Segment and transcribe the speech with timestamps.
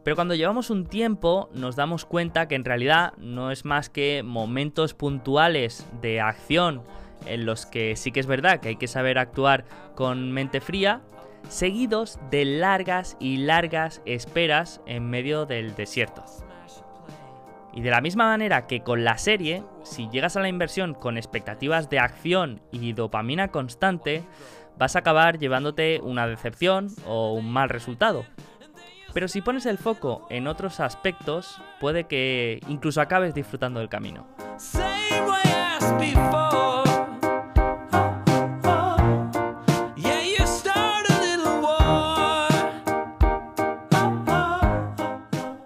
[0.07, 4.23] pero cuando llevamos un tiempo nos damos cuenta que en realidad no es más que
[4.23, 6.81] momentos puntuales de acción
[7.25, 11.01] en los que sí que es verdad que hay que saber actuar con mente fría,
[11.49, 16.23] seguidos de largas y largas esperas en medio del desierto.
[17.73, 21.17] Y de la misma manera que con la serie, si llegas a la inversión con
[21.17, 24.23] expectativas de acción y dopamina constante,
[24.77, 28.23] vas a acabar llevándote una decepción o un mal resultado.
[29.17, 34.27] Pero si pones el foco en otros aspectos, puede que incluso acabes disfrutando del camino.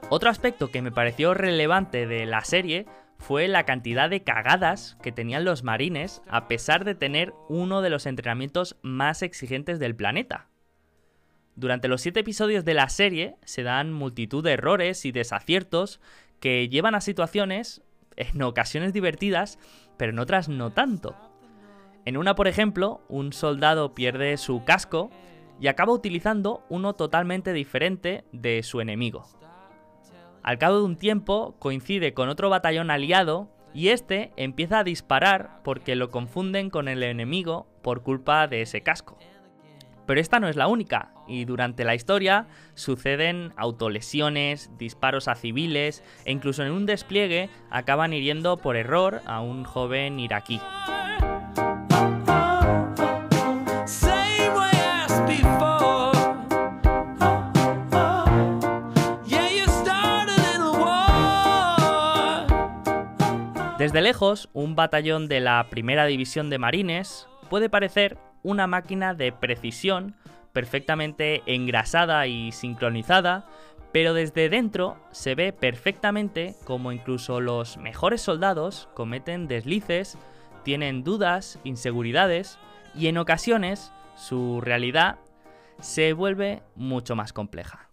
[0.08, 2.86] Otro aspecto que me pareció relevante de la serie
[3.18, 7.90] fue la cantidad de cagadas que tenían los marines a pesar de tener uno de
[7.90, 10.51] los entrenamientos más exigentes del planeta.
[11.56, 16.00] Durante los siete episodios de la serie se dan multitud de errores y desaciertos
[16.40, 17.82] que llevan a situaciones,
[18.16, 19.60] en ocasiones divertidas,
[19.98, 21.16] pero en otras no tanto.
[22.06, 25.12] En una, por ejemplo, un soldado pierde su casco
[25.60, 29.28] y acaba utilizando uno totalmente diferente de su enemigo.
[30.42, 35.62] Al cabo de un tiempo coincide con otro batallón aliado y este empieza a disparar
[35.64, 39.18] porque lo confunden con el enemigo por culpa de ese casco.
[40.12, 46.04] Pero esta no es la única, y durante la historia suceden autolesiones, disparos a civiles
[46.26, 50.60] e incluso en un despliegue acaban hiriendo por error a un joven iraquí.
[63.78, 69.32] Desde lejos, un batallón de la Primera División de Marines puede parecer una máquina de
[69.32, 70.16] precisión
[70.54, 73.48] perfectamente engrasada y sincronizada,
[73.92, 80.18] pero desde dentro se ve perfectamente como incluso los mejores soldados cometen deslices,
[80.64, 82.58] tienen dudas, inseguridades
[82.96, 85.18] y en ocasiones su realidad
[85.80, 87.90] se vuelve mucho más compleja.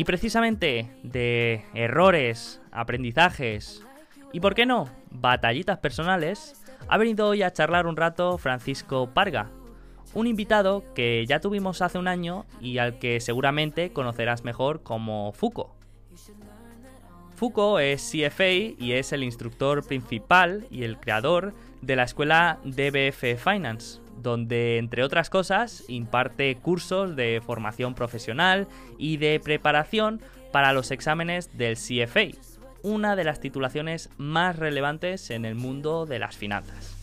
[0.00, 3.84] Y precisamente de errores, aprendizajes
[4.32, 6.54] y, ¿por qué no?, batallitas personales,
[6.88, 9.50] ha venido hoy a charlar un rato Francisco Parga,
[10.14, 15.32] un invitado que ya tuvimos hace un año y al que seguramente conocerás mejor como
[15.32, 15.76] Fuco.
[17.36, 23.36] Fuco es CFA y es el instructor principal y el creador de la escuela DBF
[23.36, 28.68] Finance, donde, entre otras cosas, imparte cursos de formación profesional
[28.98, 30.20] y de preparación
[30.52, 32.36] para los exámenes del CFA,
[32.82, 36.96] una de las titulaciones más relevantes en el mundo de las finanzas.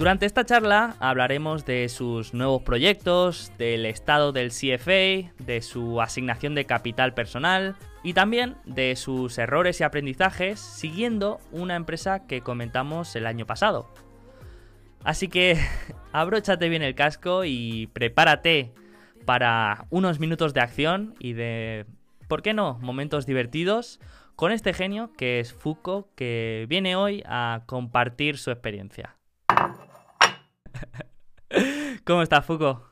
[0.00, 6.54] Durante esta charla hablaremos de sus nuevos proyectos, del estado del CFA, de su asignación
[6.54, 13.14] de capital personal y también de sus errores y aprendizajes siguiendo una empresa que comentamos
[13.14, 13.92] el año pasado.
[15.04, 15.58] Así que
[16.12, 18.72] abróchate bien el casco y prepárate
[19.26, 21.84] para unos minutos de acción y de,
[22.26, 24.00] ¿por qué no?, momentos divertidos
[24.34, 29.19] con este genio que es Foucault que viene hoy a compartir su experiencia.
[32.04, 32.84] ¿Cómo estás, Fuco?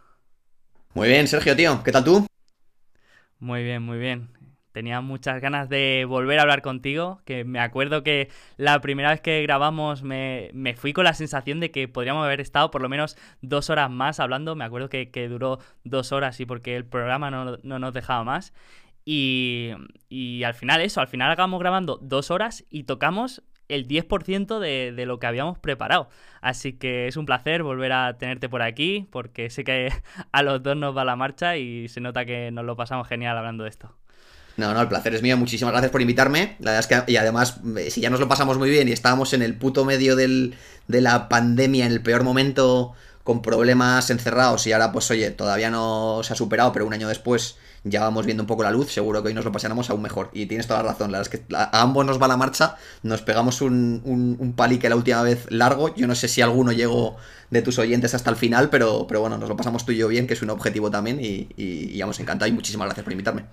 [0.95, 1.83] Muy bien, Sergio, tío.
[1.85, 2.27] ¿Qué tal tú?
[3.39, 4.31] Muy bien, muy bien.
[4.73, 9.21] Tenía muchas ganas de volver a hablar contigo, que me acuerdo que la primera vez
[9.21, 13.17] que grabamos me, fui con la sensación de que podríamos haber estado por lo menos
[13.41, 14.55] dos horas más hablando.
[14.55, 18.53] Me acuerdo que, duró dos horas y porque el programa no, no nos dejaba más.
[19.05, 19.71] Y,
[20.09, 24.93] y, al final eso, al final acabamos grabando dos horas y tocamos el 10% de,
[24.95, 26.09] de, lo que habíamos preparado.
[26.41, 29.93] Así que es un placer volver a tenerte por aquí, porque sé que
[30.33, 33.37] a los dos nos va la marcha y se nota que nos lo pasamos genial
[33.37, 33.95] hablando de esto.
[34.59, 35.37] No, no, el placer es mío.
[35.37, 36.57] Muchísimas gracias por invitarme.
[36.59, 38.93] La verdad es que, y además, eh, si ya nos lo pasamos muy bien y
[38.93, 40.57] estábamos en el puto medio del,
[40.89, 42.93] de la pandemia, en el peor momento,
[43.23, 47.07] con problemas encerrados, y ahora, pues oye, todavía no se ha superado, pero un año
[47.07, 50.03] después ya vamos viendo un poco la luz, seguro que hoy nos lo pasaremos aún
[50.03, 50.31] mejor.
[50.33, 52.77] Y tienes toda la razón, la verdad es que a ambos nos va la marcha,
[53.03, 57.17] nos pegamos un, un, palique la última vez largo, yo no sé si alguno llegó
[57.51, 60.09] de tus oyentes hasta el final, pero, pero bueno, nos lo pasamos tú y yo
[60.09, 63.45] bien, que es un objetivo también, y, y, vamos, encantado y muchísimas gracias por invitarme.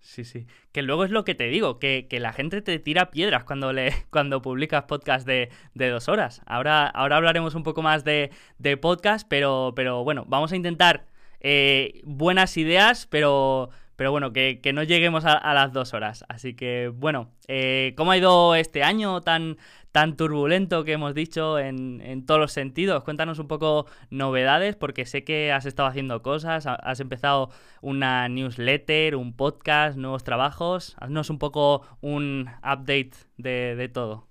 [0.00, 0.46] Sí, sí.
[0.72, 3.92] Que luego es lo que te digo, que, la gente te tira piedras cuando, le,
[4.10, 6.42] cuando publicas podcast de, dos horas.
[6.46, 11.06] Ahora, ahora hablaremos un poco más de, de podcast, pero, pero bueno, vamos a intentar
[11.40, 16.24] eh, buenas ideas, pero, pero bueno, que, no lleguemos a, las dos horas.
[16.28, 19.56] Así que bueno, eh, ¿cómo ha ido este año tan,
[19.92, 23.04] tan turbulento que hemos dicho en, todos los sentidos?
[23.04, 27.50] Cuéntanos un poco novedades, porque sé que has estado haciendo cosas, has empezado
[27.80, 30.96] una newsletter, un podcast, nuevos trabajos.
[30.98, 34.26] Haznos un poco un update de, todo.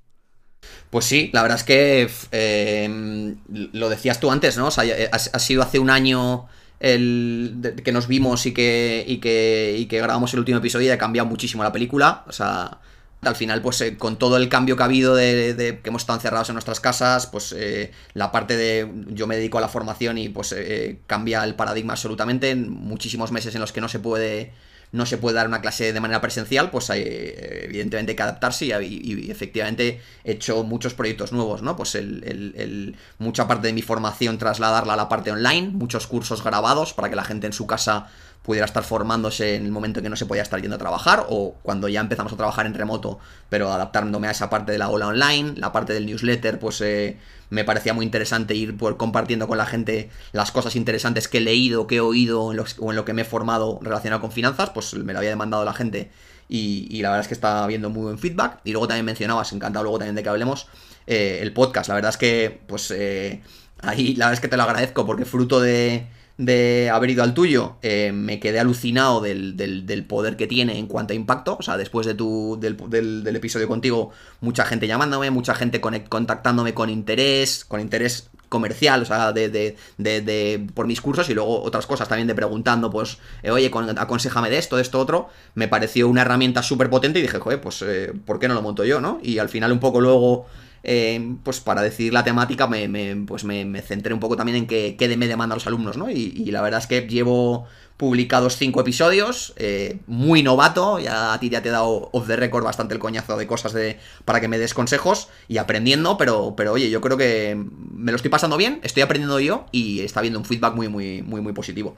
[0.89, 4.67] Pues sí, la verdad es que eh, lo decías tú antes, ¿no?
[4.67, 6.47] O sea, ha sido hace un año
[6.79, 10.97] el que nos vimos y que, y que, y que grabamos el último episodio ha
[10.97, 12.23] cambiado muchísimo la película.
[12.27, 12.79] O sea,
[13.21, 16.17] al final, pues eh, con todo el cambio que ha habido de, que hemos estado
[16.19, 20.17] encerrados en nuestras casas, pues eh, la parte de yo me dedico a la formación
[20.17, 22.51] y pues eh, cambia el paradigma absolutamente.
[22.51, 24.53] En muchísimos meses en los que no se puede
[24.91, 28.65] no se puede dar una clase de manera presencial, pues hay, evidentemente hay que adaptarse
[28.65, 31.75] y, efectivamente he hecho muchos proyectos nuevos, ¿no?
[31.75, 36.93] Pues el, mucha parte de mi formación trasladarla a la parte online, muchos cursos grabados
[36.93, 38.07] para que la gente en su casa
[38.47, 41.27] pudiera estar formándose en el momento en que no se podía estar yendo a trabajar
[41.29, 44.89] o cuando ya empezamos a trabajar en remoto, pero adaptándome a esa parte de la
[44.89, 47.17] ola online, la parte del newsletter, pues eh,
[47.49, 51.41] me parecía muy interesante ir pues, compartiendo con la gente las cosas interesantes que he
[51.41, 54.93] leído, que he oído o en lo que me he formado relacionado con finanzas, pues
[54.95, 56.09] me lo había demandado la gente
[56.49, 58.59] y, la verdad es que está habiendo muy buen feedback.
[58.63, 60.67] Y luego también mencionabas, encantado luego también de que hablemos,
[61.05, 61.89] eh, el podcast.
[61.89, 63.41] La verdad es que, pues eh,
[63.81, 66.07] ahí la verdad es que te lo agradezco porque fruto de
[66.37, 70.87] de haber ido al tuyo, eh, me quedé alucinado del, del, poder que tiene en
[70.87, 71.57] cuanto a impacto.
[71.59, 72.77] O sea, después de tu, del,
[73.23, 79.05] del, episodio contigo, mucha gente llamándome, mucha gente contactándome con interés, con interés comercial, o
[79.05, 83.17] sea, de, de, de, por mis cursos y luego otras cosas también de preguntando, pues,
[83.43, 85.29] eh, oye, aconsejame de esto, de esto, otro.
[85.55, 88.61] Me pareció una herramienta súper potente y dije, joder, pues, eh, ¿por qué no lo
[88.61, 89.19] monto yo, no?
[89.23, 90.45] Y al final un poco luego
[90.83, 94.95] eh, pues para decidir la temática me, pues me, centré un poco también en qué,
[94.97, 96.09] qué me demandan los alumnos, ¿no?
[96.09, 97.65] Y, la verdad es que llevo
[97.97, 102.35] publicados cinco episodios, eh, muy novato, ya a ti ya te he dado off the
[102.35, 106.53] record bastante el coñazo de cosas de, para que me des consejos y aprendiendo, pero,
[106.55, 110.19] pero oye, yo creo que me lo estoy pasando bien, estoy aprendiendo yo y está
[110.19, 111.97] habiendo un feedback muy, muy, muy, muy positivo.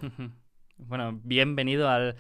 [0.90, 2.16] Bueno, bienvenido al,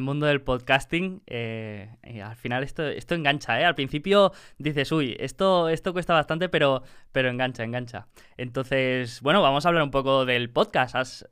[0.00, 1.22] mundo del podcasting.
[1.26, 1.90] Eh,
[2.22, 3.64] al final esto, esto engancha, ¿eh?
[3.64, 8.06] Al principio dices, uy, esto, esto cuesta bastante, pero, pero engancha, engancha.
[8.36, 11.24] Entonces, bueno, vamos a hablar un poco del podcast.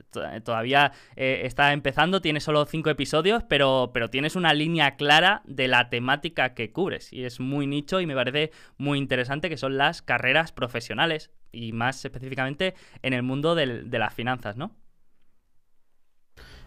[0.43, 5.69] todavía eh, está empezando, tienes solo cinco episodios, pero, pero tienes una línea clara de
[5.69, 7.13] la temática que cubres.
[7.13, 11.71] Y es muy nicho y me parece muy interesante que son las carreras profesionales y
[11.71, 14.75] más específicamente en el mundo de las finanzas, ¿no?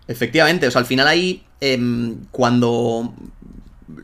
[0.06, 3.14] Efectivamente, o sea, al final ahí, em, cuando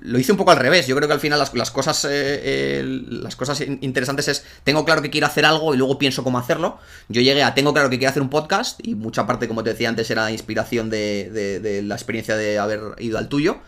[0.02, 0.87] lo hice un poco al revés.
[0.87, 5.11] Yo creo que al final las, cosas eh, las cosas interesantes es tengo claro que
[5.11, 6.78] quiero hacer algo y luego pienso cómo hacerlo.
[7.09, 9.71] Yo llegué a tengo claro que quiero hacer un podcast y mucha parte, como te
[9.71, 13.59] decía antes, era inspiración de, la experiencia de haber ido al tuyo.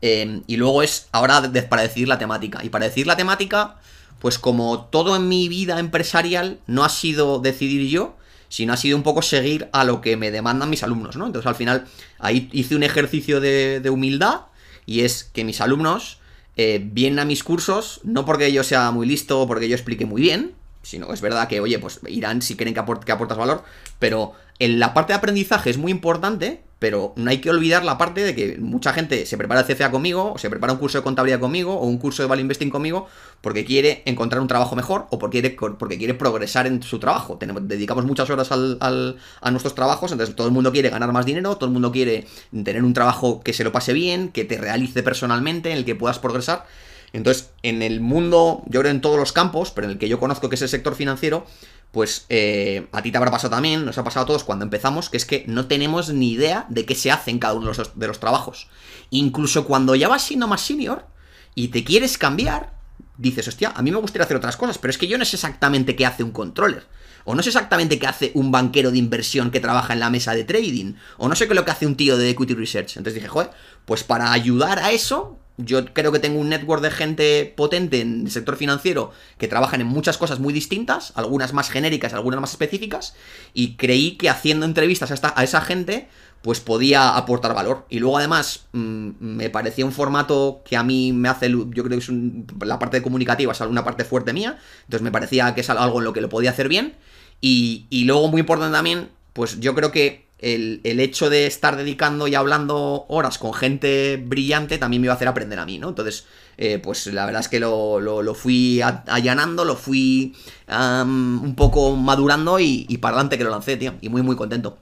[0.00, 2.64] Em, y luego es ahora para decidir la temática.
[2.64, 3.76] Y para decidir la temática,
[4.18, 8.16] pues como todo en mi vida empresarial no ha sido decidir yo,
[8.52, 11.24] sino ha sido un poco seguir a lo que me demandan mis alumnos, ¿no?
[11.24, 11.86] Entonces al final
[12.18, 14.42] ahí hice un ejercicio de, humildad
[14.84, 16.18] y es que mis alumnos
[16.58, 20.04] eh, vienen a mis cursos, no porque yo sea muy listo o porque yo explique
[20.04, 23.64] muy bien, sino es verdad que, oye, pues irán si quieren que, que aportas valor,
[23.98, 27.96] pero en la parte de aprendizaje es muy importante pero no hay que olvidar la
[27.96, 30.98] parte de que mucha gente se prepara el CFA conmigo, o se prepara un curso
[30.98, 33.06] de contabilidad conmigo, o un curso de Value Investing conmigo,
[33.40, 37.38] porque quiere encontrar un trabajo mejor o porque quiere, porque quiere progresar en su trabajo.
[37.38, 41.24] Tenemos, dedicamos muchas horas al, a nuestros trabajos, entonces todo el mundo quiere ganar más
[41.24, 44.58] dinero, todo el mundo quiere tener un trabajo que se lo pase bien, que te
[44.58, 46.66] realice personalmente, en el que puedas progresar.
[47.12, 50.18] Entonces, en el mundo, yo creo en todos los campos, pero en el que yo
[50.18, 51.46] conozco que es el sector financiero,
[51.92, 55.10] pues eh, a ti te habrá pasado también, nos ha pasado a todos cuando empezamos,
[55.10, 58.06] que es que no tenemos ni idea de qué se hace en cada uno de
[58.06, 58.68] los, trabajos.
[59.10, 61.06] Incluso cuando ya vas siendo más senior
[61.54, 62.72] y te quieres cambiar,
[63.18, 65.36] dices, hostia, a mí me gustaría hacer otras cosas, pero es que yo no sé
[65.36, 66.86] exactamente qué hace un controller.
[67.24, 70.34] O no sé exactamente qué hace un banquero de inversión que trabaja en la mesa
[70.34, 70.94] de trading.
[71.18, 72.96] O no sé qué es lo que hace un tío de equity research.
[72.96, 73.50] Entonces dije, joder,
[73.84, 78.22] pues para ayudar a eso, yo creo que tengo un network de gente potente en
[78.26, 82.50] el sector financiero que trabajan en muchas cosas muy distintas, algunas más genéricas, algunas más
[82.52, 83.14] específicas,
[83.52, 86.08] y creí que haciendo entrevistas a, esta, a esa gente,
[86.42, 87.86] pues podía aportar valor.
[87.88, 91.88] Y luego además mm, me parecía un formato que a mí me hace, yo creo
[91.88, 92.10] que es
[92.64, 96.04] la parte comunicativa es una parte fuerte mía, entonces me parecía que es algo en
[96.04, 96.96] lo que lo podía hacer bien.
[97.40, 102.28] Y, y luego muy importante también, pues yo creo que el, hecho de estar dedicando
[102.28, 105.88] y hablando horas con gente brillante también me iba a hacer aprender a mí, ¿no?
[105.88, 106.26] Entonces,
[106.58, 110.34] eh, pues la verdad es que lo, lo, fui allanando, lo fui
[110.68, 113.94] un poco madurando y, y, para adelante que lo lancé, tío.
[114.00, 114.78] Y muy, muy contento.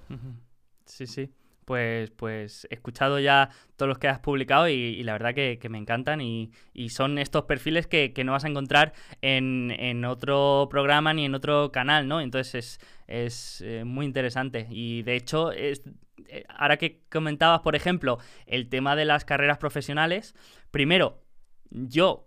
[0.86, 1.30] Sí, sí
[1.70, 5.78] pues, pues he escuchado ya todos los que has publicado y, la verdad que, me
[5.78, 6.50] encantan y,
[6.88, 12.08] son estos perfiles que, no vas a encontrar en, otro programa ni en otro canal,
[12.08, 12.20] ¿no?
[12.20, 15.84] Entonces es, eh, muy interesante y de hecho, es,
[16.26, 20.34] eh, ahora que comentabas, por ejemplo, el tema de las carreras profesionales,
[20.72, 21.22] primero,
[21.70, 22.26] yo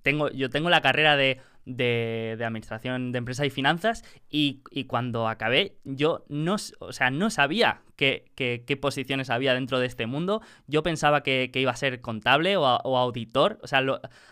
[0.00, 5.76] tengo, yo tengo la carrera de de, administración de empresas y finanzas y, cuando acabé
[5.84, 10.40] yo no, o sea, no sabía qué, qué, posiciones había dentro de este mundo.
[10.66, 13.58] Yo pensaba que, iba a ser contable o, auditor.
[13.62, 13.82] O sea,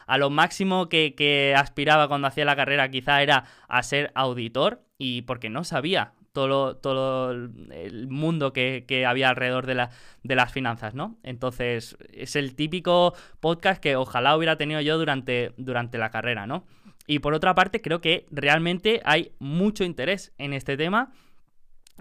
[0.07, 5.23] a lo máximo que, aspiraba cuando hacía la carrera quizá era a ser auditor y
[5.23, 9.91] porque no sabía todo, todo el mundo que, había alrededor de, la,
[10.23, 11.19] de, las finanzas, ¿no?
[11.23, 16.65] Entonces, es el típico podcast que ojalá hubiera tenido yo durante, durante la carrera, ¿no?
[17.07, 21.13] Y por otra parte, creo que realmente hay mucho interés en este tema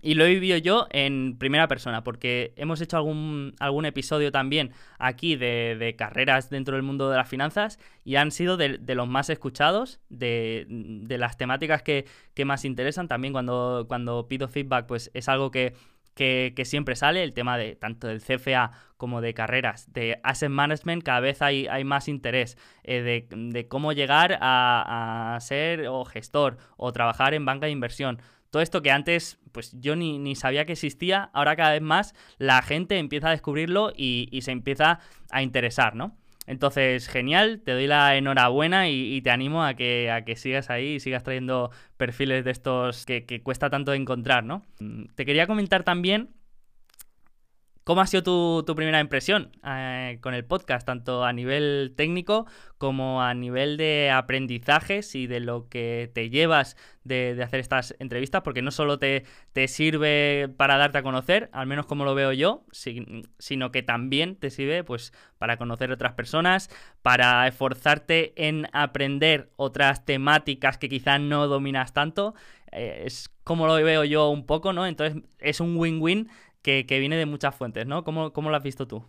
[0.02, 4.72] y lo he vivido yo en primera persona, porque hemos hecho algún, algún episodio también
[5.00, 9.30] aquí de, carreras dentro del mundo de las finanzas y han sido de, los más
[9.30, 10.68] escuchados, de,
[11.10, 12.06] las temáticas que,
[12.46, 13.08] más interesan.
[13.08, 15.74] También cuando, cuando pido feedback, pues es algo que,
[16.16, 21.04] que, siempre sale, el tema de tanto del CFA como de carreras, de asset management,
[21.04, 26.92] cada vez hay, hay más interés eh, de, cómo llegar a, ser o gestor o
[26.94, 28.22] trabajar en banca de inversión.
[28.50, 32.14] Todo esto que antes pues yo ni, ni, sabía que existía, ahora cada vez más
[32.38, 35.00] la gente empieza a descubrirlo y, y se empieza
[35.32, 36.18] a interesar, ¿no?
[36.48, 40.96] Entonces, genial, te doy la enhorabuena y, te animo a que, a que sigas ahí
[40.96, 44.66] y sigas trayendo perfiles de estos que, que cuesta tanto encontrar, ¿no?
[44.80, 46.30] Mm, te quería comentar también
[47.86, 52.48] ¿Cómo ha sido tu, primera impresión eh, con el podcast, tanto a nivel técnico
[52.80, 58.42] como a nivel de aprendizajes y de lo que te llevas de, hacer estas entrevistas?
[58.42, 59.24] Porque no solo te,
[59.54, 64.36] te, sirve para darte a conocer, al menos como lo veo yo, sino que también
[64.36, 66.72] te sirve pues, para conocer otras personas,
[67.04, 72.34] para esforzarte en aprender otras temáticas que quizás no dominas tanto.
[72.72, 74.88] Eh, es como lo veo yo un poco, ¿no?
[74.88, 76.30] Entonces es un win-win
[76.66, 78.04] que, viene de muchas fuentes, ¿no?
[78.04, 79.04] ¿Cómo, ¿Cómo, lo has visto tú?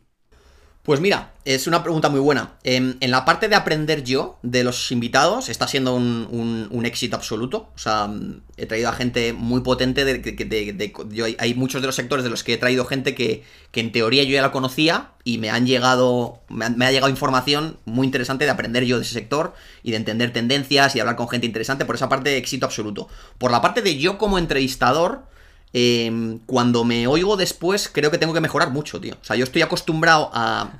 [0.82, 2.58] Pues mira, es una pregunta muy buena.
[2.62, 7.70] En, la parte de aprender yo de los invitados está siendo un, éxito absoluto.
[7.74, 8.08] O sea,
[8.56, 10.04] he traído a gente muy potente.
[10.04, 13.90] De, yo, hay, muchos de los sectores de los que he traído gente que, en
[13.90, 18.06] teoría yo ya la conocía y me han llegado, me, me, ha llegado información muy
[18.06, 21.46] interesante de aprender yo de ese sector y de entender tendencias y hablar con gente
[21.46, 21.84] interesante.
[21.84, 23.08] Por esa parte, éxito absoluto.
[23.38, 25.24] Por la parte de yo como entrevistador,
[25.72, 29.14] Em, cuando me oigo después, creo que tengo que mejorar mucho, tío.
[29.20, 30.70] O sea, yo estoy acostumbrado a,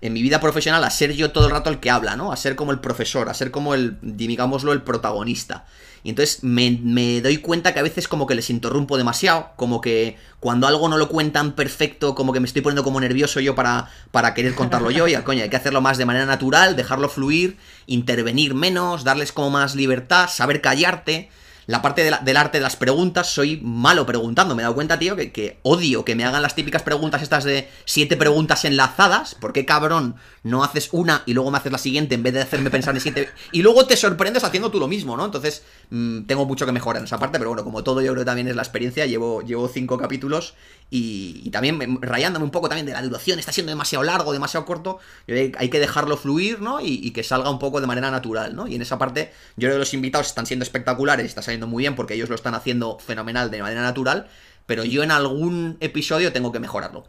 [0.00, 2.32] en mi vida profesional a ser yo todo el rato el que habla, ¿no?
[2.32, 5.64] A ser como el profesor, a ser como el, digámoslo, el protagonista.
[6.04, 10.16] Y entonces me, doy cuenta que a veces como que les interrumpo demasiado, como que
[10.38, 13.90] cuando algo no lo cuentan perfecto, como que me estoy poniendo como nervioso yo para,
[14.12, 17.08] para querer contarlo yo, y al coño, hay que hacerlo más de manera natural, dejarlo
[17.08, 21.30] fluir, intervenir menos, darles como más libertad, saber callarte
[21.66, 24.54] la parte del arte de las preguntas, soy malo preguntando.
[24.54, 27.68] Me he dado cuenta, tío, que, odio que me hagan las típicas preguntas estas de
[27.84, 29.34] siete preguntas enlazadas.
[29.34, 32.42] ¿Por qué, cabrón, no haces una y luego me haces la siguiente en vez de
[32.42, 33.28] hacerme pensar en siete?
[33.52, 35.24] Y luego te sorprendes haciendo tú lo mismo, ¿no?
[35.24, 38.22] Entonces, mm, tengo mucho que mejorar en esa parte, pero bueno, como todo yo creo
[38.22, 39.06] que también es la experiencia.
[39.06, 40.54] Llevo, llevo cinco capítulos
[40.90, 43.38] y, también rayándome un poco también de la duración.
[43.38, 44.98] Está siendo demasiado largo, demasiado corto.
[45.26, 46.80] Hay que dejarlo fluir, ¿no?
[46.80, 48.66] Y, que salga un poco de manera natural, ¿no?
[48.66, 51.82] Y en esa parte, yo creo que los invitados están siendo espectaculares, está saliendo muy
[51.82, 54.28] bien porque ellos lo están haciendo fenomenal de manera natural,
[54.66, 57.06] pero yo en algún episodio tengo que mejorarlo.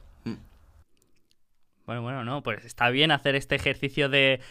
[1.87, 4.41] Bueno, bueno, no, pues está bien hacer este ejercicio de,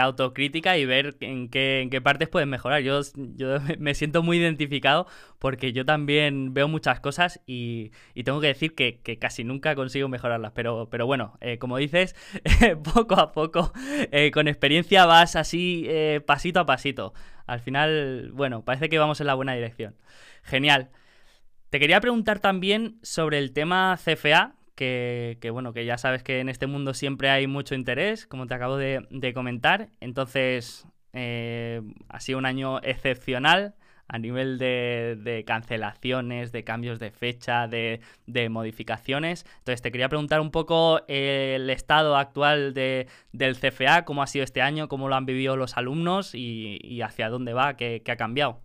[0.00, 2.82] autocrítica y ver en qué, en qué partes puedes mejorar.
[2.82, 5.06] Yo, yo me siento muy identificado
[5.38, 7.92] porque yo también veo muchas cosas y,
[8.24, 10.50] tengo que decir que, casi nunca consigo mejorarlas.
[10.52, 12.16] Pero, pero bueno, eh, como dices,
[12.92, 13.72] poco a poco,
[14.10, 17.14] eh, con experiencia vas así eh, pasito a pasito.
[17.46, 19.94] Al final, bueno, parece que vamos en la buena dirección.
[20.42, 20.90] Genial.
[21.68, 26.48] Te quería preguntar también sobre el tema CFA, que, bueno, que ya sabes que en
[26.48, 29.90] este mundo siempre hay mucho interés, como te acabo de, comentar.
[30.00, 33.74] Entonces, eh, ha sido un año excepcional
[34.08, 38.00] a nivel de, cancelaciones, de cambios de fecha, de,
[38.48, 39.44] modificaciones.
[39.58, 44.62] Entonces, te quería preguntar un poco el estado actual del CFA, cómo ha sido este
[44.62, 48.60] año, cómo lo han vivido los alumnos y, hacia dónde va, qué, ha cambiado.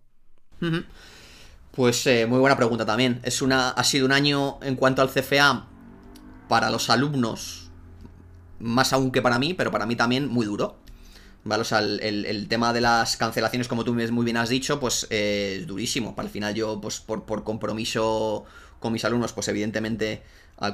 [1.72, 3.20] Pues eh, muy buena pregunta también.
[3.22, 5.75] Es una, ha sido un año en cuanto al CFA
[6.48, 7.70] para los alumnos,
[8.58, 10.76] más aún que para mí, pero para mí también muy duro.
[11.44, 11.60] ¿Vale?
[11.60, 15.58] O sea, el, tema de las cancelaciones, como tú muy bien has dicho, pues eh,
[15.60, 16.16] es durísimo.
[16.16, 18.44] Para el final yo, pues por, por, compromiso
[18.80, 20.24] con mis alumnos, pues evidentemente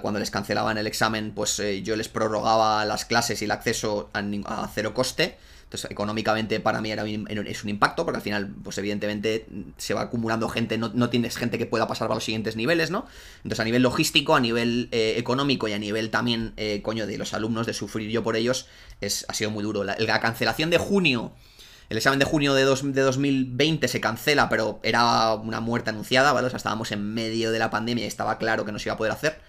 [0.01, 4.11] cuando les cancelaban el examen, pues eh, yo les prorrogaba las clases y el acceso
[4.13, 5.39] a cero coste.
[5.73, 9.47] Entonces, económicamente para mí era es un impacto, porque al final, pues evidentemente
[9.79, 13.07] se va acumulando gente, no, tienes gente que pueda pasar para los siguientes niveles, ¿no?
[13.39, 17.17] Entonces, a nivel logístico, a nivel eh, económico y a nivel también, eh, coño, de
[17.17, 18.67] los alumnos, de sufrir yo por ellos,
[19.01, 19.83] es, ha sido muy duro.
[19.83, 21.33] La, cancelación de junio.
[21.89, 26.49] El examen de junio de, de 2020 se cancela, pero era una muerte anunciada, ¿vale?
[26.49, 28.95] O sea, estábamos en medio de la pandemia y estaba claro que no se iba
[28.95, 29.41] a poder hacer.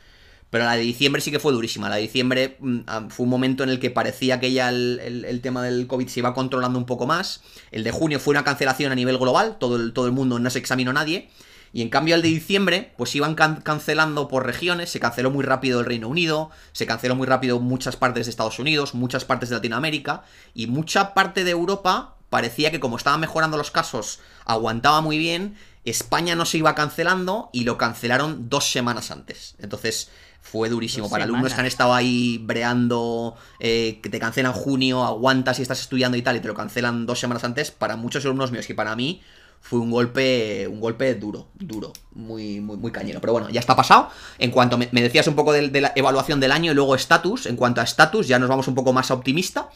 [0.53, 1.89] Pero la de diciembre sí que fue durísima.
[1.89, 5.39] La de diciembre mm, ah, fue un momento en el que parecía que ya el,
[5.41, 7.41] tema del COVID se iba controlando un poco más.
[7.71, 10.47] El de junio fue una cancelación a nivel global, todo el, todo el mundo no
[10.51, 11.31] se examinó nadie.
[11.73, 15.79] Y en cambio el de diciembre, pues iban cancelando por regiones, se canceló muy rápido
[15.79, 19.55] el Reino Unido, se canceló muy rápido muchas partes de Estados Unidos, muchas partes de
[19.55, 25.17] Latinoamérica, y mucha parte de Europa parecía que como estaban mejorando los casos, aguantaba muy
[25.17, 29.55] bien, España no se iba cancelando y lo cancelaron dos semanas antes.
[29.59, 30.09] Entonces,
[30.43, 31.09] fue durísimo.
[31.09, 35.79] Para alumnos que han estado ahí breando, eh, que te cancelan junio, aguantas y estás
[35.79, 38.75] estudiando y tal, y te lo cancelan dos semanas antes, para muchos alumnos míos que
[38.75, 39.21] para mí
[39.61, 43.21] fue un golpe, un golpe duro, duro, muy, muy, muy cañero.
[43.21, 44.09] Pero bueno, ya está pasado.
[44.37, 47.55] En cuanto me, decías un poco de, la evaluación del año y luego estatus, en
[47.55, 49.69] cuanto a estatus, ya nos vamos un poco más optimista.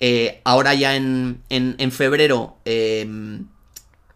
[0.00, 2.58] Eh, ahora ya en, en, en febrero...
[2.66, 3.40] Eh,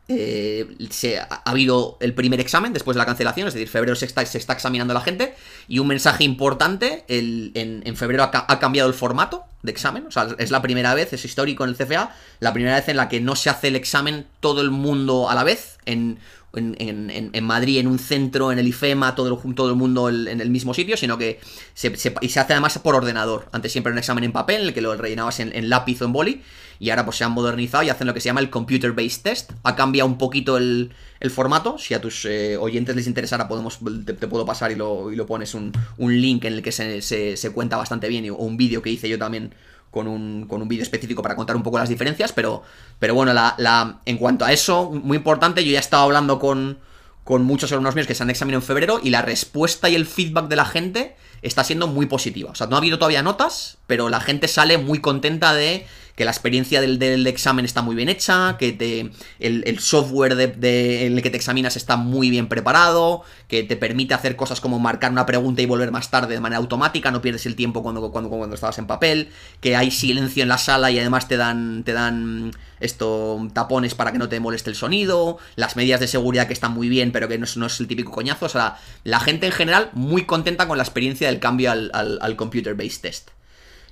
[0.07, 4.05] eh, se, ha, habido el primer examen después de la cancelación, es decir, febrero se
[4.05, 5.35] está, se está examinando la gente.
[5.67, 10.11] Y un mensaje importante, el, en, febrero ha, ha, cambiado el formato de examen, o
[10.11, 13.09] sea, es la primera vez, es histórico en el CFA, la primera vez en la
[13.09, 16.19] que no se hace el examen todo el mundo a la vez, en
[16.57, 20.51] en, Madrid, en un centro, en el IFEMA, todo el, todo el mundo en el
[20.51, 21.41] mismo sitio, sino que
[21.75, 23.49] se, y se hace además por ordenador.
[23.53, 26.13] Antes siempre un examen en papel, en el que lo rellenabas en, lápiz o en
[26.13, 26.43] boli,
[26.79, 29.23] y ahora pues se han modernizado y hacen lo que se llama el Computer Based
[29.23, 29.53] Test.
[29.63, 30.91] Ha cambiado un poquito el,
[31.31, 35.17] formato, si a tus eh, oyentes les interesara podemos, te, puedo pasar y lo, y
[35.17, 38.59] lo pones un, un, link en el que se, se, cuenta bastante bien, o un
[38.59, 39.55] vídeo que hice yo también
[39.95, 42.65] con un, con un vídeo específico para contar un poco las diferencias, pero,
[42.99, 46.41] pero bueno, la, la, en cuanto a eso, muy importante, yo ya he estado hablando
[46.41, 46.79] con,
[47.23, 50.05] con muchos alumnos míos que se han examinado en febrero y la respuesta y el
[50.05, 52.51] feedback de la gente está siendo muy positiva.
[52.51, 56.25] O sea, no ha habido todavía notas, pero la gente sale muy contenta de que
[56.25, 61.23] la experiencia del, examen está muy bien hecha, que te, el, software de, en el
[61.23, 65.27] que te examinas está muy bien preparado, que te permite hacer cosas como marcar una
[65.27, 68.55] pregunta y volver más tarde de manera automática, no pierdes el tiempo cuando, cuando, cuando
[68.55, 72.53] estabas en papel, que hay silencio en la sala y además te dan, te dan
[72.79, 76.73] esto, tapones para que no te moleste el sonido, las medidas de seguridad que están
[76.73, 79.47] muy bien, pero que no es, no es el típico coñazo, o sea, la gente
[79.47, 83.31] en general muy contenta con la experiencia del cambio al, al Computer Based Test.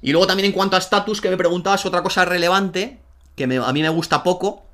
[0.03, 2.99] Y luego también en cuanto a estatus, que me preguntabas otra cosa relevante,
[3.37, 4.65] que a mí me gusta poco,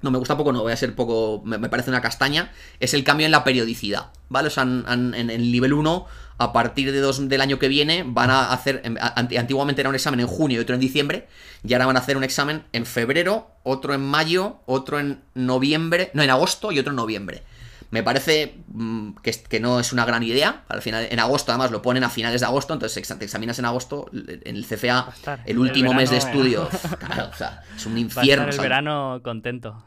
[0.00, 3.02] no me gusta poco, no voy a ser poco, me, parece una castaña, es el
[3.02, 4.48] cambio en la periodicidad, ¿vale?
[4.48, 6.06] O sea, en, el nivel 1,
[6.38, 10.20] a partir de dos, del año que viene, van a hacer, antiguamente era un examen
[10.20, 11.26] en junio y otro en diciembre,
[11.64, 16.12] y ahora van a hacer un examen en febrero, otro en mayo, otro en noviembre,
[16.14, 17.42] no, en agosto y otro en noviembre.
[17.90, 20.64] Me parece mm, que, que, no es una gran idea.
[20.68, 23.64] Al final, en agosto, además, lo ponen a finales de agosto, entonces te examinas en
[23.64, 25.12] agosto, en el CFA,
[25.46, 26.68] el último mes de estudio.
[26.98, 28.48] Claro, o sea, es un infierno.
[28.48, 29.84] el verano contento.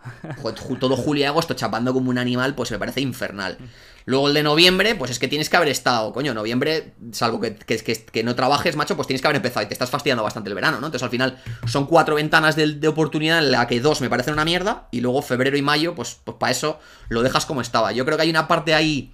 [0.79, 3.57] Todo julio y agosto chapando como un animal, pues me parece infernal.
[4.05, 7.55] Luego el de noviembre, pues es que tienes que haber estado, coño, noviembre, salvo que,
[7.55, 10.55] que, no trabajes, macho, pues tienes que haber empezado y te estás fastidiando bastante el
[10.55, 10.87] verano, ¿no?
[10.87, 14.45] Entonces al final son cuatro ventanas de, oportunidad en la que dos me parecen una
[14.45, 17.91] mierda y luego febrero y mayo, pues, pues para eso lo dejas como estaba.
[17.91, 19.11] Yo creo que hay una parte ahí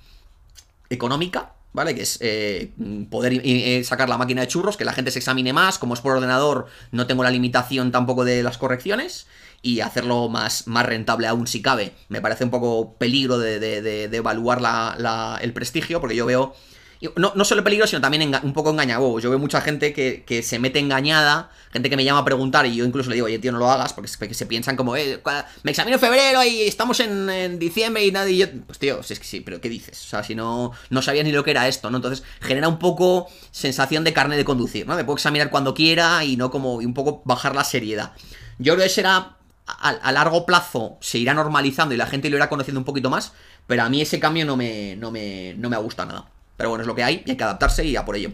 [0.89, 1.93] económica, ¿vale?
[1.93, 2.71] Que es eh,
[3.09, 6.01] poder eh, sacar la máquina de churros, que la gente se examine más, como es
[6.01, 9.27] por ordenador, no tengo la limitación tampoco de las correcciones
[9.61, 11.93] y hacerlo más, más rentable aún si cabe.
[12.09, 16.55] Me parece un poco peligro de, de, evaluar la, el prestigio, porque yo veo...
[17.15, 19.19] No, no solo peligro, sino también un poco engañado.
[19.19, 22.75] Yo veo mucha gente que, se mete engañada, gente que me llama a preguntar y
[22.75, 25.21] yo incluso le digo, oye, tío, no lo hagas, porque, se piensan como, eh,
[25.61, 28.45] me examino en febrero y estamos en, diciembre y nadie.
[28.45, 30.03] Y pues tío, es que sí, pero ¿qué dices?
[30.05, 31.97] O sea, si no, no sabías ni lo que era esto, ¿no?
[31.97, 34.95] Entonces genera un poco sensación de carne de conducir, ¿no?
[34.95, 38.13] Me puedo examinar cuando quiera y no como, y un poco bajar la seriedad.
[38.57, 39.36] Yo creo que será
[39.67, 43.33] a, largo plazo se irá normalizando y la gente lo irá conociendo un poquito más,
[43.67, 46.25] pero a mí ese cambio no me, no me, no me ha gustado nada.
[46.55, 48.31] Pero bueno, es lo que hay y hay que adaptarse y a por ello.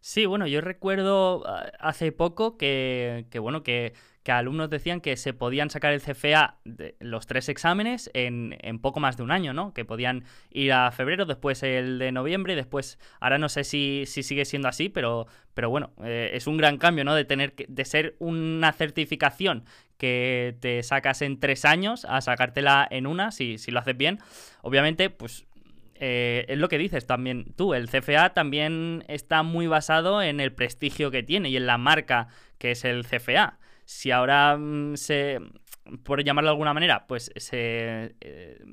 [0.00, 5.16] Sí, bueno, yo recuerdo ah, hace poco que, que bueno, que que alumnos decían que
[5.16, 9.52] se podían sacar el CFA de los tres exámenes en, poco más de un año,
[9.52, 9.74] ¿no?
[9.74, 14.04] Que podían ir a febrero, después el de noviembre, y después, ahora no sé si,
[14.06, 17.14] si sigue siendo así, pero, pero bueno, eh, es un gran cambio, ¿no?
[17.14, 19.64] De tener que, de ser una certificación
[19.98, 24.18] que te sacas en tres años a sacártela en una, si, si lo haces bien.
[24.62, 25.46] Obviamente, pues
[25.96, 30.52] eh, es lo que dices también tú, el CFA también está muy basado en el
[30.52, 35.38] prestigio que tiene y en la marca que es el CFA si ahora mm, se,
[36.04, 38.64] por llamarlo de alguna manera, pues se, eh,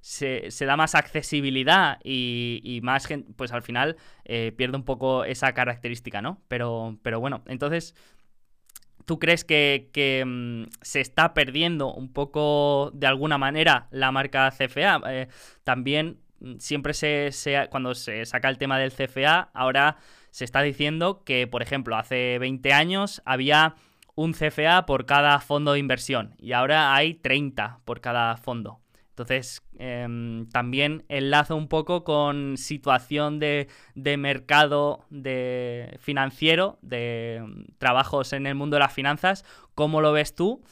[0.00, 5.52] se, da más accesibilidad y, más gente, pues al final eh, pierde un poco esa
[5.52, 6.42] característica, ¿no?
[6.48, 7.94] Pero, pero bueno, entonces...
[9.06, 15.00] ¿Tú crees que, mm, se está perdiendo un poco de alguna manera la marca CFA?
[15.08, 15.26] Eh,
[15.64, 17.32] también mm, siempre se,
[17.70, 19.96] cuando se saca el tema del CFA, ahora
[20.30, 23.74] se está diciendo que, por ejemplo, hace 20 años había
[24.14, 28.80] un CFA por cada fondo de inversión y ahora hay 30 por cada fondo.
[29.10, 38.32] Entonces, em, también enlazo un poco con situación de, mercado de financiero, de em, trabajos
[38.32, 39.44] en el mundo de las finanzas.
[39.74, 40.62] ¿Cómo lo ves tú?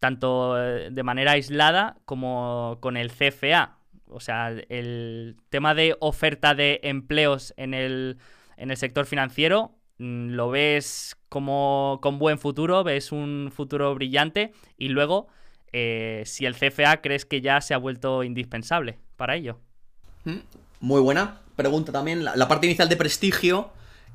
[0.00, 3.78] Tanto eh, de manera aislada como con el CFA.
[4.08, 8.18] O sea, el tema de oferta de empleos en el,
[8.58, 14.88] en el sector financiero lo ves como con buen futuro, ves un futuro brillante y
[14.88, 15.28] luego
[15.72, 19.58] eh, si el CFA crees que ya se ha vuelto indispensable para ello.
[20.24, 20.38] Mm,
[20.80, 22.24] muy buena pregunta también.
[22.24, 23.70] La, parte inicial de prestigio.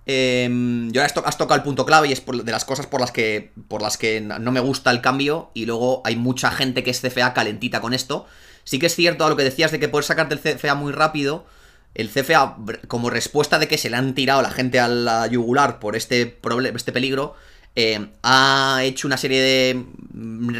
[0.06, 3.12] Em, yo has, has, tocado el punto clave y es de las cosas por las
[3.12, 6.92] que por las que no me gusta el cambio y luego hay mucha gente que
[6.92, 8.26] es CFA calentita con esto.
[8.64, 10.92] Sí que es cierto a lo que decías de que puedes sacarte el CFA muy
[10.92, 11.46] rápido
[11.96, 15.80] el CFA, como respuesta de que se le han tirado la gente a la yugular
[15.80, 16.40] por este,
[16.76, 17.36] este peligro,
[17.76, 19.86] eh, ha hecho una serie de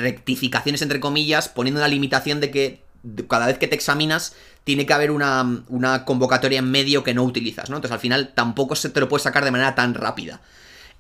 [0.02, 2.84] rectificaciones, entre comillas, poniendo una limitación de que
[3.28, 5.64] cada vez que te examinas tiene que haber una,
[6.06, 7.76] convocatoria en medio que no utilizas, ¿no?
[7.78, 10.42] Entonces al final tampoco se te lo puedes sacar de manera tan rápida.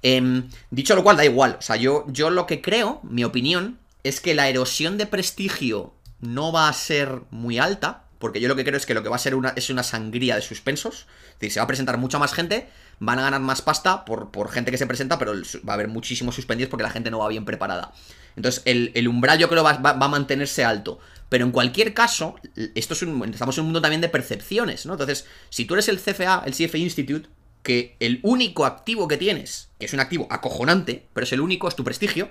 [0.01, 1.55] Em, dicho lo cual, da igual.
[1.59, 5.93] O sea, yo, yo lo que creo, mi opinión, es que la erosión de prestigio
[6.19, 9.09] no va a ser muy alta porque yo lo que creo es que lo que
[9.09, 11.07] va a ser una, es una sangría de suspensos.
[11.33, 14.49] Es decir, se va a presentar mucha más gente, van a ganar más pasta por,
[14.49, 15.33] gente que se presenta, pero
[15.67, 17.91] va a haber muchísimos suspendidos porque la gente no va bien preparada.
[18.38, 20.99] Entonces, el, umbral yo creo va, va, a mantenerse alto.
[21.27, 22.36] Pero en cualquier caso,
[22.75, 24.93] esto es un, estamos en un mundo también de percepciones, ¿no?
[24.93, 27.27] Entonces, si tú eres el CFA, el CFA Institute,
[27.62, 31.67] que el único activo que tienes, que es un activo acojonante, pero es el único,
[31.67, 32.29] es tu prestigio,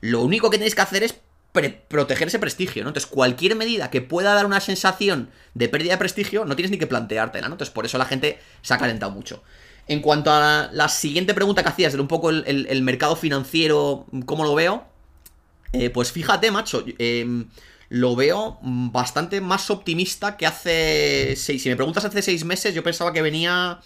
[0.00, 1.12] lo único que tienes que hacer es
[1.62, 2.90] proteger ese prestigio, ¿no?
[2.90, 6.78] Entonces, cualquier medida que pueda dar una sensación de pérdida de prestigio, no tienes ni
[6.78, 7.54] que planteártela, ¿no?
[7.54, 9.42] Entonces, por eso la gente se ha calentado mucho.
[9.86, 14.42] En cuanto a la, siguiente pregunta que hacías de un poco el, mercado financiero, ¿cómo
[14.42, 14.84] lo veo?
[15.72, 17.46] Eh, pues fíjate, macho, em,
[17.88, 21.62] lo veo bastante más optimista que hace seis.
[21.62, 23.80] Si me preguntas hace seis meses, yo pensaba que venía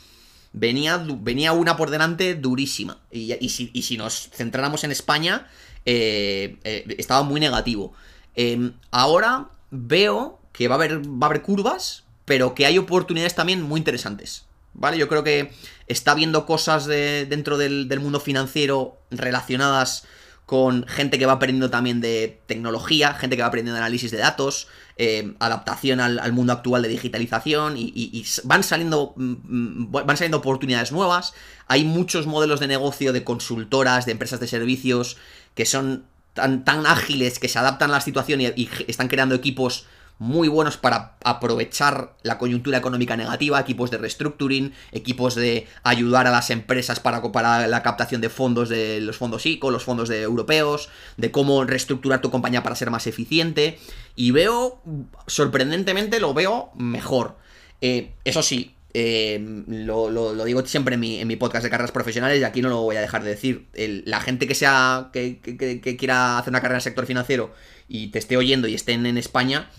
[0.53, 2.99] venía, venía una por delante durísima.
[3.11, 5.47] Y, si, y si, nos centráramos en España,
[5.91, 7.95] eh, eh, estaba muy negativo.
[8.35, 13.35] Em, ahora veo que va a, haber, va a haber curvas, pero que hay oportunidades
[13.35, 14.45] también muy interesantes.
[14.75, 14.99] ¿Vale?
[14.99, 15.51] Yo creo que
[15.87, 20.05] está viendo cosas de, dentro del, mundo financiero relacionadas
[20.45, 24.19] con gente que va aprendiendo también de tecnología, gente que va aprendiendo de análisis de
[24.19, 30.37] datos, eh, adaptación al, mundo actual de digitalización y, van saliendo mm, mm, van saliendo
[30.37, 31.33] oportunidades nuevas.
[31.67, 35.17] Hay muchos modelos de negocio de consultoras, de empresas de servicios
[35.59, 39.87] que son tan, tan ágiles que se adaptan a la situación y están creando equipos
[40.21, 46.31] muy buenos para aprovechar la coyuntura económica negativa, equipos de restructuring, equipos de ayudar a
[46.31, 50.23] las empresas para, para la captación de fondos de los fondos ICO, los fondos de
[50.23, 53.81] europeos, de cómo reestructurar tu compañía para ser más eficiente.
[54.15, 54.81] Y veo,
[55.27, 57.37] sorprendentemente, lo veo mejor.
[57.81, 62.63] Eh, eso sí, eh, lo, digo siempre en mi, podcast de carreras profesionales y aquí
[62.63, 63.67] no lo voy a dejar de decir.
[63.75, 67.53] la gente que sea que, que, quiera hacer una carrera en el sector financiero
[67.89, 69.71] y te esté oyendo y estén en España,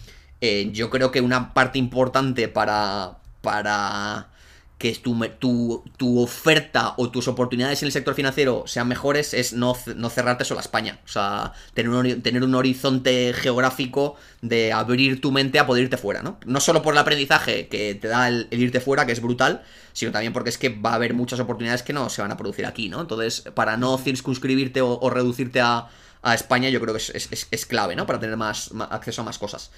[0.42, 4.29] eh, yo creo que una parte importante para, para
[4.80, 9.76] que tu, tu, oferta o tus oportunidades en el sector financiero sean mejores es no,
[9.98, 11.00] no cerrarte solo a España.
[11.04, 15.98] O sea, tener un, tener un horizonte geográfico de abrir tu mente a poder irte
[15.98, 16.40] fuera, ¿no?
[16.46, 20.14] No solo por el aprendizaje que te da el, irte fuera, que es brutal, sino
[20.14, 22.66] también porque es que va a haber muchas oportunidades que no se van a producir
[22.66, 23.02] aquí, ¿no?
[23.02, 25.90] Entonces, para no circunscribirte o, reducirte a,
[26.34, 28.06] España, yo creo que es, clave, ¿no?
[28.06, 29.72] Para tener más, acceso a más cosas.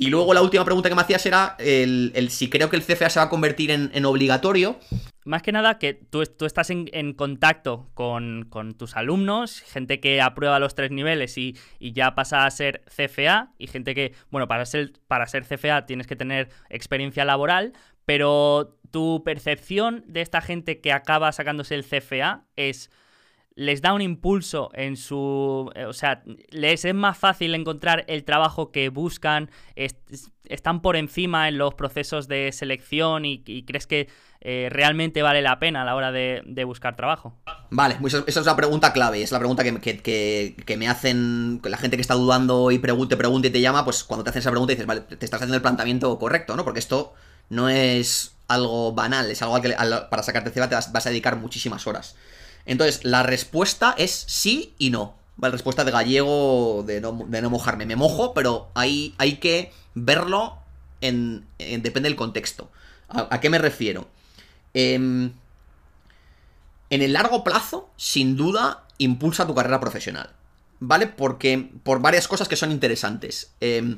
[0.00, 3.10] Y luego la última pregunta que me hacías era el, si creo que el CFA
[3.10, 4.78] se va a convertir en, obligatorio.
[5.24, 10.60] Más que nada que tú, tú estás en, contacto con, tus alumnos, gente que aprueba
[10.60, 14.92] los tres niveles y, ya pasa a ser CFA, y gente que, bueno, para ser,
[15.08, 17.72] para ser CFA tienes que tener experiencia laboral,
[18.04, 22.90] pero tu percepción de esta gente que acaba sacándose el CFA es
[23.58, 25.68] les da un impulso en su...
[25.74, 29.50] Eh, o sea, les es más fácil encontrar el trabajo que buscan,
[30.44, 34.08] están por encima en los procesos de selección y, crees que
[34.42, 37.34] eh, realmente vale la pena a la hora de, buscar trabajo.
[37.70, 41.78] Vale, pues esa es la pregunta clave, es la pregunta que, que, me hacen la
[41.78, 44.50] gente que está dudando y pregunte, pregunte y te llama, pues cuando te hacen esa
[44.50, 46.64] pregunta dices, vale, te estás haciendo el planteamiento correcto, ¿no?
[46.64, 47.12] Porque esto
[47.48, 49.74] no es algo banal, es algo que
[50.10, 52.14] para sacarte CEBA te vas a dedicar muchísimas horas.
[52.66, 55.16] Entonces, la respuesta es sí y no.
[55.40, 57.12] La respuesta de gallego de no,
[57.50, 57.86] mojarme.
[57.86, 60.58] Me mojo, pero hay, hay que verlo
[61.00, 62.70] en, depende del contexto.
[63.08, 64.08] ¿A, qué me refiero?
[64.74, 65.32] Em,
[66.90, 70.30] en el largo plazo, sin duda, impulsa tu carrera profesional.
[70.80, 71.06] ¿Vale?
[71.06, 73.52] Porque por varias cosas que son interesantes.
[73.60, 73.96] Eh,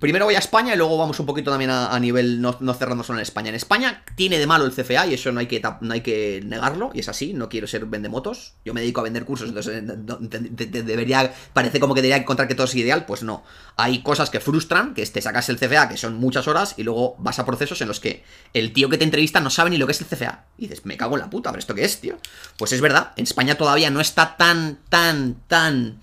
[0.00, 3.04] Primero voy a España y luego vamos un poquito también a, nivel no, no cerrando
[3.04, 3.48] solo en España.
[3.48, 6.42] En España tiene de malo el CFA y eso no hay, que, no hay que
[6.44, 8.54] negarlo, y es así, no quiero ser vendemotos.
[8.64, 12.54] Yo me dedico a vender cursos, entonces eh, debería, parece como que debería encontrar que
[12.54, 13.44] todo es ideal, pues no.
[13.76, 17.16] Hay cosas que frustran, que te sacas el CFA, que son muchas horas, y luego
[17.18, 19.86] vas a procesos en los que el tío que te entrevista no sabe ni lo
[19.86, 20.44] que es el CFA.
[20.58, 22.16] Y dices, me cago en la puta, pero ¿esto qué es, tío?
[22.56, 26.00] Pues es verdad, en España todavía no está tan, tan, tan...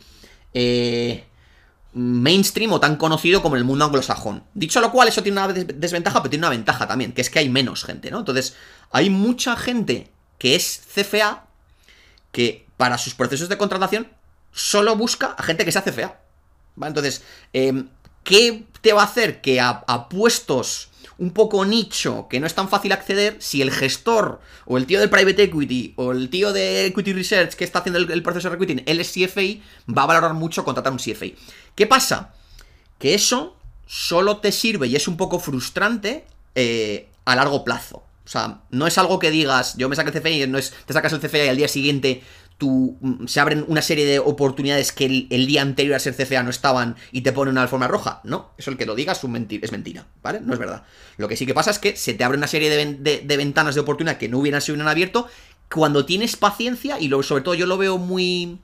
[0.54, 1.26] Eh,
[1.94, 4.44] mainstream o tan conocido como el mundo anglosajón.
[4.54, 7.40] Dicho lo cual, eso tiene una desventaja, pero tiene una ventaja también, que es que
[7.40, 8.20] hay menos gente, ¿no?
[8.20, 8.56] Entonces,
[8.92, 11.46] hay mucha gente que es CFA
[12.32, 14.08] que para sus procesos de contratación
[14.52, 16.20] solo busca a gente que sea CFA.
[16.76, 16.90] ¿Vale?
[16.90, 17.24] Entonces,
[17.54, 17.90] em,
[18.24, 20.91] ¿qué te va a hacer que a, a puestos
[21.22, 25.00] un poco nicho, que no es tan fácil acceder, si el gestor o el tío
[25.00, 28.56] del private equity o el tío de equity research que está haciendo el, proceso de
[28.56, 29.62] recruiting, él es CFA,
[29.96, 31.28] va a valorar mucho contratar un CFA.
[31.76, 32.34] ¿Qué pasa?
[32.98, 33.56] Que eso
[33.86, 37.98] solo te sirve y es un poco frustrante eh, a largo plazo.
[38.26, 40.74] O sea, no es algo que digas, yo me saco el CFA y no es,
[40.88, 42.24] te sacas el CFA y al día siguiente
[42.70, 46.50] Mm, se abren una serie de oportunidades que el, día anterior a ser CFA no
[46.50, 48.22] estaban y te ponen una alfombra roja.
[48.24, 50.42] No, eso el que lo diga es, es mentira, ¿vale?
[50.42, 50.84] No es verdad.
[51.18, 53.82] Lo que sí que pasa es que se te abre una serie de, ventanas de
[53.82, 55.28] oportunidad que no hubieran sido abierto
[55.74, 58.60] cuando tienes paciencia y sobre todo yo lo veo muy,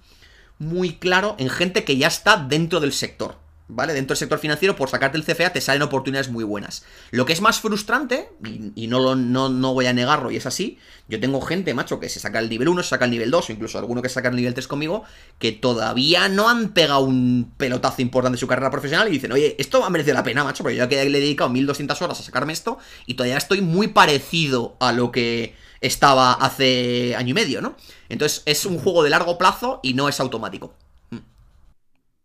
[0.59, 3.35] muy claro en gente que ya está dentro del sector.
[3.67, 3.93] ¿Vale?
[3.93, 6.85] Dentro del sector financiero, por sacarte el CFA te salen oportunidades muy buenas.
[7.11, 8.29] Lo que es más frustrante,
[8.75, 10.77] y, no, lo, no, voy a negarlo, y es así,
[11.07, 13.49] yo tengo gente, macho, que se saca el nivel 1, se saca el nivel 2,
[13.49, 15.03] o incluso alguno que saca el nivel 3 conmigo,
[15.39, 19.55] que todavía no han pegado un pelotazo importante en su carrera profesional y dicen, oye,
[19.59, 22.23] esto ha merecido la pena, macho, porque yo que le he dedicado 1200 horas a
[22.23, 27.61] sacarme esto, y todavía estoy muy parecido a lo que estaba hace año y medio,
[27.61, 27.75] ¿no?
[28.09, 30.73] Entonces es un juego de largo plazo y no es automático.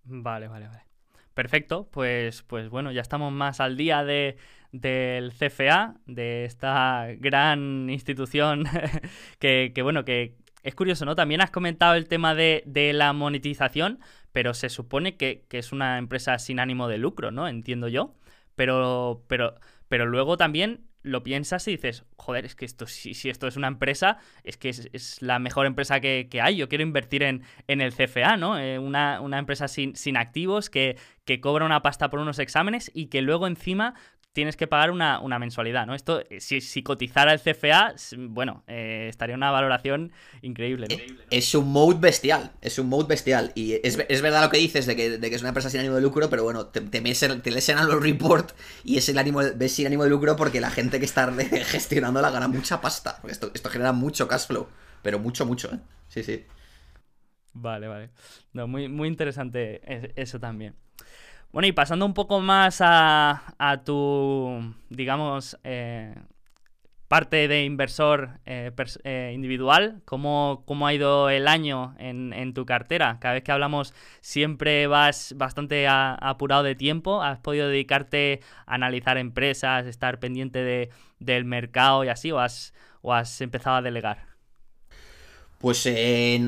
[0.05, 0.82] Vale, vale, vale.
[1.35, 4.37] Perfecto, pues, pues bueno, ya estamos más al día de,
[4.73, 8.65] del CFA, de esta gran institución
[9.39, 11.15] que, que, bueno, que es curioso, ¿no?
[11.15, 14.01] También has comentado el tema de, de la monetización,
[14.33, 17.49] pero se supone que, que, es una empresa sin ánimo de lucro, ¿no?
[17.49, 18.15] Entiendo yo.
[18.55, 19.55] Pero, pero,
[19.89, 23.57] pero luego también lo piensas y dices, joder, es que esto, si, si esto es
[23.57, 26.57] una empresa, es que es, es la mejor empresa que, que, hay.
[26.57, 28.59] Yo quiero invertir en, en el CFA, ¿no?
[28.59, 32.91] Eh, una, una, empresa sin, sin activos que, que, cobra una pasta por unos exámenes
[32.95, 33.95] y que luego encima
[34.33, 35.95] tienes que pagar una, una mensualidad, ¿no?
[35.95, 41.17] Esto, eh, si, si cotizara el CFA, bueno, eh, estaría una valoración increíble, ¿no?
[41.31, 43.53] Es un mode bestial, es un mode bestial.
[43.55, 45.81] Y es, es verdad lo que dices de que, de que, es una empresa sin
[45.81, 48.53] ánimo de lucro, pero bueno, te, te, te lees en los report
[48.85, 51.31] y es el ánimo, ves sin ánimo de lucro porque la gente que está
[51.65, 53.19] gestionando la gana mucha pasta.
[53.21, 54.67] Porque esto, esto genera mucho cash flow,
[55.03, 55.79] pero mucho, mucho, ¿eh?
[56.09, 56.45] Sí, sí.
[57.55, 58.11] Vale, vale.
[58.55, 59.83] No, muy, muy interesante
[60.17, 60.75] eso también.
[61.53, 66.15] Bueno, y pasando un poco más a, a tu, digamos, eh,
[67.09, 68.73] parte de inversor eh,
[69.05, 73.19] eh, individual, ¿cómo, ¿cómo, ha ido el año en, en, tu cartera?
[73.21, 79.19] Cada vez que hablamos siempre vas bastante apurado de tiempo, ¿has podido dedicarte a analizar
[79.19, 80.89] empresas, estar pendiente de,
[81.19, 84.32] del mercado y así, o has, o has empezado a delegar?
[85.63, 86.41] Pues eh,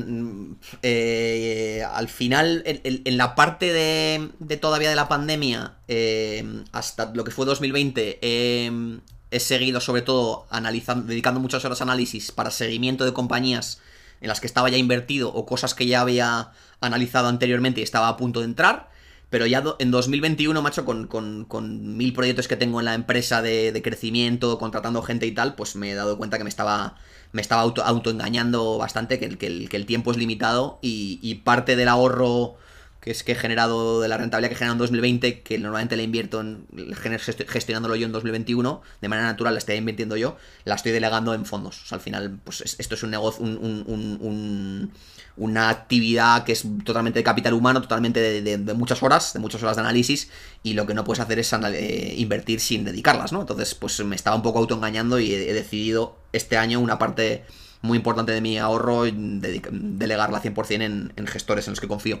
[0.83, 7.23] eh, al final, en, la parte de, de, todavía de la pandemia, eh, hasta lo
[7.23, 13.05] que fue 2020, he seguido sobre todo analizando, dedicando muchas horas a análisis para seguimiento
[13.05, 13.79] de compañías
[14.19, 16.51] en las que estaba ya invertido o cosas que ya había
[16.81, 18.89] analizado anteriormente y estaba a punto de entrar.
[19.29, 23.41] Pero ya en 2021, macho, con, con, con mil proyectos que tengo en la empresa
[23.41, 26.97] de, de, crecimiento, contratando gente y tal, pues me he dado cuenta que me estaba
[27.35, 31.75] me estaba auto, autoengañando bastante, que el, que, que el tiempo es limitado y, parte
[31.75, 32.55] del ahorro
[33.05, 35.95] que es que he generado, de la rentabilidad que he generado en 2020, que normalmente
[35.95, 36.65] la invierto en
[37.47, 41.45] gestionándolo yo en 2021, de manera natural la estoy invirtiendo yo, la estoy delegando en
[41.45, 41.83] fondos.
[41.83, 44.91] O sea, al final, pues esto es un negocio, un, un, un,
[45.37, 49.75] una actividad que es totalmente de capital humano, totalmente de, muchas horas, de muchas horas
[49.75, 50.31] de análisis,
[50.63, 53.41] y lo que no puedes hacer es eh, invertir sin dedicarlas, ¿no?
[53.41, 57.43] Entonces, pues me estaba un poco autoengañando y he, decidido este año una parte
[57.83, 62.19] muy importante de mi ahorro de, delegarla 100% en, en gestores en los que confío.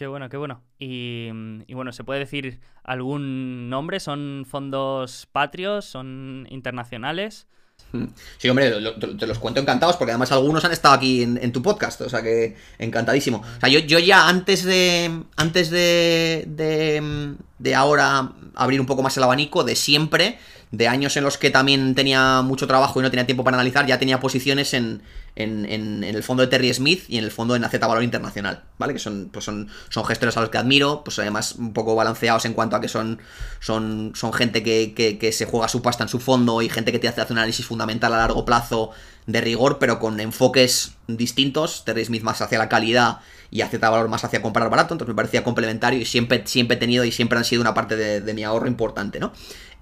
[0.00, 0.62] Qué bueno, qué bueno.
[0.78, 1.28] Y,
[1.66, 4.00] y, bueno, ¿se puede decir algún nombre?
[4.00, 5.84] ¿Son fondos patrios?
[5.84, 7.46] ¿Son internacionales?
[8.38, 11.52] Sí, hombre, lo, te los cuento encantados porque además algunos han estado aquí en, en
[11.52, 13.38] tu podcast, o sea que encantadísimo.
[13.38, 19.02] O sea, yo, yo ya antes de antes de, de, de ahora abrir un poco
[19.02, 20.38] más el abanico, de siempre,
[20.72, 23.86] de años en los que también tenía mucho trabajo y no tenía tiempo para analizar,
[23.86, 25.02] ya tenía posiciones en,
[25.34, 28.62] en, en, el fondo de Terry Smith y en el fondo de Naceta Valor Internacional,
[28.78, 28.92] ¿vale?
[28.92, 32.44] Que son, pues son, son gestores a los que admiro, pues además un poco balanceados
[32.44, 33.20] en cuanto a que son,
[33.58, 36.92] son, son gente que, que, que se juega su pasta en su fondo y gente
[36.92, 38.92] que te hace un análisis fundamental a largo plazo
[39.26, 41.84] de rigor, pero con enfoques distintos.
[41.84, 43.18] Terry Smith más hacia la calidad
[43.50, 46.80] y hacia valor más hacia comprar barato, entonces me parecía complementario y siempre, siempre he
[46.80, 49.32] tenido y siempre han sido una parte de, mi ahorro importante, ¿no?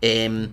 [0.01, 0.49] Eh.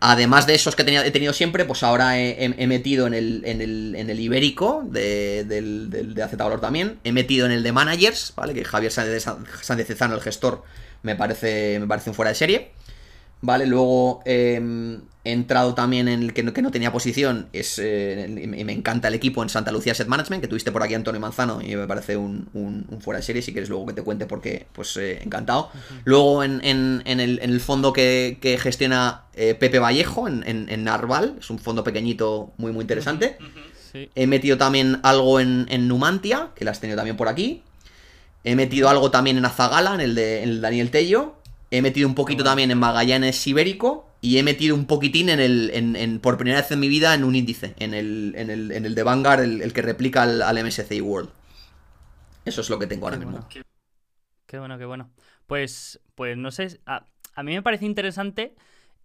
[0.00, 3.60] Además de esos que tenía, he tenido siempre, pues ahora he, metido en el, en
[3.60, 6.98] el, en el ibérico de, del, de AZ también.
[7.04, 8.54] He metido en el de managers, ¿vale?
[8.54, 9.26] Que Javier Sánchez,
[9.60, 10.62] Sánchez Cezano, el gestor,
[11.02, 12.70] me parece, me parece un fuera de serie.
[13.42, 13.66] ¿Vale?
[13.66, 17.48] Luego eh, he entrado también en el que no, que no tenía posición.
[17.52, 18.26] Es, eh,
[18.64, 21.60] me encanta el equipo en Santa Lucía Asset Management, que tuviste por aquí Antonio Manzano
[21.60, 23.42] y me parece un, un, un fuera de serie.
[23.42, 25.70] Si quieres luego que te cuente porque, pues eh, encantado.
[25.74, 26.00] Uh -huh.
[26.04, 30.42] Luego en, en, en, el, en, el, fondo que, que gestiona eh, Pepe Vallejo, en,
[30.46, 33.36] en, Narval, es un fondo pequeñito muy, muy interesante.
[33.40, 33.48] Uh -huh.
[33.92, 34.10] sí.
[34.14, 37.62] He metido también algo en, Numantia, que la has tenido también por aquí.
[38.42, 41.34] He metido algo también en Azagala, en el de en el Daniel Tello.
[41.70, 45.70] He metido un poquito también en Magallanes Ibérico y he metido un poquitín en el,
[45.72, 48.72] en, en, por primera vez en mi vida en un índice, en el, en el,
[48.72, 51.30] en el de Vanguard, el, el que replica al, al, MSCI World.
[52.44, 53.38] Eso es lo que tengo ahora qué mismo.
[53.38, 53.48] Bueno.
[53.48, 53.62] Qué,
[54.46, 55.10] qué, bueno, qué bueno.
[55.46, 58.54] Pues, pues no sé, a, a, mí me parece interesante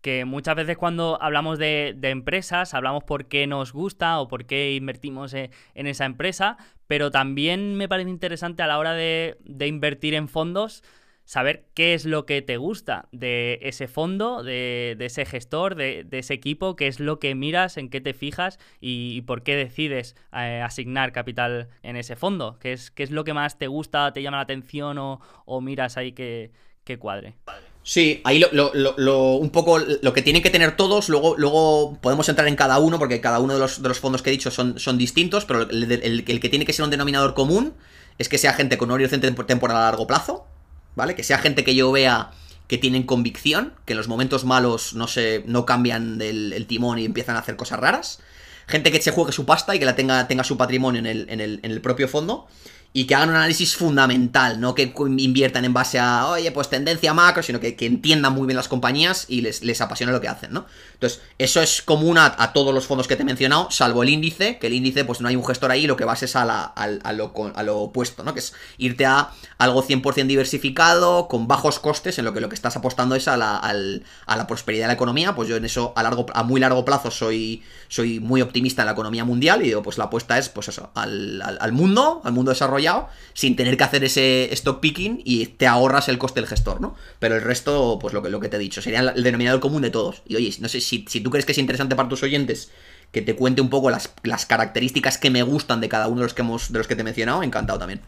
[0.01, 4.45] que muchas veces cuando hablamos de, de, empresas, hablamos por qué nos gusta o por
[4.45, 9.37] qué invertimos en, en esa empresa, pero también me parece interesante a la hora de,
[9.45, 10.83] de invertir en fondos
[11.25, 16.03] saber qué es lo que te gusta de ese fondo, de, de ese gestor, de,
[16.03, 19.55] de, ese equipo, qué es lo que miras, en qué te fijas y, por qué
[19.55, 23.67] decides eh, asignar capital en ese fondo, qué es, qué es lo que más te
[23.67, 26.51] gusta, te llama la atención o, o miras ahí que,
[26.83, 27.35] que cuadre.
[27.81, 31.99] Sí, ahí lo, lo, lo, un poco lo que tienen que tener todos, luego, luego
[32.01, 34.33] podemos entrar en cada uno, porque cada uno de los, de los fondos que he
[34.33, 37.73] dicho son, son distintos, pero el, el, el, que tiene que ser un denominador común
[38.17, 40.47] es que sea gente con un horizonte temporal a largo plazo,
[40.95, 41.15] ¿vale?
[41.15, 42.31] Que sea gente que yo vea
[42.67, 46.97] que tienen convicción, que en los momentos malos no se no cambian el, el timón
[46.97, 48.19] y empiezan a hacer cosas raras.
[48.67, 51.29] Gente que se juegue su pasta y que la tenga, tenga su patrimonio en el,
[51.29, 52.47] en el, en el propio fondo
[52.97, 57.13] y que hagan un análisis fundamental, no que inviertan en base a, oye, pues tendencia
[57.13, 60.53] macro, sino que, entiendan muy bien las compañías y les, les apasiona lo que hacen,
[60.53, 60.65] ¿no?
[60.93, 64.07] Entonces, eso es común a, a, todos los fondos que te he mencionado, salvo el
[64.07, 66.45] índice, que el índice, pues no hay un gestor ahí, lo que vas es a,
[66.45, 68.33] la, a, a, lo, a lo, opuesto, ¿no?
[68.33, 72.55] Que es irte a algo 100% diversificado, con bajos costes, en lo que lo que
[72.55, 75.91] estás apostando es a la, a la prosperidad de la economía, pues yo en eso
[75.97, 79.65] a, largo, a muy largo plazo soy, soy muy optimista en la economía mundial y
[79.65, 82.84] digo, pues la apuesta es, pues eso, al, al mundo, al mundo desarrollado,
[83.33, 86.95] sin tener que hacer ese stock picking y te ahorras el coste del gestor, ¿no?
[87.19, 90.21] Pero el resto, pues lo que, te he dicho, sería el denominador común de todos.
[90.27, 92.71] Y oye, no sé si, si tú crees que es interesante para tus oyentes
[93.11, 96.23] que te cuente un poco las, las características que me gustan de cada uno de
[96.23, 98.01] los que, hemos, de los que te he mencionado, encantado también.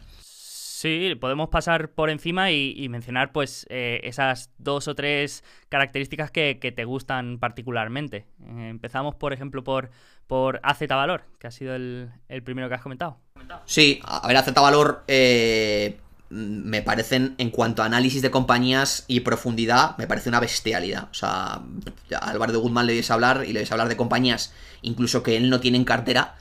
[0.77, 6.53] Sí, podemos pasar por encima y, mencionar pues eh, esas dos o tres características que,
[6.53, 8.27] te gustan particularmente.
[8.45, 9.89] Eh, empezamos, por ejemplo, por,
[10.27, 12.11] por AZ Valor, que ha sido el,
[12.43, 13.17] primero que has comentado.
[13.65, 15.97] Sí, a ver, AZ Valor eh,
[16.29, 21.07] me parecen, en cuanto a análisis de compañías y profundidad, me parece una bestialidad.
[21.09, 24.53] O sea, a Álvaro Guzmán le a hablar y le a hablar de compañías
[24.83, 26.35] incluso que él no tiene en cartera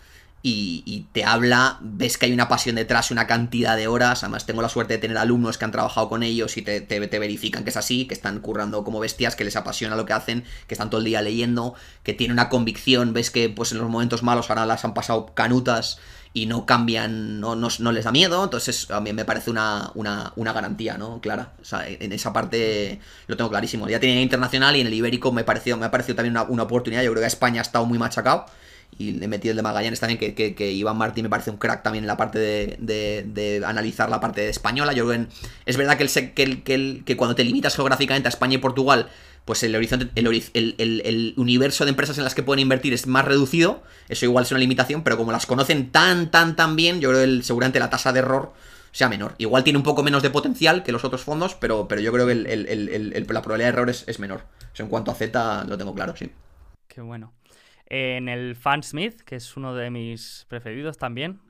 [0.49, 4.63] y, te habla, ves que hay una pasión detrás, una cantidad de horas, además tengo
[4.63, 7.65] la suerte de tener alumnos que han trabajado con ellos y te, te, te, verifican
[7.65, 10.75] que es así, que están currando como bestias, que les apasiona lo que hacen, que
[10.75, 11.75] están todo el día leyendo,
[12.05, 15.27] que tienen una convicción, ves que pues en los momentos malos ahora las han pasado
[15.35, 15.99] canutas
[16.33, 19.91] y no cambian, no, no, no les da miedo, entonces a mí me parece una,
[19.95, 21.21] una, una garantía, ¿no?
[21.21, 24.95] Clara, o sea, en esa parte lo tengo clarísimo, ya tiene internacional y en el
[24.95, 27.63] ibérico me, pareció, me ha parecido también una, una oportunidad, yo creo que España ha
[27.63, 28.47] estado muy machacado,
[28.99, 31.59] y le metido el de Magallanes también, que, que, que, Iván Martín me parece un
[31.59, 34.93] crack también en la parte de, de, de analizar la parte española.
[34.93, 35.29] Yo creo que
[35.67, 38.55] es verdad que, el, que, el, que, el, que cuando te limitas geográficamente a España
[38.55, 39.09] y Portugal,
[39.45, 43.07] pues el horizonte, el, el, el, universo de empresas en las que pueden invertir es
[43.07, 43.83] más reducido.
[44.09, 47.25] Eso igual es una limitación, pero como las conocen tan, tan, tan bien, yo creo
[47.25, 48.55] que seguramente la tasa de error
[48.93, 49.35] sea menor.
[49.37, 52.27] Igual tiene un poco menos de potencial que los otros fondos, pero, pero yo creo
[52.27, 54.45] que la probabilidad de error es, menor.
[54.79, 56.33] En cuanto a Z lo tengo claro, sí.
[56.89, 57.36] Qué bueno
[57.87, 61.41] en el Fan Smith, que es uno de mis preferidos también.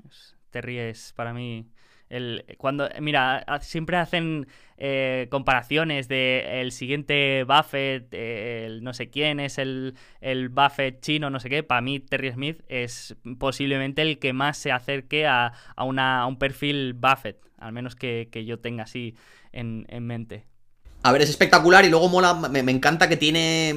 [0.51, 1.66] Te ríes para mí.
[2.09, 9.41] El, cuando, mira, siempre hacen eh, comparaciones de el siguiente Buffett, el no sé quién
[9.41, 11.64] es el, el, Buffett chino, no sé qué.
[11.64, 16.26] Para mí, Terry Smith es posiblemente el que más se acerque a, a, una, a
[16.26, 19.16] un perfil Buffett, al menos que, que yo tenga así
[19.53, 20.45] en, en, mente.
[21.03, 23.74] A ver, es espectacular y luego mola, me, me encanta que tiene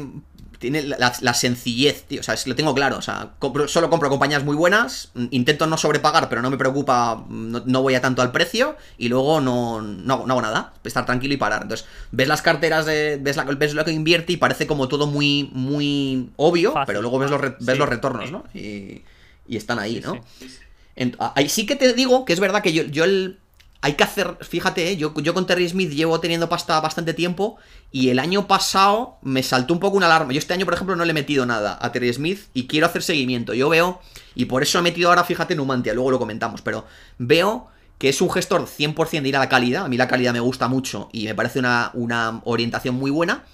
[0.59, 2.19] tiene la, la, sencillez, tío.
[2.19, 2.97] O sea, es, lo tengo claro.
[2.97, 5.11] O sea, compro, solo compro compañías muy buenas.
[5.31, 7.23] Intento no sobrepagar, pero no me preocupa.
[7.29, 8.75] No, no voy a tanto al precio.
[8.97, 10.73] Y luego no, no, no, hago nada.
[10.83, 11.63] Estar tranquilo y parar.
[11.63, 13.17] Entonces, ves las carteras de.
[13.21, 16.73] Ves, la, ves lo que invierte y parece como todo muy, muy obvio.
[16.73, 16.87] Fácil.
[16.87, 17.77] Pero luego ves los, re, ves sí.
[17.79, 18.43] los retornos, ¿no?
[18.53, 19.03] Y,
[19.47, 20.13] y están ahí, ¿no?
[20.39, 21.13] Sí, sí.
[21.35, 23.39] ahí sí que te digo que es verdad que yo, yo el
[23.81, 24.97] hay que hacer, fíjate, ¿eh?
[24.97, 27.57] yo, yo con Terry Smith llevo teniendo pasta bastante tiempo
[27.91, 30.33] y el año pasado me saltó un poco una alarma.
[30.33, 32.87] Yo este año, por ejemplo, no le he metido nada a Terry Smith y quiero
[32.87, 33.53] hacer seguimiento.
[33.53, 34.01] Yo veo,
[34.35, 36.85] y por eso he metido ahora, fíjate, Numantia, luego lo comentamos, pero
[37.17, 37.67] veo
[37.97, 39.85] que es un gestor 100% de ir a la calidad.
[39.85, 43.45] A mí la calidad me gusta mucho y me parece una, una orientación muy buena,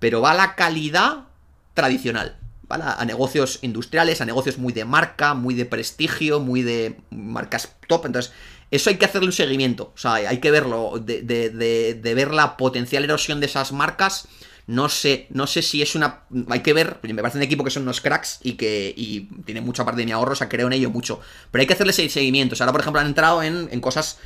[0.00, 1.26] pero va a la calidad
[1.74, 2.36] tradicional.
[2.68, 2.84] ¿vale?
[2.86, 8.06] A negocios industriales, a negocios muy de marca, muy de prestigio, muy de marcas top.
[8.06, 8.32] Entonces,
[8.70, 9.92] eso hay que hacerle un seguimiento.
[9.94, 14.28] O sea, hay que verlo, de, de, de, ver la potencial erosión de esas marcas.
[14.66, 16.24] No sé, no sé si es una.
[16.50, 16.98] Hay que ver.
[17.02, 20.04] Me parece un equipo que son unos cracks y que y tiene mucha parte de
[20.04, 21.20] mi ahorro, o sea, creo en ello mucho.
[21.50, 22.52] Pero hay que hacerle seguimiento.
[22.52, 24.18] O sea, ahora, por ejemplo, han entrado en, en cosas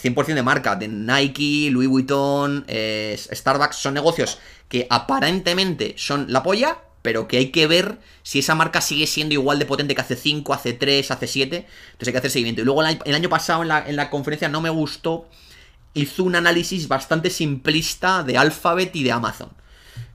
[0.00, 3.74] 100% de marca, de Nike, Louis Vuitton, eh, Starbucks.
[3.74, 4.38] Son negocios
[4.68, 6.78] que aparentemente son la polla,
[7.08, 10.14] pero que hay que ver si esa marca sigue siendo igual de potente que hace
[10.14, 11.56] 5, hace 3, hace 7.
[11.56, 12.60] Entonces hay que hacer seguimiento.
[12.60, 15.26] Y luego el año pasado en la, en la conferencia no me gustó,
[15.94, 19.48] hizo un análisis bastante simplista de Alphabet y de Amazon.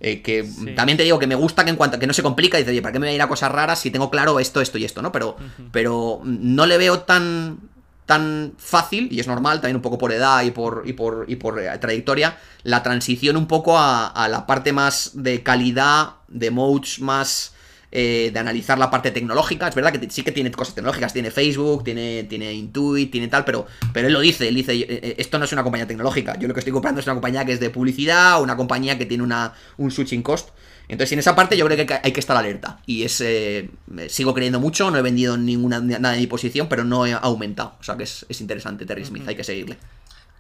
[0.02, 0.76] Eh, que sí.
[0.76, 2.84] también te digo que me gusta que en cuanto que no se complica, dice, oye,
[2.84, 4.86] ¿para qué me voy a ir a cosas raras si tengo claro esto, esto y
[4.86, 5.12] esto, ¿no?
[5.12, 5.70] Pero, uh -huh.
[5.72, 7.58] pero no le veo tan,
[8.06, 11.36] tan fácil, y es normal, también un poco por edad y por, y por, y
[11.36, 17.00] por eh, trayectoria, la transición un poco a, la parte más de calidad, de modes
[17.00, 17.54] más
[17.92, 19.68] eh, de analizar la parte tecnológica.
[19.68, 23.46] Es verdad que sí que tiene cosas tecnológicas, tiene Facebook, tiene, tiene Intuit, tiene tal,
[23.46, 26.48] pero, pero él lo dice, él dice, eh, esto no es una compañía tecnológica, yo
[26.48, 29.24] lo que estoy comprando es una compañía que es de publicidad, una compañía que tiene
[29.24, 30.50] una, un switching cost.
[30.88, 32.80] Entonces, en esa parte yo creo que hay que estar alerta.
[32.86, 33.22] Y es.
[33.22, 33.70] Eh,
[34.08, 37.76] sigo creyendo mucho, no he vendido ninguna nada de mi posición, pero no he aumentado.
[37.80, 39.30] O sea que es, es interesante Terry Smith, uh -huh.
[39.30, 39.78] hay que seguirle.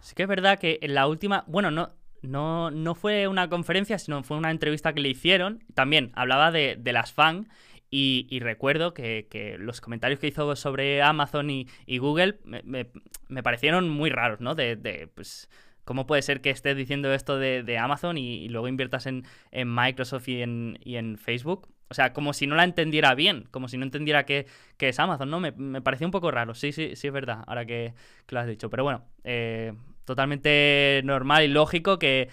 [0.02, 1.91] Sí que es verdad que en la última, bueno, no,
[2.24, 5.64] no, no fue una conferencia, sino fue una entrevista que le hicieron.
[5.74, 7.48] También hablaba de, las fans
[7.89, 11.68] y, recuerdo que, los comentarios que hizo sobre Amazon y,
[12.00, 14.56] Google me, parecieron muy raros, ¿no?
[14.56, 15.50] De, pues,
[15.86, 20.41] ¿cómo puede ser que estés diciendo esto de, Amazon y, luego inviertas en, Microsoft y
[20.41, 21.69] en, y Facebook?
[21.89, 24.47] O sea, como si no la entendiera bien, como si no entendiera qué,
[24.79, 25.39] es Amazon, ¿no?
[25.39, 27.93] Me, me, pareció un poco raro, sí, sí, sí es verdad, ahora que,
[28.29, 28.69] lo has dicho.
[28.69, 29.73] Pero bueno, eh,
[30.05, 32.29] totalmente normal y lógico que,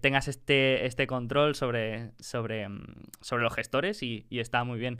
[0.00, 2.84] tengas este, este control sobre, sobre, mm,
[3.22, 4.98] sobre los gestores y, está muy bien.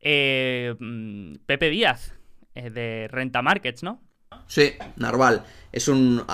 [0.00, 2.14] Eh, mm, Pepe Díaz,
[2.54, 4.05] eh, de Renta Markets, ¿no?
[4.46, 5.44] Sí, Narval.
[5.72, 6.24] Es un,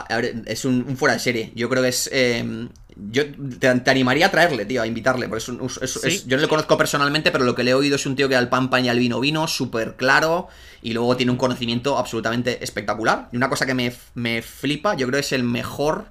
[0.46, 1.52] es un, fuera de serie.
[1.54, 2.08] Yo creo que es.
[2.12, 3.24] Em, yo
[3.58, 5.28] te, animaría a traerle, tío, a invitarle.
[5.28, 8.14] Porque es, yo no le conozco personalmente, pero lo que le he oído es un
[8.14, 10.48] tío que al pan pan y al vino vino, súper claro.
[10.82, 13.28] Y luego tiene un conocimiento absolutamente espectacular.
[13.32, 16.06] Y una cosa que me, me flipa, yo creo que es el mejor,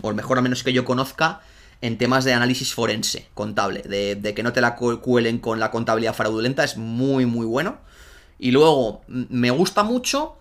[0.00, 1.42] o el mejor al menos que yo conozca,
[1.80, 3.82] en temas de análisis forense, contable.
[3.82, 7.78] De, de que no te la cuelen con la contabilidad fraudulenta, es muy, muy bueno.
[8.38, 10.38] Y luego, me gusta mucho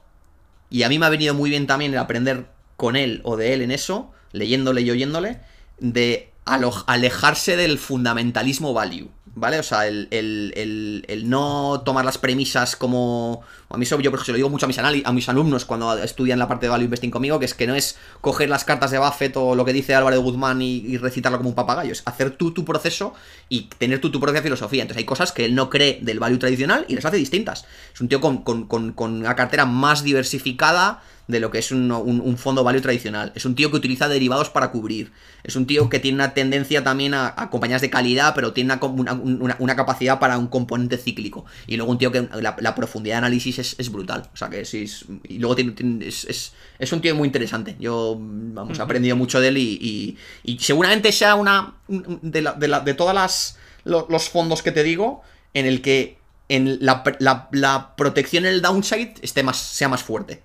[0.74, 2.47] y a mí me ha venido muy bien también el aprender
[2.78, 5.38] con él o de él en eso, leyéndole y oyéndole,
[5.78, 9.11] de alejarse del fundamentalismo value.
[9.36, 9.60] ¿Vale?
[9.60, 13.42] O sea, el, no tomar las premisas como...
[13.70, 16.38] A mí eso yo se lo digo mucho a mis, a mis alumnos cuando estudian
[16.38, 19.00] la parte de Value Investing conmigo, que es que no es coger las cartas de
[19.00, 22.52] Buffett o lo que dice Álvaro Guzmán y, recitarlo como un papagayo, es hacer tú
[22.52, 23.14] tu proceso
[23.50, 24.84] y tener tú tu propia filosofía.
[24.84, 27.66] Entonces hay cosas que él no cree del value tradicional y las hace distintas.
[27.94, 31.71] Es un tío con, con, con, con una cartera más diversificada de lo que es
[31.71, 33.32] un, fondo value tradicional.
[33.36, 35.11] Es un tío que utiliza derivados para cubrir.
[35.43, 39.76] Es un tío que tiene una tendencia también a, compañías de calidad, pero tiene una,
[39.76, 41.45] capacidad para un componente cíclico.
[41.67, 44.30] Y luego un tío que la, profundidad de análisis es, brutal.
[44.34, 44.86] O sea que sí,
[45.24, 45.74] y luego tiene,
[46.07, 47.76] es, un tío muy interesante.
[47.80, 50.17] Yo, vamos, he aprendido mucho de él y,
[50.59, 52.41] seguramente sea una de,
[52.86, 55.21] de, todas las los fondos que te digo
[55.53, 56.17] en el que
[56.49, 57.03] en la,
[57.51, 60.41] la protección en el downside esté más, sea más fuerte.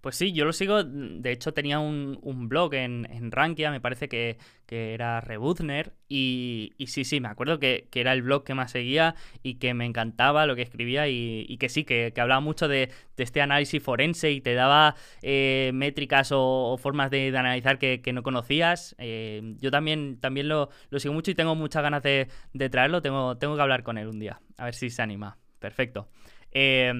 [0.00, 0.82] Pues sí, yo lo sigo.
[0.82, 5.92] De hecho, tenía un, blog en, en, Rankia, me parece que, era Rebuzner.
[6.08, 9.84] Y, sí, sí, me acuerdo que, era el blog que más seguía y que me
[9.84, 11.06] encantaba lo que escribía.
[11.08, 16.30] Y, que sí, que, hablaba mucho de, este análisis forense y te daba eh, métricas
[16.32, 18.94] o, formas de, analizar que, no conocías.
[18.98, 22.28] Eh, yo también, también lo, sigo mucho y tengo muchas ganas de,
[22.70, 23.02] traerlo.
[23.02, 25.36] Tengo, tengo que hablar con él un día, a ver si se anima.
[25.58, 26.08] Perfecto.
[26.52, 26.90] Eh,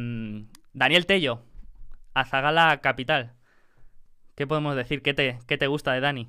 [0.75, 1.43] Daniel Tello,
[2.15, 3.35] Azagala Capital.
[4.35, 5.03] ¿Qué podemos decir?
[5.03, 6.29] ¿Qué te, qué te gusta de Dani?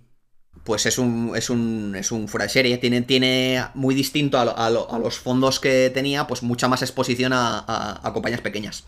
[0.66, 2.78] Pues es un, es un, es un fuera de serie.
[2.78, 8.42] Tiene, tiene muy distinto a, los fondos que tenía, pues mucha más exposición a, compañías
[8.42, 8.84] pequeñas.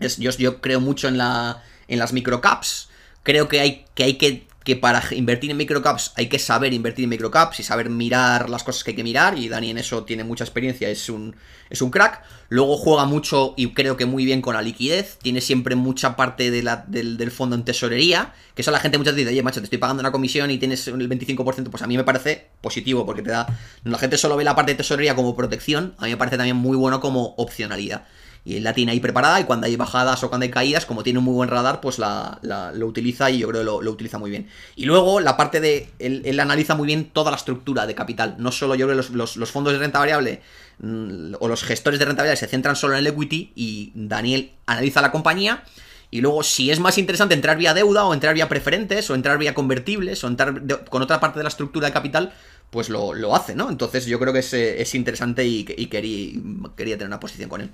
[0.00, 2.88] Es, yo, yo creo mucho en, la, en las microcaps.
[3.22, 7.04] Creo que hay que, hay que que para invertir en microcaps hay que saber invertir
[7.04, 10.04] en microcaps y saber mirar las cosas que hay que mirar, y Dani en eso
[10.04, 11.36] tiene mucha experiencia, es un,
[11.70, 12.22] es un crack.
[12.50, 16.50] Luego juega mucho y creo que muy bien con la liquidez, tiene siempre mucha parte
[16.50, 19.60] de la, del, fondo en tesorería, que eso la gente muchas veces dice, oye, macho,
[19.60, 23.06] te estoy pagando una comisión y tienes el 25%, pues a mí me parece positivo,
[23.06, 23.46] porque te da...
[23.84, 26.56] La gente solo ve la parte de tesorería como protección, a mí me parece también
[26.56, 28.04] muy bueno como opcionalidad
[28.44, 31.02] y él la tiene ahí preparada y cuando hay bajadas o cuando hay caídas, como
[31.02, 34.18] tiene un muy buen radar, pues la, lo utiliza y yo creo que lo, utiliza
[34.18, 34.48] muy bien.
[34.76, 38.52] Y luego la parte de, él, analiza muy bien toda la estructura de capital, no
[38.52, 40.40] solo yo creo que los, fondos de renta variable
[40.78, 44.52] mm, o los gestores de renta variable se centran solo en el equity y Daniel
[44.66, 45.64] analiza la compañía.
[46.10, 49.36] Y luego, si es más interesante entrar vía deuda o entrar vía preferentes o entrar
[49.36, 52.32] vía convertibles o entrar con otra parte de la estructura de capital,
[52.70, 53.68] pues lo, hace, ¿no?
[53.70, 56.40] Entonces yo creo que es, es interesante y, quería,
[56.76, 57.70] quería, tener una posición con él.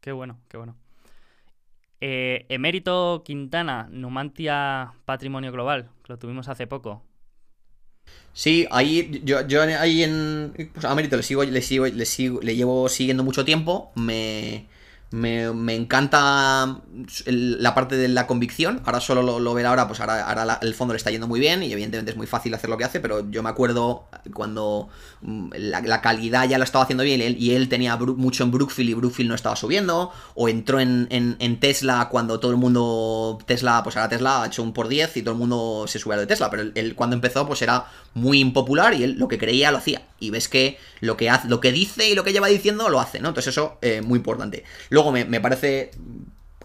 [0.00, 0.76] Qué bueno, qué bueno.
[2.00, 7.02] Eh, Emérito Quintana, Numantia Patrimonio Global, lo tuvimos hace poco.
[8.32, 12.54] Sí, ahí yo, yo ahí en pues a le sigo, le sigo, le sigo, le
[12.54, 13.90] llevo siguiendo mucho tiempo.
[13.96, 14.66] Me,
[15.10, 16.80] me, me, encanta
[17.26, 18.82] la parte de la convicción.
[18.84, 21.62] Ahora solo lo, verá ahora, pues ahora, ahora el fondo le está yendo muy bien
[21.62, 24.88] y evidentemente es muy fácil hacer lo que hace, pero yo me acuerdo cuando
[25.22, 28.94] mm, la, calidad ya lo estaba haciendo bien y él, tenía mucho en Brookfield y
[28.94, 33.96] Brookfield no estaba subiendo, o entró en, en, Tesla cuando todo el mundo, Tesla, pues
[33.96, 36.26] ahora Tesla ha hecho un por 10 y todo el mundo se sube a de
[36.26, 39.78] Tesla, pero él, cuando empezó pues era muy impopular y él lo que creía lo
[39.78, 40.02] hacía.
[40.20, 43.00] Y ves que lo que, hace, lo que dice y lo que lleva diciendo lo
[43.00, 43.28] hace, ¿no?
[43.28, 44.64] Entonces eso, eh, muy importante.
[44.90, 45.90] Luego me, parece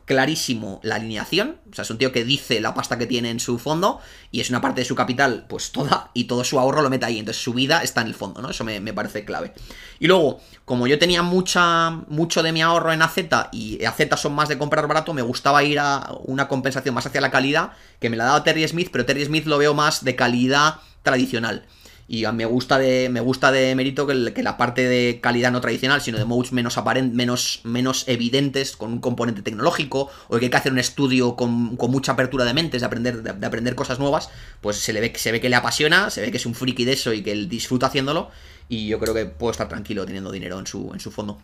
[0.05, 3.39] clarísimo la alineación, o sea, es un tío que dice la pasta que tiene en
[3.39, 4.01] su fondo
[4.31, 7.05] y es una parte de su capital, pues toda, y todo su ahorro lo mete
[7.05, 8.49] ahí, entonces su vida está en el fondo, ¿no?
[8.49, 9.53] Eso me, me parece clave.
[9.99, 13.17] Y luego, como yo tenía mucha, mucho de mi ahorro en AZ
[13.53, 17.21] y AZ son más de comprar barato, me gustaba ir a una compensación más hacia
[17.21, 20.03] la calidad, que me la ha dado Terry Smith, pero Terry Smith lo veo más
[20.03, 21.65] de calidad tradicional.
[22.13, 25.99] Y me gusta de, me gusta de mérito que, la parte de calidad no tradicional,
[25.99, 30.51] sino de modes menos aparentes, menos, menos evidentes, con un componente tecnológico, o que hay
[30.51, 33.73] que hacer un estudio con, con mucha apertura de mentes, de aprender, de, de, aprender
[33.73, 34.29] cosas nuevas,
[34.61, 36.85] pues se le ve, se ve que le apasiona, se ve que es un friki
[36.85, 38.29] de eso y que él disfruta haciéndolo.
[38.69, 41.41] Y yo creo que puedo estar tranquilo teniendo dinero en su, en su fondo.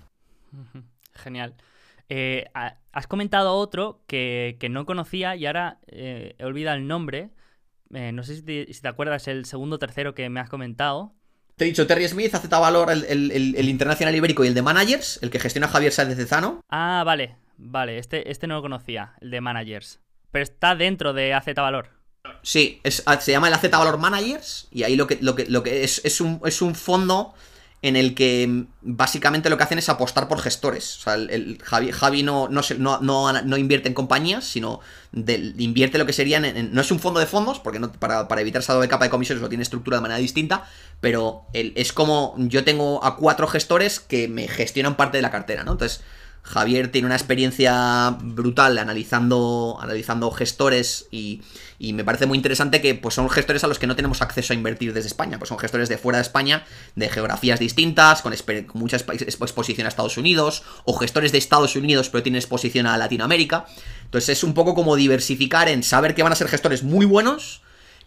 [1.16, 1.56] Genial.
[2.10, 7.32] Eh, has comentado otro que, que, no conocía y ahora eh, he olvidado el nombre.
[7.94, 10.50] Eh, no sé si te, si te, acuerdas el segundo o tercero que me has
[10.50, 11.14] comentado.
[11.56, 14.54] Te he dicho Terry Smith, AZ Valor, el, el, el, el, Internacional Ibérico y el
[14.54, 16.62] de Managers, el que gestiona Javier Sáenz de Zano.
[16.70, 20.00] Ah, vale, vale, este, este no lo conocía, el de Managers.
[20.32, 21.90] Pero está dentro de AZ Valor.
[22.44, 25.64] Sí, es, se llama el AZ Valor Managers y ahí lo que, lo que, lo
[25.64, 27.34] que es, es, un, es un fondo
[27.82, 30.98] en el que básicamente lo que hacen es apostar por gestores.
[30.98, 34.82] O sea, el, el Javi, no, no, no, no, invierte en compañías, sino
[35.14, 36.74] invierte lo que serían.
[36.74, 39.42] No es un fondo de fondos, porque para, para, evitar esa doble capa de comisiones
[39.42, 40.68] lo tiene estructurado de manera distinta,
[41.00, 45.32] pero el, es como yo tengo a cuatro gestores que me gestionan parte de la
[45.32, 45.72] cartera, ¿no?
[45.72, 46.02] Entonces.
[46.42, 51.42] Javier tiene una experiencia brutal analizando, analizando gestores y,
[51.80, 54.54] y, me parece muy interesante que pues, son gestores a los que no tenemos acceso
[54.54, 56.66] a invertir desde España, pues son gestores de fuera de España,
[56.96, 62.10] de geografías distintas, con, con mucha exposición a Estados Unidos, o gestores de Estados Unidos
[62.10, 63.66] pero tienen exposición a Latinoamérica.
[64.04, 67.62] Entonces es un poco como diversificar en saber que van a ser gestores muy buenos,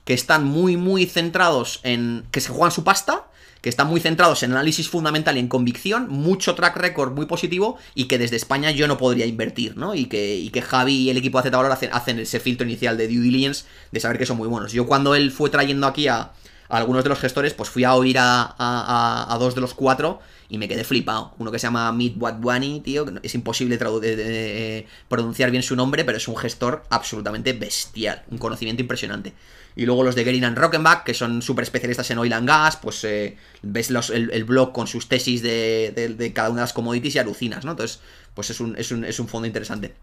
[0.04, 3.26] que están muy, muy centrados en que se juegan su pasta
[3.62, 7.78] que están muy centrados en análisis fundamental y en convicción, mucho track record muy positivo
[7.94, 9.94] y que desde España yo no podría invertir, ¿no?
[9.94, 12.96] Y que, y que Javi y el equipo de Z hacen, hacen ese filtro inicial
[12.96, 14.72] de due diligence de saber que son muy buenos.
[14.72, 16.32] Yo cuando él fue trayendo aquí a,
[16.68, 20.20] algunos de los gestores, pues fui a oír a, a, dos de los cuatro
[20.52, 21.32] y me quedé flipado.
[21.38, 26.04] Uno que se llama Meet Wadwani, tío, es imposible de, de, pronunciar bien su nombre,
[26.04, 29.32] pero es un gestor absolutamente bestial, un conocimiento impresionante.
[29.76, 32.76] Y luego los de Gerin and Rockenbach, que son súper especialistas en oil and gas,
[32.76, 36.74] pues eh, ves los, el, el, blog con sus tesis de, cada una de las
[36.74, 37.70] commodities y alucinas, ¿no?
[37.70, 38.00] Entonces,
[38.34, 39.94] pues es un, es un, es un fondo interesante.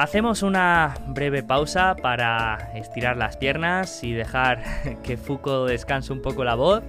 [0.00, 4.62] Hacemos una breve pausa para estirar las piernas y dejar
[5.02, 6.82] que Foucault descanse un poco la voz.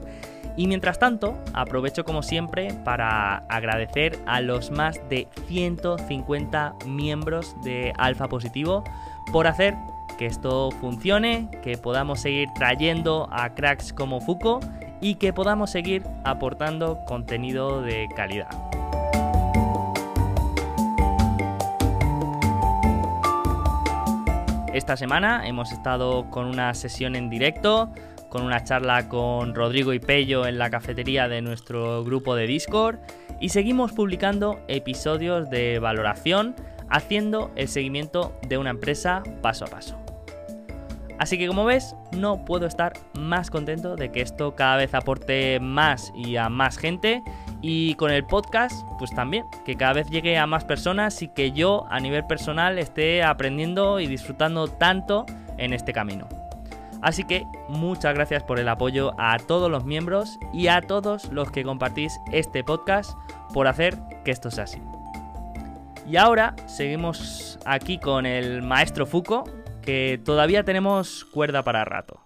[0.55, 7.91] Y mientras tanto, aprovecho como siempre para agradecer a los más de 150 miembros de
[7.97, 8.86] Alfa Positivo
[9.34, 9.76] por hacer
[10.18, 14.66] que esto funcione, que podamos seguir trayendo a cracks como Foucault
[15.01, 18.47] y que podamos seguir aportando contenido de calidad.
[24.74, 27.92] Esta semana hemos estado con una sesión en directo,
[28.30, 33.00] con una charla con Rodrigo y Pello en la cafetería de nuestro grupo de Discord
[33.42, 36.56] y seguimos publicando episodios de valoración
[36.90, 40.01] haciendo el seguimiento de una empresa paso a paso.
[41.22, 45.60] Así que como ves, no puedo estar más contento de que esto cada vez aporte
[45.60, 47.22] más y a más gente
[47.62, 51.52] y con el podcast, pues también, que cada vez llegue a más personas y que
[51.52, 55.28] yo a nivel personal esté aprendiendo y disfrutando tanto
[55.60, 56.28] en este camino.
[57.04, 61.52] Así que muchas gracias por el apoyo a todos los miembros y a todos los
[61.52, 63.12] que compartís este podcast
[63.54, 63.96] por hacer
[64.26, 64.82] que esto sea así.
[66.10, 72.22] Y ahora seguimos aquí con el maestro Foucault, que todavía tenemos cuerda para rato.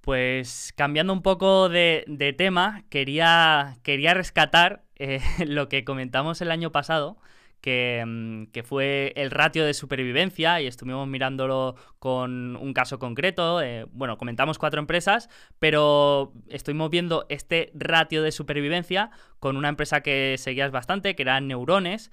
[0.00, 6.72] Pues cambiando un poco de, tema, quería, quería rescatar eh, lo que comentamos el año
[6.72, 7.18] pasado,
[7.60, 13.60] que, que, fue el ratio de supervivencia y estuvimos mirándolo con un caso concreto.
[13.60, 19.10] Eh, bueno, comentamos cuatro empresas, pero estuvimos viendo este ratio de supervivencia
[19.40, 22.10] con una empresa que seguías bastante, que era Neurones.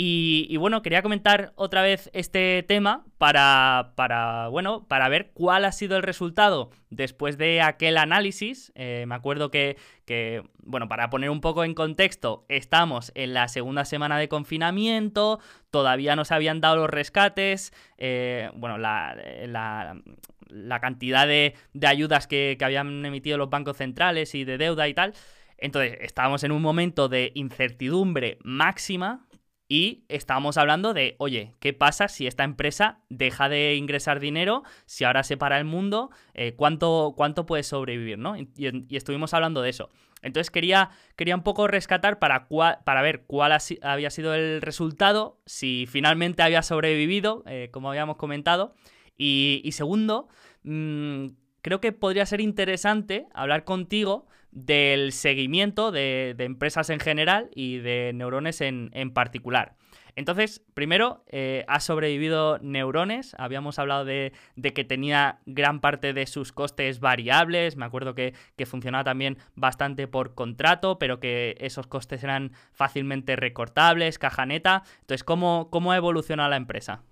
[0.00, 5.72] Y, bueno, quería comentar otra vez este tema para, para, bueno, para ver cuál ha
[5.72, 8.70] sido el resultado después de aquel análisis.
[8.76, 13.48] Eh, me acuerdo que, que, bueno, para poner un poco en contexto, estamos en la
[13.48, 15.40] segunda semana de confinamiento,
[15.72, 19.16] todavía no se habían dado los rescates, eh, bueno, la,
[19.48, 20.00] la,
[20.46, 24.86] la cantidad de, de ayudas que, que habían emitido los bancos centrales y de deuda
[24.86, 25.14] y tal.
[25.60, 29.26] Entonces, estábamos en un momento de incertidumbre máxima
[29.68, 34.62] Y estábamos hablando de, oye, ¿qué pasa si esta empresa deja de ingresar dinero?
[34.86, 38.18] Si ahora se para el mundo, eh, ¿cuánto, ¿cuánto puede sobrevivir?
[38.18, 38.34] ¿no?
[38.36, 39.90] Y, y, estuvimos hablando de eso.
[40.22, 45.86] Entonces quería, quería un poco rescatar para, para ver cuál había sido el resultado, si
[45.86, 48.74] finalmente había sobrevivido, eh, como habíamos comentado.
[49.16, 50.28] Y, segundo,
[50.62, 51.26] mmm,
[51.60, 54.26] creo que podría ser interesante hablar contigo
[54.64, 59.76] del seguimiento de, empresas en general y de neurones en, particular.
[60.16, 63.36] Entonces, primero, eh, ha sobrevivido Neurones.
[63.38, 64.32] Habíamos hablado de,
[64.74, 67.76] que tenía gran parte de sus costes variables.
[67.76, 68.34] Me acuerdo que,
[68.66, 74.82] funcionaba también bastante por contrato, pero que esos costes eran fácilmente recortables, caja neta.
[75.02, 77.02] Entonces, ¿cómo, cómo ha evolucionado la empresa?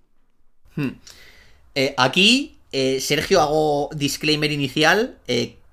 [0.75, 0.99] Hmm.
[1.77, 5.19] Eh, aquí, eh, Sergio, hago disclaimer inicial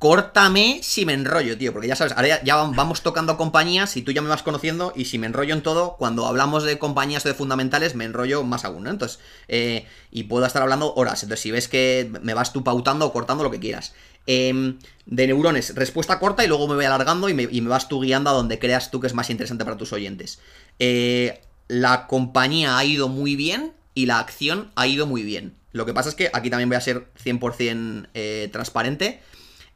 [0.04, 4.12] córtame si me enrollo, tío, porque ya sabes, ahora ya, vamos tocando compañías y tú
[4.12, 7.30] ya me vas conociendo y si me enrollo en todo, cuando hablamos de compañías o
[7.30, 8.90] de fundamentales, me enrollo más aún, ¿no?
[8.90, 13.06] Entonces, eh, y puedo estar hablando horas, entonces si ves que me vas tú pautando
[13.06, 13.94] o cortando lo que quieras.
[14.28, 18.30] Em, de neurones, respuesta corta y luego me voy alargando y me, vas tú guiando
[18.30, 20.42] a donde creas tú que es más interesante para tus oyentes.
[20.80, 21.40] Eh,
[21.70, 25.56] la compañía ha ido muy bien y la acción ha ido muy bien.
[25.72, 29.22] Lo que pasa es que aquí también voy a ser 100% eh, transparente.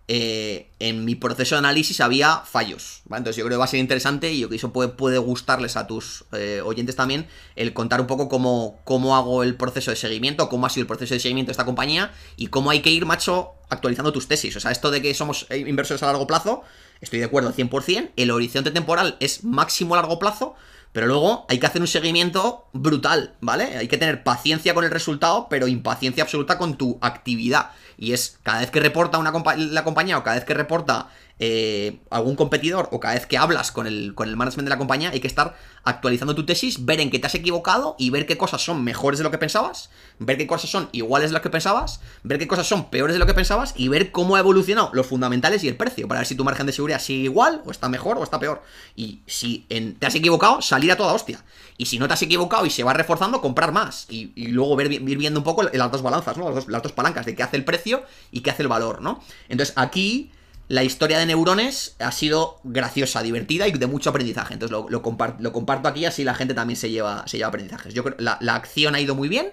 [0.09, 3.01] Eh, en mi proceso de análisis había fallos.
[3.09, 5.75] Entonces yo creo que va a ser interesante y yo que eso puede, puede gustarles
[5.75, 7.27] a tus eh, oyentes también
[7.57, 10.87] el contar un poco cómo, cómo hago el proceso de seguimiento, cómo ha sido el
[10.87, 14.55] proceso de seguimiento de esta compañía y cómo hay que ir, macho, actualizando tus tesis.
[14.55, 16.63] O sea, esto de que somos eh, inversores a largo plazo,
[17.01, 18.11] estoy de acuerdo al 100%.
[18.15, 20.55] El horizonte temporal es máximo a largo plazo.
[20.93, 23.77] Pero luego hay que hacer un seguimiento brutal, ¿vale?
[23.77, 27.71] Hay que tener paciencia con el resultado, pero impaciencia absoluta con tu actividad.
[27.97, 31.07] Y es cada vez que reporta una la compañía o cada vez que reporta
[31.39, 34.77] eh, algún competidor o cada vez que hablas con el, con el management de la
[34.79, 38.25] compañía, hay que estar actualizando tu tesis, ver en qué te has equivocado y ver
[38.25, 41.41] qué cosas son mejores de lo que pensabas, ver qué cosas son iguales de lo
[41.43, 44.39] que pensabas, ver qué cosas son peores de lo que pensabas y ver cómo ha
[44.39, 47.61] evolucionado los fundamentales y el precio, para ver si tu margen de seguridad sigue igual
[47.65, 48.63] o está mejor o está peor.
[48.95, 49.65] Y si
[49.99, 51.43] te has equivocado, salir a toda hostia.
[51.77, 54.07] Y si no te has equivocado y se va reforzando, comprar más.
[54.09, 56.45] Y, luego ver, ir viendo un poco las dos balanzas, ¿no?
[56.45, 59.01] Las dos, las dos palancas de qué hace el precio y qué hace el valor,
[59.01, 59.21] ¿no?
[59.49, 60.31] Entonces aquí
[60.69, 64.53] la historia de neurones ha sido graciosa, divertida y de mucho aprendizaje.
[64.53, 67.93] Entonces lo, lo, comparto aquí, así la gente también se lleva, se lleva aprendizajes.
[67.93, 69.51] Yo creo la, la acción ha ido muy bien,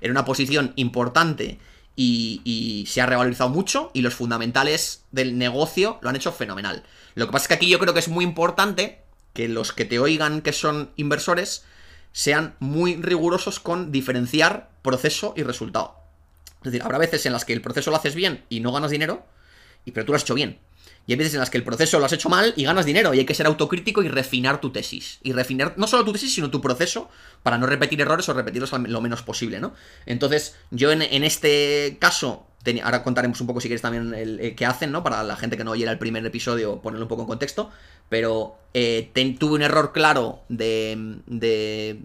[0.00, 1.58] era una posición importante
[1.96, 6.82] y, y, se ha revalorizado mucho y los fundamentales del negocio lo han hecho fenomenal.
[7.14, 9.02] Lo que pasa es que aquí yo creo que es muy importante
[9.32, 11.64] que los que te oigan que son inversores
[12.12, 15.96] sean muy rigurosos con diferenciar proceso y resultado.
[16.58, 18.90] Es decir, habrá veces en las que el proceso lo haces bien y no ganas
[18.90, 19.24] dinero,
[19.84, 20.58] y pero tú lo has hecho bien.
[21.06, 23.12] Y hay veces en las que el proceso lo has hecho mal y ganas dinero
[23.14, 25.18] y hay que ser autocrítico y refinar tu tesis.
[25.22, 27.08] Y refinar no solo tu tesis, sino tu proceso
[27.42, 29.74] para no repetir errores o repetirlos lo menos posible, ¿no?
[30.06, 32.46] Entonces, yo en, este caso,
[32.84, 35.02] ahora contaremos un poco si quieres también el, qué hacen, ¿no?
[35.02, 37.70] Para la gente que no oyera el primer episodio, ponerlo un poco en contexto.
[38.08, 41.98] Pero eh, tuve un error claro de, de,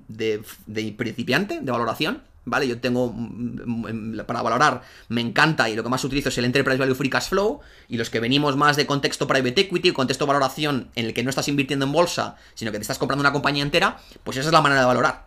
[0.66, 2.68] de principiante, de valoración ¿vale?
[2.68, 6.46] Yo tengo, mm, mm, para valorar, me encanta y lo que más utilizo es el
[6.46, 10.26] Enterprise Value Free Cash Flow y los que venimos más de contexto Private Equity, contexto
[10.26, 13.34] valoración en el que no estás invirtiendo en bolsa, sino que te estás comprando una
[13.34, 15.26] compañía entera, pues esa es la manera de valorar.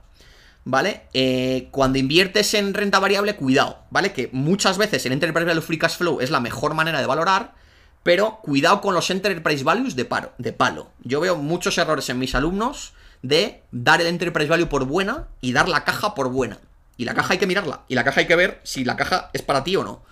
[0.64, 1.04] ¿Vale?
[1.14, 4.12] Eh, cuando inviertes en renta variable, cuidado, ¿vale?
[4.12, 7.54] Que muchas veces el Enterprise Value Free Cash Flow es la mejor manera de valorar,
[8.02, 10.90] pero cuidado con los Enterprise Values de, paro, de palo.
[11.04, 12.92] Yo veo muchos errores en mis alumnos
[13.22, 16.58] de dar el Enterprise Value por buena y dar la caja por buena.
[16.98, 17.84] Y la caja hay que mirarla.
[17.88, 20.02] Y la caja hay que ver si la caja es para ti o no.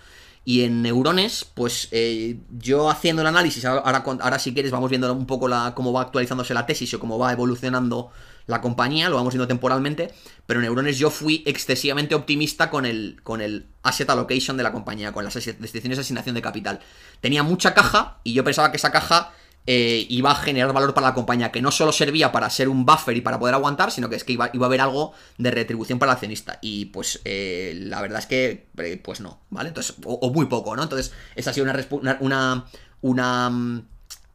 [0.45, 5.11] Y en neurones, pues eh, yo haciendo el análisis, ahora, ahora si quieres vamos viendo
[5.11, 8.11] un poco la, cómo va actualizándose la tesis o cómo va evolucionando
[8.45, 10.13] la compañía, lo vamos viendo temporalmente,
[10.45, 14.71] pero en neurones yo fui excesivamente optimista con el, con el asset allocation de la
[14.71, 16.79] compañía, con las decisiones de asignación de capital.
[17.19, 19.33] Tenía mucha caja y yo pensaba que esa caja
[19.69, 22.85] eh, iba a generar valor para la compañía, que no solo servía para ser un
[22.85, 25.99] buffer y para poder aguantar, sino que es que iba, a haber algo de retribución
[25.99, 26.57] para el accionista.
[26.61, 29.67] Y pues eh, la verdad es que, eh, pues no, ¿vale?
[29.67, 30.83] Entonces, o, muy poco, ¿no?
[30.83, 32.65] Entonces, esa ha sido una, una,
[33.01, 33.83] una,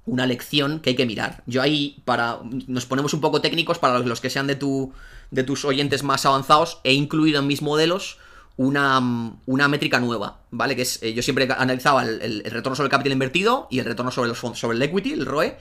[0.04, 1.42] una, lección que hay que mirar.
[1.46, 4.92] Yo ahí, para, nos ponemos un poco técnicos para los que sean de, tu,
[5.30, 8.18] de tus oyentes más avanzados, he incluido en mis modelos
[8.56, 9.00] una,
[9.46, 10.76] una métrica nueva, ¿vale?
[10.76, 14.10] Que es, eh, yo siempre analizaba el, retorno sobre el capital invertido y el retorno
[14.10, 15.56] sobre, los sobre el equity, el ROE,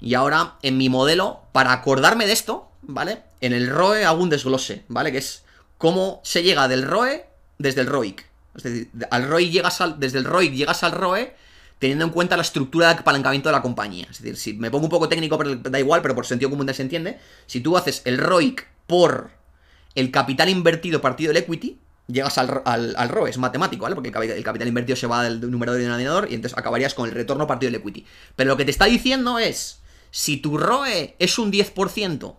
[0.00, 3.22] y ahora en mi modelo, para acordarme de esto, ¿vale?
[3.40, 5.12] En el ROE hago un desglose, ¿vale?
[5.12, 5.44] Que es
[5.78, 7.26] cómo se llega del ROE
[7.58, 8.24] desde el ROIC.
[8.56, 11.34] Es decir, al llegas al, desde el ROIC llegas al ROE
[11.78, 14.06] teniendo en cuenta la estructura de apalancamiento de la compañía.
[14.10, 16.72] Es decir, si me pongo un poco técnico, pero da igual, pero por sentido común
[16.72, 17.18] se entiende.
[17.46, 19.30] Si tú haces el ROIC por
[19.94, 23.94] el capital invertido partido del equity, llegas al, al, ROE, es matemático, ¿vale?
[23.94, 27.46] Porque el capital, invertido se va del numerador y y entonces acabarías con el retorno
[27.46, 28.04] partido del equity.
[28.36, 29.80] Pero lo que te está diciendo es,
[30.10, 32.36] si tu ROE es un 10%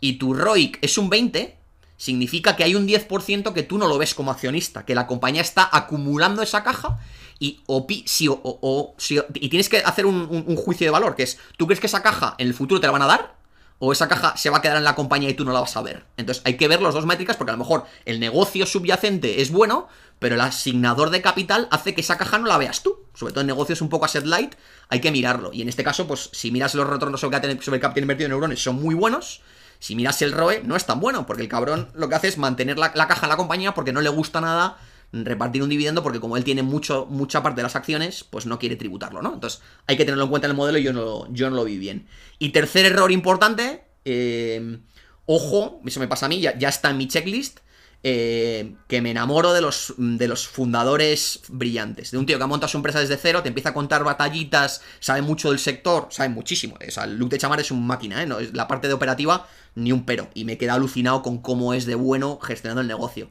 [0.00, 1.54] y tu ROIC es un 20%,
[1.96, 5.40] significa que hay un 10% que tú no lo ves como accionista, que la compañía
[5.40, 6.98] está acumulando esa caja
[7.38, 8.94] y, o, si, o,
[9.34, 12.02] y tienes que hacer un, un, juicio de valor, que es, ¿tú crees que esa
[12.02, 13.36] caja en el futuro te la van a dar?
[13.84, 15.76] ¿O esa caja se va a quedar en la compañía y tú no la vas
[15.76, 16.04] a ver?
[16.16, 19.50] Entonces hay que ver las dos métricas porque a lo mejor el negocio subyacente es
[19.50, 19.88] bueno,
[20.20, 23.00] pero el asignador de capital hace que esa caja no la veas tú.
[23.12, 24.54] Sobre todo en negocios un poco asset light,
[24.88, 25.52] hay que mirarlo.
[25.52, 28.62] Y en este caso, pues si miras los retornos sobre el capital invertido en neurones
[28.62, 29.42] son muy buenos,
[29.80, 32.38] si miras el ROE, no es tan bueno, porque el cabrón lo que hace es
[32.38, 34.78] mantener la, caja en la compañía porque no le gusta nada
[35.12, 38.58] repartir un dividendo porque como él tiene mucho, mucha parte de las acciones, pues no
[38.58, 39.34] quiere tributarlo, ¿no?
[39.34, 41.64] Entonces hay que tenerlo en cuenta en el modelo y yo no, yo no lo
[41.64, 42.06] vi bien.
[42.38, 44.78] Y tercer error importante, eh,
[45.26, 47.60] ojo, eso me pasa a mí, ya, está en mi checklist,
[48.04, 52.10] eh, que me enamoro de los, de los fundadores brillantes.
[52.10, 55.20] De un tío que monta su empresa desde cero, te empieza a contar batallitas, sabe
[55.20, 56.76] mucho del sector, sabe muchísimo.
[56.86, 58.26] O sea, Luke de Chamar es un máquina, ¿eh?
[58.26, 60.30] No, es la parte de operativa, ni un pero.
[60.34, 63.28] Y me queda alucinado con cómo es de bueno gestionando el negocio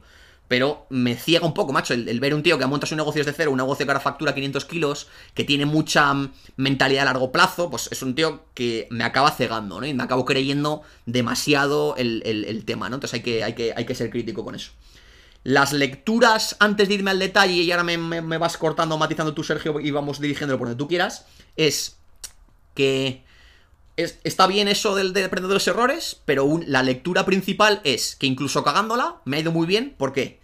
[0.52, 3.34] pero me ciega un poco, macho, el, ver un tío que monta su negocio desde
[3.34, 7.32] cero, un negocio que ahora factura 500 kilos, que tiene mucha mm, mentalidad a largo
[7.32, 9.86] plazo, pues es un tío que me acaba cegando, ¿no?
[9.86, 12.96] Y me acabo creyendo demasiado el, tema, ¿no?
[12.96, 14.72] Entonces hay que, hay, que, hay que ser crítico con eso.
[15.42, 19.80] Las lecturas, antes de irme al detalle, y ahora me, vas cortando, matizando tú, Sergio,
[19.80, 21.24] y vamos dirigiéndolo por donde tú quieras,
[21.56, 21.96] es
[22.74, 23.24] que...
[23.96, 28.26] está bien eso del de aprender de los errores, pero la lectura principal es que
[28.26, 29.94] incluso cagándola me ha ido muy bien.
[29.96, 30.41] ¿Por qué?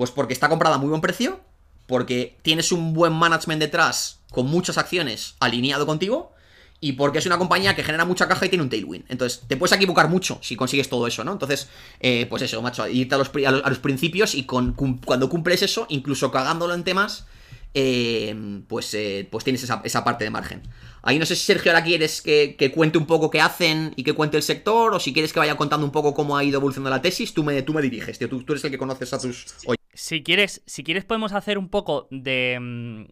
[0.00, 1.40] Pues porque está comprada a muy buen precio,
[1.86, 6.32] porque tienes un buen management detrás con muchas acciones alineado contigo
[6.80, 9.04] y porque es una compañía que genera mucha caja y tiene un tailwind.
[9.10, 11.32] Entonces, te puedes equivocar mucho si consigues todo eso, ¿no?
[11.32, 11.68] Entonces,
[12.00, 15.84] eh, pues eso, macho, irte a los, a los, principios y con, cuando cumples eso,
[15.90, 17.26] incluso cagándolo en temas,
[17.74, 20.62] eh, pues, eh, pues tienes esa, esa parte de margen.
[21.02, 24.12] Ahí no sé si Sergio ahora quieres que, cuente un poco qué hacen y que
[24.12, 26.90] cuente el sector, o si quieres que vaya contando un poco cómo ha ido evolucionando
[26.90, 28.28] la tesis, tú me, tú me diriges, tío.
[28.28, 29.46] Tú, eres el que conoces a tus.
[29.92, 32.58] Si quieres, si quieres, podemos hacer un poco de.
[32.60, 33.04] Mm,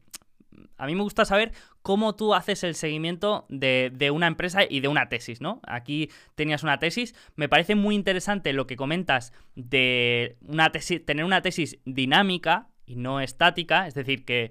[0.77, 1.53] a mí me gusta saber
[1.83, 5.61] cómo tú haces el seguimiento de, de, una empresa y de una tesis, ¿no?
[5.67, 7.15] Aquí tenías una tesis.
[7.37, 12.97] Me parece muy interesante lo que comentas de una tesis, tener una tesis dinámica y
[12.97, 14.51] no estática, es decir, que,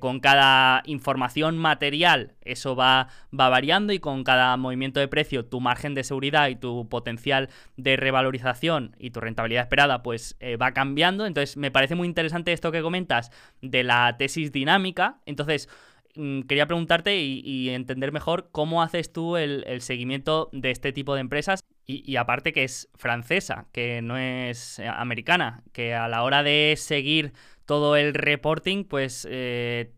[0.00, 3.08] con cada información material eso va,
[3.38, 7.48] va, variando y con cada movimiento de precio tu margen de seguridad y tu potencial
[7.76, 11.26] de revalorización y tu rentabilidad esperada pues eh, va cambiando.
[11.26, 13.30] Entonces me parece muy interesante esto que comentas
[13.62, 15.20] de la tesis dinámica.
[15.26, 15.68] Entonces
[16.16, 21.20] mm, quería preguntarte y, entender mejor cómo haces tú el, seguimiento de este tipo de
[21.20, 26.24] empresas y, y, aparte que es francesa, que no es eh, americana, que a la
[26.24, 27.32] hora de seguir
[27.68, 29.92] todo el reporting, pues eh,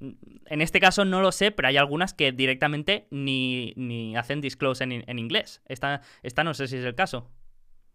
[0.00, 5.18] en este caso no lo sé, pero hay algunas que directamente ni, hacen disclose en,
[5.20, 5.62] inglés.
[5.68, 7.30] Esta, esta no sé si es el caso.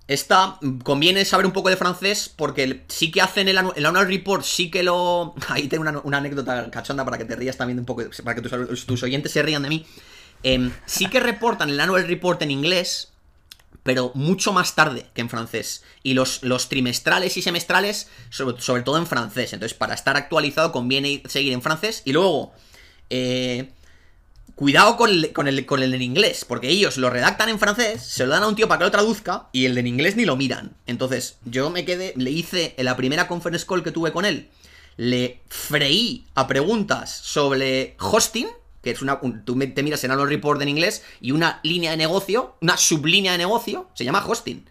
[0.08, 4.44] Esta, conviene saber un poco de francés porque sí que hacen el, el annual report,
[4.44, 5.36] sí que lo...
[5.50, 9.04] Ahí tengo una, anécdota cachonda para que te rías también un poco, para que tus,
[9.04, 9.86] oyentes se rían de mí.
[10.42, 13.12] Em, sí que reportan el annual report en inglés,
[13.88, 15.82] pero mucho más tarde que en francés.
[16.04, 19.54] Y los, los trimestrales y semestrales, sobre, todo en francés.
[19.54, 22.02] Entonces, para estar actualizado conviene seguir en francés.
[22.04, 22.52] Y luego,
[23.10, 23.70] eh,
[24.56, 28.04] cuidado con el, con, el, con el en inglés, porque ellos lo redactan en francés,
[28.04, 30.18] se lo dan a un tío para que lo traduzca, y el de en inglés
[30.18, 30.76] ni lo miran.
[30.86, 34.50] Entonces, yo me quedé, le hice en la primera conference call que tuve con él,
[34.98, 38.50] le freí a preguntas sobre hosting
[38.88, 39.20] que es una.
[39.20, 43.34] tú te miras en Annual Report en inglés y una línea de negocio, una sublínea
[43.34, 44.66] de negocio, se llama hosting.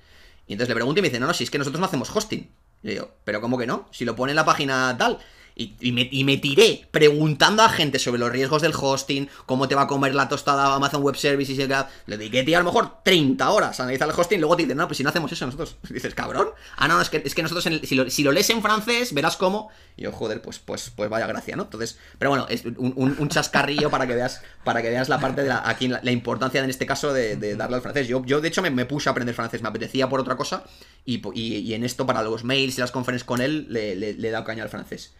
[0.46, 2.14] Y entonces le pregunto y me dice, no, no, si es que nosotros no hacemos
[2.14, 2.48] hosting.
[2.82, 3.88] Y digo, ¿pero cómo que no?
[3.90, 5.18] Si lo pone en la página tal.
[5.58, 9.86] Y, me, tiré preguntando a gente sobre los riesgos del hosting, cómo te va a
[9.86, 11.66] comer la tostada Amazon Web Services y
[12.10, 14.76] Le dediqué, tío, a lo mejor 30 horas a analizar el hosting, luego te dicen,
[14.76, 15.78] no, pues si no hacemos eso nosotros.
[15.88, 16.48] dices, cabrón.
[16.76, 19.38] Ah, no, es que, es que nosotros, si, lo, si, lo, lees en francés, verás
[19.38, 19.70] cómo.
[19.96, 21.62] Y yo, joder, pues, pues, pues vaya gracia, ¿no?
[21.62, 25.48] Entonces, pero bueno, es un, chascarrillo para que veas para que veas la parte de
[25.48, 28.08] la, aquí la, importancia en este caso de, darle al francés.
[28.08, 30.64] Yo, yo de hecho, me, puse a aprender francés, me apetecía por otra cosa,
[31.06, 34.44] y, y, en esto, para los mails y las conferencias con él, le he dado
[34.44, 35.14] caña al francés.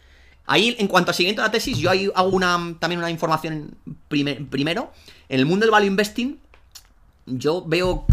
[0.47, 3.76] Ahí, en cuanto a siguiente la tesis, yo ahí hago una, también una información
[4.09, 4.92] primero.
[5.28, 6.38] En el mundo del value investing,
[7.26, 8.07] yo veo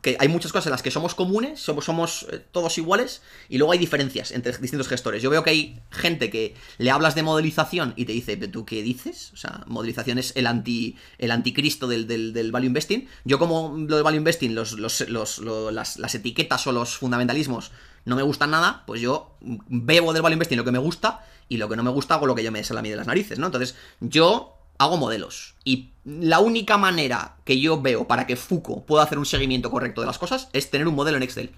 [0.00, 3.20] que hay muchas cosas en las que somos comunes, somos, eh, todos iguales,
[3.50, 5.22] y luego hay diferencias entre distintos gestores.
[5.22, 8.82] Yo veo que hay gente que le hablas de modelización y te dice, ¿tú qué
[8.82, 9.32] dices?
[9.34, 13.06] O sea, modelización es el anti el anticristo del, del, value investing.
[13.24, 17.70] Yo como lo del value investing, los, las, las etiquetas o los fundamentalismos
[18.06, 21.58] no me gustan nada, pues yo bebo del value investing lo que me gusta y
[21.58, 23.46] lo que no me gusta hago lo que yo me mí de las narices, ¿no?
[23.46, 25.54] Entonces, yo hago modelos.
[25.64, 30.00] Y la única manera que yo veo para que Fuco pueda hacer un seguimiento correcto
[30.00, 31.52] de las cosas es tener un modelo en Excel.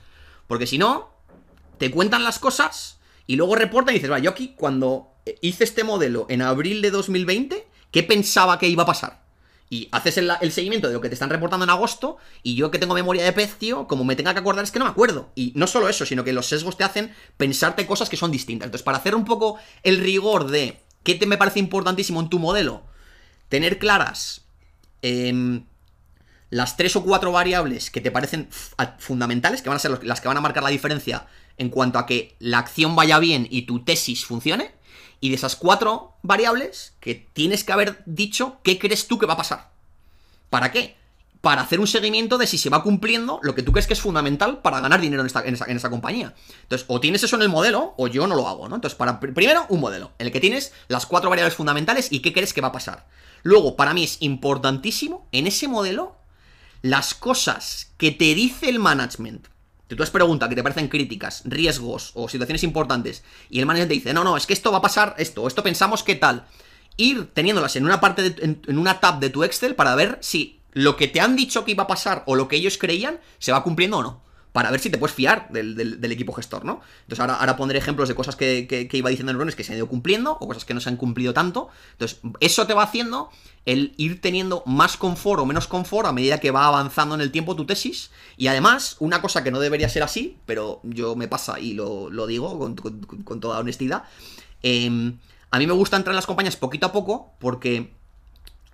[0.46, 1.10] Porque si no,
[1.78, 5.10] te cuentan las cosas y luego reportan y dices, va, yo aquí cuando
[5.42, 9.22] hice este modelo en abril de 2020, ¿qué pensaba que iba a pasar?
[9.70, 12.78] Y haces el, seguimiento de lo que te están reportando en agosto y yo que
[12.78, 15.30] tengo memoria de pez, tío, como me tenga que acordar es que no me acuerdo.
[15.34, 18.66] Y no solo eso, sino que los sesgos te hacen pensarte cosas que son distintas.
[18.66, 22.38] Entonces, para hacer un poco el rigor de qué te me parece importantísimo en tu
[22.38, 22.82] modelo,
[23.48, 24.42] tener claras
[25.02, 25.64] em,
[26.50, 28.48] las tres o cuatro variables que te parecen
[28.98, 31.26] fundamentales, que van a ser las que van a marcar la diferencia
[31.58, 34.77] en cuanto a que la acción vaya bien y tu tesis funcione.
[35.20, 39.34] Y de esas cuatro variables que tienes que haber dicho qué crees tú que va
[39.34, 39.70] a pasar.
[40.50, 40.96] ¿Para qué?
[41.40, 44.00] Para hacer un seguimiento de si se va cumpliendo lo que tú crees que es
[44.00, 46.34] fundamental para ganar dinero en, esta, en, esa, compañía.
[46.62, 48.76] Entonces, o tienes eso en el modelo, o yo no lo hago, ¿no?
[48.76, 52.32] Entonces, para primero, un modelo, en el que tienes las cuatro variables fundamentales y qué
[52.32, 53.06] crees que va a pasar.
[53.42, 56.16] Luego, para mí es importantísimo en ese modelo
[56.82, 59.48] las cosas que te dice el management.
[59.88, 63.88] Si tú has preguntado que te parecen críticas, riesgos o situaciones importantes, y el management
[63.88, 66.46] te dice, no, no, es que esto va a pasar esto, esto pensamos que tal.
[66.96, 70.60] Ir teniéndolas en una parte, en, en una tab de tu Excel para ver si
[70.72, 73.52] lo que te han dicho que iba a pasar o lo que ellos creían se
[73.52, 76.80] va cumpliendo o no para ver si te puedes fiar del, equipo gestor, ¿no?
[77.02, 79.88] Entonces ahora, ahora pondré ejemplos de cosas que, iba diciendo Neurones que se han ido
[79.88, 81.68] cumpliendo o cosas que no se han cumplido tanto.
[81.92, 83.30] Entonces eso te va haciendo
[83.66, 87.30] el ir teniendo más confort o menos confort a medida que va avanzando en el
[87.30, 88.10] tiempo tu tesis.
[88.36, 92.08] Y además, una cosa que no debería ser así, pero yo me pasa y lo,
[92.26, 92.58] digo
[93.24, 94.04] con, toda honestidad,
[94.62, 95.18] em,
[95.50, 97.97] a mí me gusta entrar en las compañías poquito a poco porque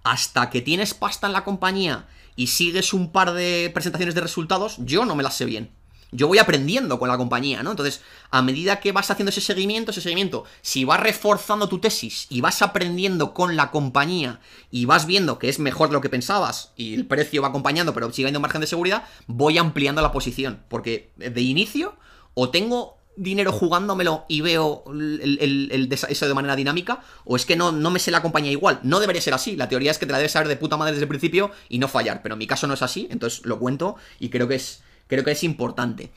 [0.04, 4.76] hasta que tienes pasta en la compañía y sigues un par de presentaciones de resultados,
[4.78, 5.70] yo no me las sé bien.
[6.12, 7.72] Yo voy aprendiendo con la compañía, ¿no?
[7.72, 8.00] Entonces,
[8.30, 12.40] a medida que vas haciendo ese seguimiento, ese seguimiento, si vas reforzando tu tesis y
[12.40, 14.40] vas aprendiendo con la compañía
[14.70, 17.94] y vas viendo que es mejor de lo que pensabas y el precio va acompañando,
[17.94, 20.62] pero sigue habiendo margen de seguridad, voy ampliando la posición.
[20.68, 21.96] Porque de inicio,
[22.34, 27.72] o tengo dinero jugándomelo y veo el, eso de manera dinámica, o es que no,
[27.72, 28.80] no me sé la compañía igual.
[28.82, 29.56] No debería ser así.
[29.56, 31.78] La teoría es que te la debes saber de puta madre desde el principio y
[31.78, 32.22] no fallar.
[32.22, 35.24] Pero en mi caso no es así, entonces lo cuento y creo que es, creo
[35.24, 36.10] que es importante.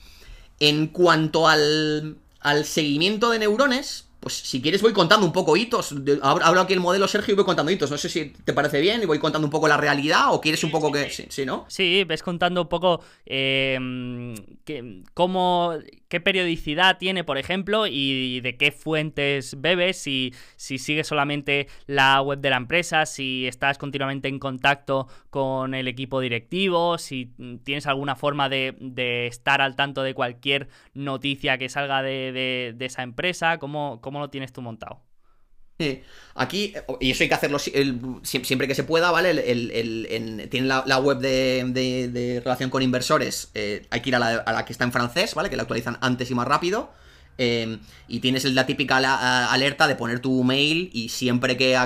[0.60, 5.94] En cuanto al, al seguimiento de neurones, pues si quieres voy contando un poco hitos.
[6.22, 7.92] Hablo aquí el modelo Sergio y voy contando hitos.
[7.92, 10.64] No sé si te parece bien y voy contando un poco la realidad o quieres
[10.64, 11.10] un poco que...
[11.10, 11.66] Sí, ¿no?
[11.70, 13.78] Sí, ves contando un poco eh,
[15.14, 15.76] cómo
[16.08, 22.22] qué periodicidad tiene, por ejemplo, y de qué fuentes bebes, si, si sigues solamente la
[22.22, 27.34] web de la empresa, si estás continuamente en contacto con el equipo directivo, si
[27.64, 33.58] tienes alguna forma de, estar al tanto de cualquier noticia que salga de, esa empresa,
[33.58, 35.07] ¿cómo, ¿cómo lo tienes tú montado?
[36.36, 39.32] Aquí, y eso hay que hacerlo siempre que se pueda, ¿vale?
[39.32, 44.72] El, tienen la, web de, relación con inversores, eh, hay que ir a la, que
[44.72, 45.50] está en francés, ¿vale?
[45.50, 46.92] Que la actualizan antes y más rápido.
[47.40, 48.98] Em, y tienes la típica
[49.52, 51.78] alerta de poner tu mail y siempre que,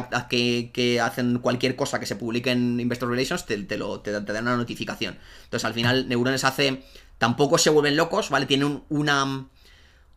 [0.73, 4.43] que, hacen cualquier cosa que se publique en Investor Relations te, te, lo, te, dan
[4.43, 5.17] una notificación.
[5.43, 6.83] Entonces al final Neurones hace...
[7.17, 8.47] Tampoco se vuelven locos, ¿vale?
[8.47, 9.45] Tienen una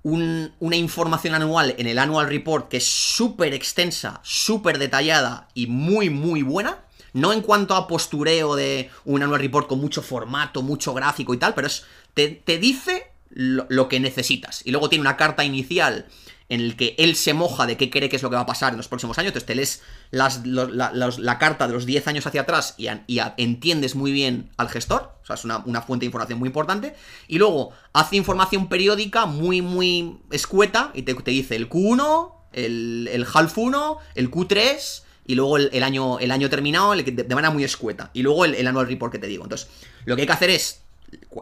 [0.05, 6.11] una información anual en el annual report que es súper extensa, súper detallada y muy,
[6.11, 6.79] muy buena.
[7.15, 11.39] No en cuanto a postureo de un annual report con mucho formato, mucho gráfico y
[11.39, 14.63] tal, pero es te, te dice lo, lo, que necesitas.
[14.67, 16.07] Y luego tiene una carta inicial
[16.49, 18.47] en el que él se moja de qué cree que es lo que va a
[18.47, 19.28] pasar en los próximos años.
[19.28, 22.88] Entonces te lees la, carta de los 10 años hacia atrás y,
[23.36, 25.14] entiendes muy bien al gestor.
[25.22, 26.95] O sea, es una, fuente de información muy importante.
[27.28, 33.26] Y luego hace información periódica muy, muy escueta y te, dice el Q1, el, el
[33.32, 38.11] half 1, el Q3 y luego el, año, el año terminado de, manera muy escueta.
[38.12, 39.45] Y luego el, el annual report que te digo.
[39.45, 39.68] Entonces,
[40.05, 40.84] lo que hay que hacer es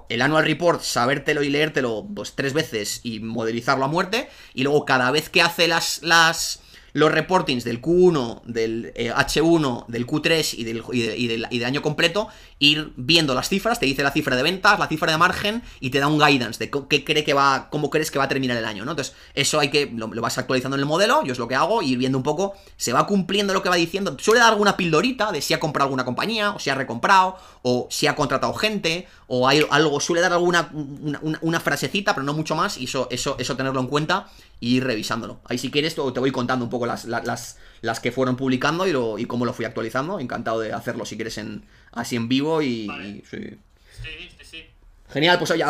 [0.08, 4.28] el annual report, sabértelo y leértelo pues tres veces y modelizarlo a muerte.
[4.54, 6.60] Y luego cada vez que hace las, las
[6.94, 11.46] los reportings del Q1, del eh, H1, del Q3 y del, y, de- y del,
[11.50, 12.28] y del año completo,
[12.62, 15.90] ir viendo las cifras, te dice la cifra de ventas, la cifra de margen y
[15.90, 18.56] te da un guidance de qué cree que va, cómo crees que va a terminar
[18.56, 18.92] el año, ¿no?
[18.92, 21.82] Entonces, eso hay que, lo, vas actualizando en el modelo, yo es lo que hago,
[21.82, 25.32] ir viendo un poco, se va cumpliendo lo que va diciendo, suele dar alguna pildorita
[25.32, 29.08] de si ha comprado alguna compañía, o si ha recomprado, o si ha contratado gente,
[29.26, 33.34] o hay algo, suele dar alguna una, frasecita, pero no mucho más, y eso, eso,
[33.40, 34.28] eso tenerlo en cuenta
[34.60, 35.40] y ir revisándolo.
[35.46, 38.92] Ahí si quieres te voy contando un poco las, las, las que fueron publicando y,
[38.92, 40.18] lo, y cómo lo fui actualizando.
[40.18, 43.58] Encantado de hacerlo si quieres en, así en vivo y, y sí.
[44.02, 44.66] Sí, sí, sí.
[45.10, 45.62] Genial, pues oye,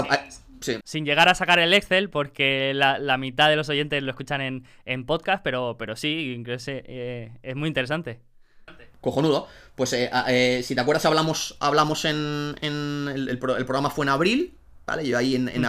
[0.60, 0.78] sí.
[0.84, 4.40] Sin llegar a sacar el Excel, porque la, la mitad de los oyentes lo escuchan
[4.40, 8.20] en, en podcast, pero, pero sí, eh, es muy interesante.
[9.00, 9.48] Cojonudo.
[9.74, 13.90] Pues eh, eh, si te acuerdas, hablamos, hablamos en, en el, el pro- el programa
[13.90, 14.54] fue en abril.
[14.84, 15.06] ¿Vale?
[15.06, 15.64] Yo ahí en, en-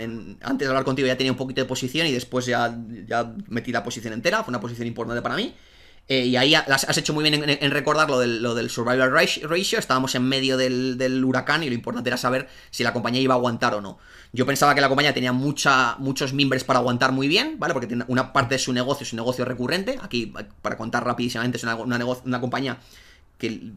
[0.00, 3.32] en- antes de hablar contigo ya tenía un poquito de posición y después ya, ya
[3.48, 4.44] metí la posición entera.
[4.44, 5.52] Fue una posición importante para mí.
[6.08, 9.10] Eh, y ahí has, hecho muy bien en, en recordar lo del, lo del survival
[9.10, 9.78] ratio.
[9.80, 13.34] Estábamos en medio del, del huracán y lo importante era saber si la compañía iba
[13.34, 13.98] a aguantar o no.
[14.32, 17.74] Yo pensaba que la compañía tenía mucha, muchos mimbres para aguantar muy bien, ¿vale?
[17.74, 19.98] Porque tiene una parte de su negocio es un negocio recurrente.
[20.00, 20.32] Aquí,
[20.62, 22.78] para contar rapidísimamente, es una, una compañía
[23.38, 23.72] que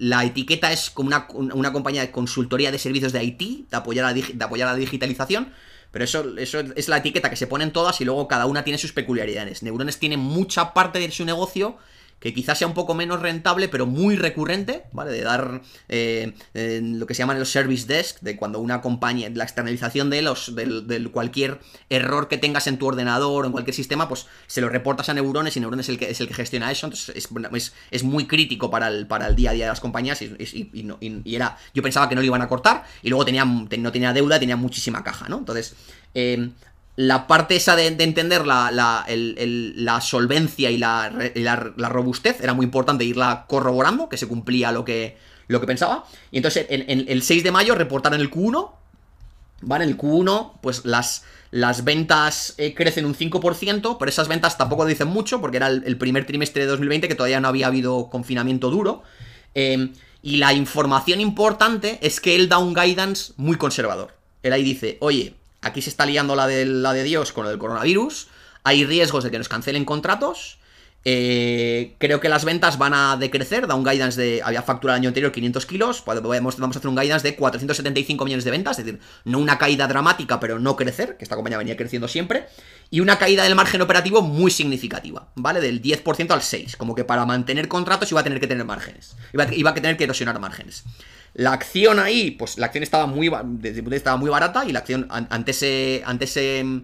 [0.00, 4.04] la etiqueta es como una, una compañía de consultoría de servicios de IT, de apoyar
[4.04, 5.52] a, de apoyar la digitalización.
[5.90, 8.78] Pero eso, eso es la etiqueta que se ponen todas y luego cada una tiene
[8.78, 9.62] sus peculiaridades.
[9.62, 11.76] Neurones tiene mucha parte de su negocio
[12.22, 15.10] que quizás sea un poco menos rentable, pero muy recurrente, ¿vale?
[15.10, 19.44] De dar eh, lo que se llaman los service desk, de cuando una compañía, la
[19.44, 21.60] externalización de los, del, cualquier
[21.90, 25.14] error que tengas en tu ordenador o en cualquier sistema, pues se lo reportas a
[25.14, 28.02] Neurones y Neurones es el que, es el que gestiona eso, entonces es, es, es
[28.04, 31.20] muy crítico para el, para el día a día de las compañías y, no- y-
[31.24, 34.12] y era, yo pensaba que no lo iban a cortar y luego tenía, no tenía
[34.12, 35.38] deuda, tenía muchísima caja, ¿no?
[35.38, 35.74] Entonces,
[36.14, 36.50] eh,
[36.96, 42.40] la parte esa de, de entender la, la- el- la solvencia y, la, la- robustez
[42.40, 45.16] era muy importante irla corroborando, que se cumplía lo que,
[45.48, 46.04] lo que pensaba.
[46.30, 48.70] Y entonces en, en el 6 de mayo reportaron el Q1,
[49.62, 49.84] ¿vale?
[49.84, 54.84] En el Q1, pues las, las ventas eh, crecen un 5%, pero esas ventas tampoco
[54.84, 58.08] dicen mucho, porque era el, el primer trimestre de 2020 que todavía no había habido
[58.10, 59.02] confinamiento duro.
[59.54, 64.14] Eh, y la información importante es que él da un guidance muy conservador.
[64.42, 68.28] Él ahí dice, oye, aquí se está liando la de, Dios con del coronavirus,
[68.64, 70.58] hay riesgos de que nos cancelen contratos,
[71.04, 75.00] eh, creo que las ventas van a decrecer, da un guidance de, había factura el
[75.00, 78.78] año anterior 500 kilos, podemos- vamos a hacer un guidance de 475 millones de ventas,
[78.78, 82.46] es decir, no una caída dramática, pero no crecer, que esta compañía venía creciendo siempre,
[82.90, 85.60] y una caída del margen operativo muy significativa, ¿vale?
[85.60, 89.16] Del 10% al 6%, como que para mantener contratos iba a tener que tener márgenes,
[89.32, 90.84] iba a tener que erosionar márgenes.
[91.34, 93.30] La acción ahí, pues la acción estaba muy,
[93.92, 96.82] estaba muy barata y la acción an- ante ese, ante ese,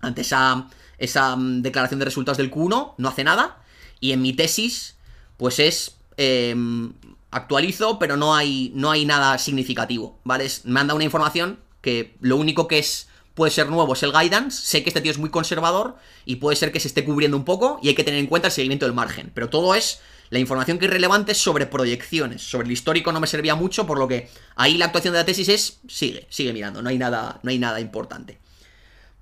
[0.00, 0.68] ante esa,
[0.98, 3.58] esa mm, declaración de resultados del Q1 no hace nada
[4.00, 4.96] y en mi tesis
[5.36, 6.92] pues es em,
[7.30, 12.16] actualizo pero no hay no hay nada significativo vale me han dado una información que
[12.20, 15.18] lo único que es puede ser nuevo es el guidance sé que este tío es
[15.18, 18.20] muy conservador y puede ser que se esté cubriendo un poco y hay que tener
[18.20, 20.00] en cuenta el seguimiento del margen pero todo es
[20.32, 23.86] la información que es relevante es sobre proyecciones sobre el histórico no me servía mucho
[23.86, 26.98] por lo que ahí la actuación de la tesis es sigue sigue mirando no hay
[26.98, 28.42] nada no hay nada importante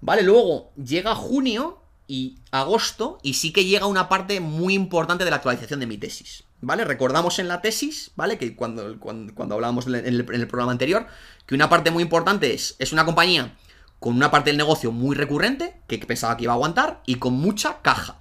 [0.00, 5.30] Vale, luego llega junio y agosto y sí que llega una parte muy importante de
[5.30, 6.44] la actualización de mi tesis.
[6.62, 6.84] ¿Vale?
[6.84, 8.36] Recordamos en la tesis, ¿vale?
[8.36, 11.06] Que cuando, cuando, hablábamos en el, en el programa anterior,
[11.46, 13.56] que una parte muy importante es, es una compañía
[13.98, 17.34] con una parte del negocio muy recurrente, que pensaba que iba a aguantar, y con
[17.34, 18.18] mucha caja.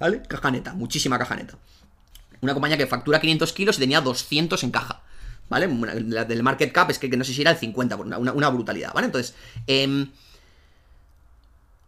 [0.00, 0.22] ¿Vale?
[0.22, 1.58] Caja neta, muchísima caja neta.
[2.44, 5.02] Una compañía que factura 500 kilos y tenía 200 en caja.
[5.48, 5.68] ¿Vale?
[6.08, 8.92] La del market cap es que, no sé si era el 50, una, una- brutalidad,
[8.94, 9.06] ¿vale?
[9.06, 9.34] Entonces,
[9.66, 10.08] em,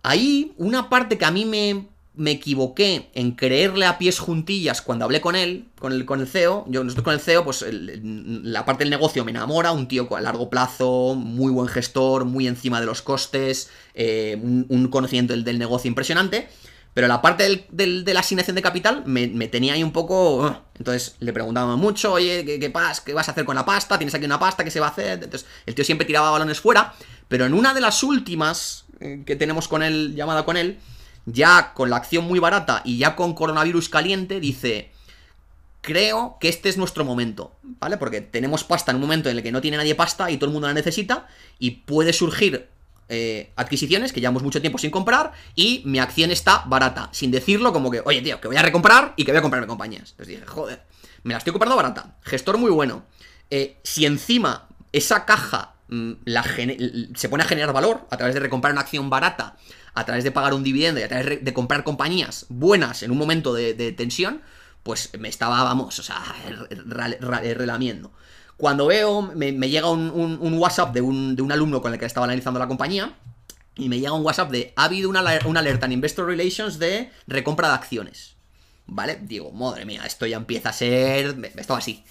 [0.03, 5.05] Ahí, una parte que a mí me, me equivoqué en creerle a pies juntillas cuando
[5.05, 8.65] hablé con él, con el, con el CEO, yo nosotros con el CEO, pues la
[8.65, 12.79] parte del negocio me enamora, un tío a largo plazo, muy buen gestor, muy encima
[12.79, 16.49] de los costes, eh, un, conocimiento del negocio impresionante,
[16.97, 20.37] pero la parte de la asignación de capital me, tenía ahí un poco...
[20.37, 20.57] ugh.
[20.79, 22.73] Entonces le preguntaba mucho, oye, ¿qué, qué,
[23.05, 23.99] ¿qué vas a hacer con la pasta?
[23.99, 24.65] ¿Tienes aquí una pasta?
[24.65, 25.23] ¿Qué se va a hacer?
[25.23, 26.95] Entonces el tío siempre tiraba balones fuera,
[27.29, 30.79] pero en una de las últimas eh, que tenemos con él, llamada con él,
[31.27, 34.91] ya con la acción muy barata y ya con coronavirus caliente, dice,
[35.83, 37.99] creo que este es nuestro momento, ¿vale?
[37.99, 40.47] Porque tenemos pasta en un momento en el que no tiene nadie pasta y todo
[40.49, 41.27] el mundo la necesita
[41.59, 42.71] y puede surgir
[43.09, 47.73] eh, adquisiciones que llevamos mucho tiempo sin comprar y mi acción está barata, sin decirlo
[47.73, 50.11] como que, oye tío, que voy a recomprar y que voy a comprarme compañías.
[50.11, 50.83] Entonces dije, joder,
[51.23, 53.05] me la estoy comprando barata, gestor muy bueno.
[53.51, 56.13] Eh, si encima esa caja mm,
[57.15, 59.57] se pone a generar valor a través de recomprar una acción barata,
[59.95, 63.19] a través de pagar un dividendo y a través de comprar compañías buenas en un
[63.19, 64.43] momento de, tensión,
[64.83, 66.23] pues me estaba, vamos, o sea,
[67.55, 68.13] relamiendo.
[68.57, 72.25] Cuando veo, me, llega un, WhatsApp de un, de un alumno con el que estaba
[72.25, 73.15] analizando la compañía,
[73.75, 77.69] y me llega un WhatsApp de, ha habido una, alerta en Investor Relations de recompra
[77.69, 78.37] de acciones.
[78.87, 79.19] ¿Vale?
[79.21, 81.37] Digo, madre mía, esto ya empieza a ser...
[81.57, 82.05] Estaba así.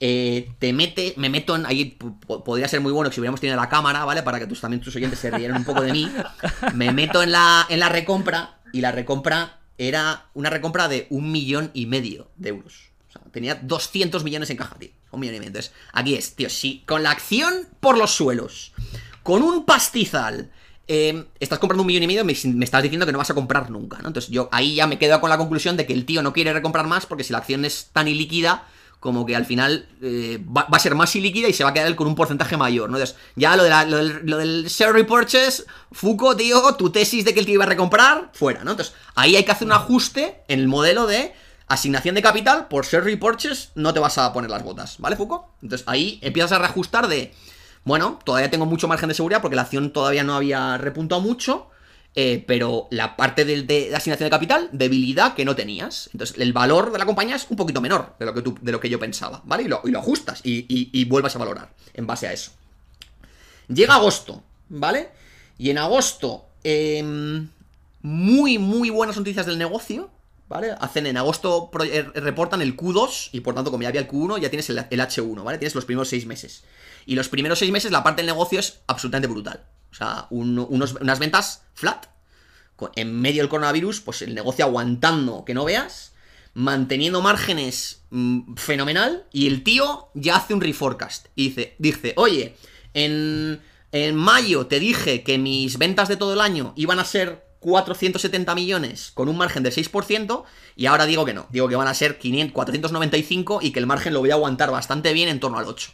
[0.00, 1.66] Eh, te mete, me meto en.
[1.66, 4.22] Ahí podría ser muy bueno que si hubiéramos tenido la cámara, ¿vale?
[4.22, 6.08] Para que tus, también tus oyentes se rieran un poco de mí.
[6.74, 11.32] Me meto en la, en la recompra y la recompra era una recompra de un
[11.32, 12.87] millón y medio de euros.
[13.30, 14.90] Tenía 200 millones en caja, tío.
[15.10, 15.48] Un millón y medio.
[15.48, 18.72] Entonces, aquí es, tío, si con la acción por los suelos,
[19.22, 20.50] con un pastizal,
[20.86, 23.70] eh, estás comprando un millón y medio, me, estás diciendo que no vas a comprar
[23.70, 24.08] nunca, ¿no?
[24.08, 26.52] Entonces yo ahí ya me quedo con la conclusión de que el tío no quiere
[26.52, 28.66] recomprar más porque si la acción es tan ilíquida
[29.00, 31.94] como que al final eh, va, a ser más ilíquida y se va a quedar
[31.94, 32.96] con un porcentaje mayor, ¿no?
[32.96, 33.70] Entonces, ya lo, de
[34.24, 38.30] lo, del, share repurchase, Fuco, tío, tu tesis de que el tío iba a recomprar,
[38.32, 38.72] fuera, ¿no?
[38.72, 41.32] Entonces, ahí hay que hacer un ajuste en el modelo de
[41.68, 45.54] asignación de capital por share repurchase, no te vas a poner las botas, ¿vale, Fuco?
[45.62, 47.34] Entonces, ahí empiezas a reajustar de,
[47.84, 51.68] bueno, todavía tengo mucho margen de seguridad porque la acción todavía no había repuntado mucho,
[52.14, 56.10] eh, pero la parte de, asignación de capital, debilidad que no tenías.
[56.12, 58.80] Entonces, el valor de la compañía es un poquito menor de lo que, de lo
[58.80, 59.64] que yo pensaba, ¿vale?
[59.64, 62.52] Y lo, y lo ajustas y, y, vuelvas a valorar en base a eso.
[63.68, 65.10] Llega agosto, ¿vale?
[65.58, 67.48] Y en agosto, em,
[68.02, 70.10] muy, muy buenas noticias del negocio,
[70.48, 70.74] ¿vale?
[70.80, 74.40] Hacen en agosto, eh, reportan el Q2 y por tanto, como ya había el Q1,
[74.40, 75.58] ya tienes el, el H1, ¿vale?
[75.58, 76.64] Tienes los primeros seis meses.
[77.06, 79.64] Y los primeros seis meses la parte del negocio es absolutamente brutal.
[79.90, 82.06] O sea, unas ventas flat.
[82.94, 86.12] En medio del coronavirus, pues el negocio aguantando que no veas,
[86.54, 91.26] manteniendo márgenes mm, fenomenal, y el tío ya hace un reforecast.
[91.34, 92.56] Y dice, dice oye,
[92.94, 93.60] en,
[93.90, 98.54] en mayo te dije que mis ventas de todo el año iban a ser 470
[98.54, 100.44] millones con un margen del 6%
[100.76, 103.86] y ahora digo que no, digo que van a ser 500, 495 y que el
[103.86, 105.90] margen lo voy a aguantar bastante bien en torno al 8.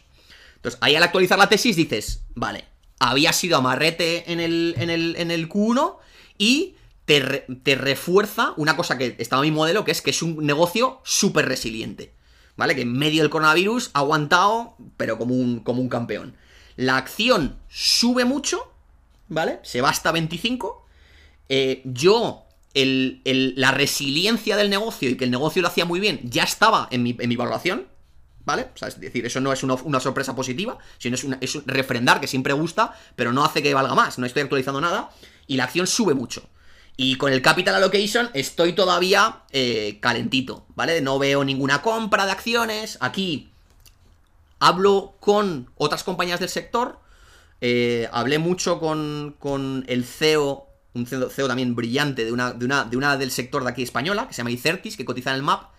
[0.55, 2.65] Entonces, ahí al actualizar la tesis dices, vale,
[2.99, 5.97] había sido amarrete en el, en el, en el Q1
[6.37, 6.75] y
[7.05, 10.45] te, te, refuerza una cosa que estaba en mi modelo, que es que es un
[10.45, 12.13] negocio súper resiliente.
[12.57, 12.73] ¿Vale?
[12.73, 16.37] Que en medio del coronavirus ha aguantado, pero como un, como un campeón.
[16.77, 18.71] La acción sube mucho,
[19.27, 19.59] ¿vale?
[19.63, 20.84] Se va hasta 25.
[21.49, 22.43] Eh, yo,
[22.73, 27.03] la resiliencia del negocio y que el negocio lo hacía muy bien, ya estaba en
[27.03, 27.87] mi, valoración.
[28.43, 28.67] ¿Vale?
[28.75, 32.27] O sea, es decir, eso no es una, sorpresa positiva, sino es, un refrendar que
[32.27, 34.19] siempre gusta, pero no hace que valga más.
[34.19, 35.09] No estoy actualizando nada
[35.47, 36.47] y la acción sube mucho.
[36.97, 41.01] Y con el Capital Allocation estoy todavía eh, calentito, ¿vale?
[41.01, 42.99] No veo ninguna compra de acciones.
[43.01, 43.49] Aquí
[44.59, 46.99] hablo con otras compañías del sector.
[47.61, 52.97] Eh, hablé mucho con, el CEO, un CEO, también brillante de una, de, una, de
[52.97, 55.71] una del sector de aquí española, que se llama Icertis, que cotiza en el MAP.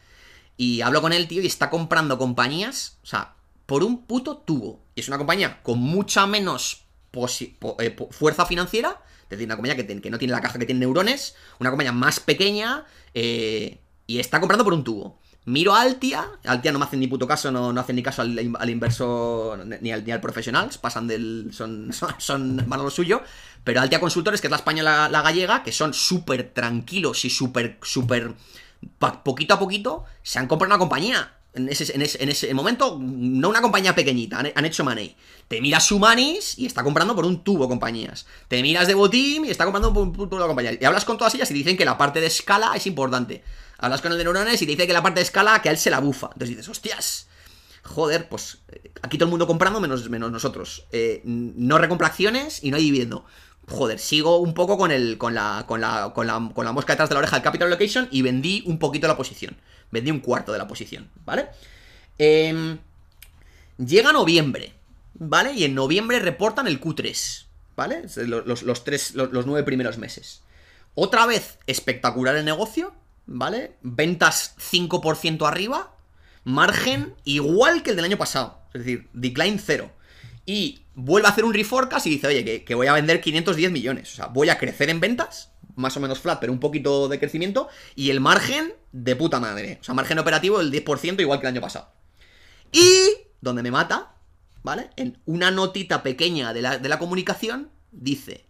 [0.58, 3.34] Y hablo con él, tío, y está comprando compañías, o sea,
[3.64, 4.80] por un puto tubo.
[4.94, 10.00] Y es una compañía con mucha menos eh, fuerza financiera, es decir, una compañía que,
[10.00, 12.84] que, no tiene la caja que tiene neurones, una compañía más pequeña,
[13.14, 15.18] eh, y está comprando por un tubo.
[15.46, 18.22] Miro a Altia, Altia no me hacen ni puto caso, no, no hacen ni caso
[18.22, 21.50] al, inversor ni al, profesional, pasan del.
[21.52, 23.22] son, son, van lo suyo.
[23.62, 27.78] Pero Altia Consultores, que es la española, la gallega, que son súper tranquilos y súper,
[27.82, 28.34] súper
[28.98, 31.32] poquito a poquito se han comprado una compañía.
[31.54, 35.16] En ese, en ese, momento, no una compañía pequeñita, han, hecho money.
[35.48, 38.26] Te miras Humanis y está comprando por un tubo compañías.
[38.48, 40.76] Te miras Devoteam y está comprando por un tubo de compañía.
[40.78, 43.42] Y hablas con todas ellas y dicen que la parte de escala es importante.
[43.78, 45.72] Hablas con el de neurones y te dice que la parte de escala que a
[45.72, 46.28] él se la bufa.
[46.28, 47.28] Entonces dices, hostias.
[47.82, 48.58] Joder, pues
[49.02, 50.86] aquí todo el mundo comprando menos, menos nosotros.
[50.92, 53.24] Eh, no recompra acciones y no hay dividendo
[53.68, 56.92] joder, sigo un poco con el con la, con la, con la, con la mosca
[56.92, 59.56] detrás de la oreja del Capital Location y vendí un poquito la posición.
[59.90, 61.48] Vendí un cuarto de la posición, ¿vale?
[62.18, 62.78] Em,
[63.78, 64.72] llega noviembre,
[65.14, 65.52] ¿vale?
[65.52, 67.46] Y en noviembre reportan el Q3,
[67.76, 68.02] ¿vale?
[68.26, 70.42] Los, los, tres, los, nueve primeros meses.
[70.94, 72.94] Otra vez, espectacular el negocio,
[73.26, 73.76] ¿vale?
[73.82, 75.94] Ventas 5% arriba,
[76.44, 79.90] margen igual que el del año pasado, es decir, decline cero.
[80.46, 84.12] Y vuelve a hacer un reforecast y dice, oye, que, voy a vender 510 millones.
[84.12, 87.18] O sea, voy a crecer en ventas, más o menos flat, pero un poquito de
[87.18, 87.68] crecimiento.
[87.96, 89.78] Y el margen de puta madre.
[89.80, 91.92] O sea, margen operativo del 10%, igual que el año pasado.
[92.70, 94.14] Y, donde me mata,
[94.62, 94.90] ¿vale?
[94.96, 98.46] En una notita pequeña de la, de la comunicación, dice,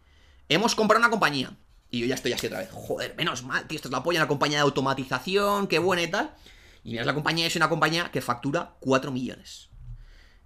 [0.51, 1.57] hemos comprado una compañía.
[1.91, 4.21] Y yo ya estoy así otra vez, joder, menos mal, tío, esto es la polla,
[4.21, 6.35] una compañía de automatización, qué buena y tal.
[6.83, 9.71] Y miras la compañía, es una compañía que factura 4 millones.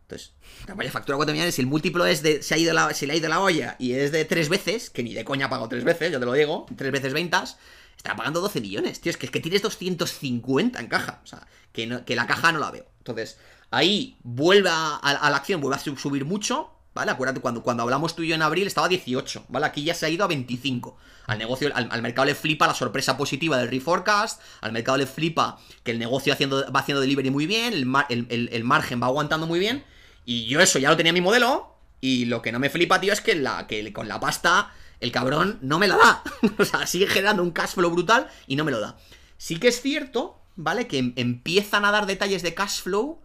[0.02, 0.32] Entonces,
[0.74, 2.42] vaya factura 4 millones, si el múltiplo es de.
[2.42, 4.90] Se, ha ido la, se le ha ido la olla y es de 3 veces,
[4.90, 7.58] que ni de coña ha pagado 3 veces, yo te lo digo, 3 veces ventas,
[7.96, 9.10] está pagando 12 millones, tío.
[9.10, 11.20] Es que, es que tienes 250 en caja.
[11.22, 12.86] O sea, que, que la caja no la veo.
[12.98, 13.38] Entonces,
[13.70, 16.72] ahí vuelve a, a la acción, vuelve a subir mucho.
[16.92, 17.12] ¿Vale?
[17.12, 19.66] Acuérdate, cuando, cuando hablamos tú y yo en abril estaba 18, ¿vale?
[19.66, 20.96] Aquí ya se ha ido a 25.
[21.26, 25.60] Al negocio, al, mercado le flipa la sorpresa positiva del reforecast, al mercado le flipa
[25.84, 27.72] que el negocio haciendo, va haciendo delivery muy bien,
[28.08, 29.84] el, el, margen va aguantando muy bien,
[30.24, 33.00] y yo eso ya lo tenía en mi modelo, y lo que no me flipa,
[33.00, 36.22] tío, es que, la, que con la pasta el cabrón no me la da.
[36.58, 38.96] o sea, sigue generando un cash flow brutal y no me lo da.
[39.38, 40.86] Sí que es cierto, ¿vale?
[40.86, 43.20] Que em, empiezan a dar detalles de cash flow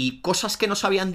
[0.00, 1.12] y cosas que nos, habían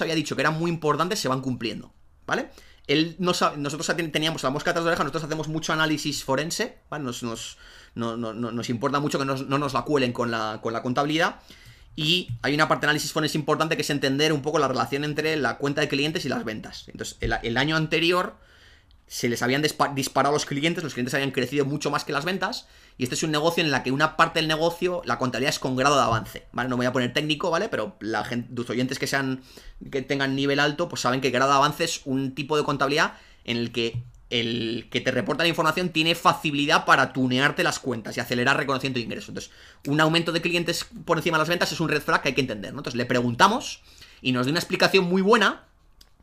[0.00, 1.92] había dicho que eran muy importantes se van cumpliendo,
[2.26, 2.48] ¿vale?
[2.86, 6.78] Él no nosotros teníamos la mosca tras de oreja, nosotros hacemos mucho análisis forense.
[6.98, 7.58] Nos, nos,
[7.94, 11.40] no, nos importa mucho que no nos la cuelen con la, con la contabilidad.
[11.94, 15.04] Y hay una parte de análisis forense importante que es entender un poco la relación
[15.04, 16.86] entre la cuenta de clientes y las ventas.
[16.88, 18.36] Entonces, el año anterior
[19.06, 22.66] se les habían disparado los clientes, los clientes habían crecido mucho más que las ventas,
[22.98, 25.58] y este es un negocio en la que una parte del negocio, la contabilidad es
[25.58, 26.68] con grado de avance, ¿vale?
[26.68, 27.68] No me voy a poner técnico, ¿vale?
[27.68, 29.42] Pero la gente, los oyentes que sean,
[29.90, 33.14] que tengan nivel alto, pues saben que grado de avance es un tipo de contabilidad
[33.44, 38.16] en el que el que te reporta la información tiene facilidad para tunearte las cuentas
[38.16, 39.28] y acelerar reconocimiento de ingresos.
[39.28, 39.52] Entonces,
[39.86, 42.34] un aumento de clientes por encima de las ventas es un red flag que hay
[42.34, 42.70] que entender.
[42.70, 43.82] Entonces, le preguntamos
[44.22, 45.66] y nos dio una explicación muy buena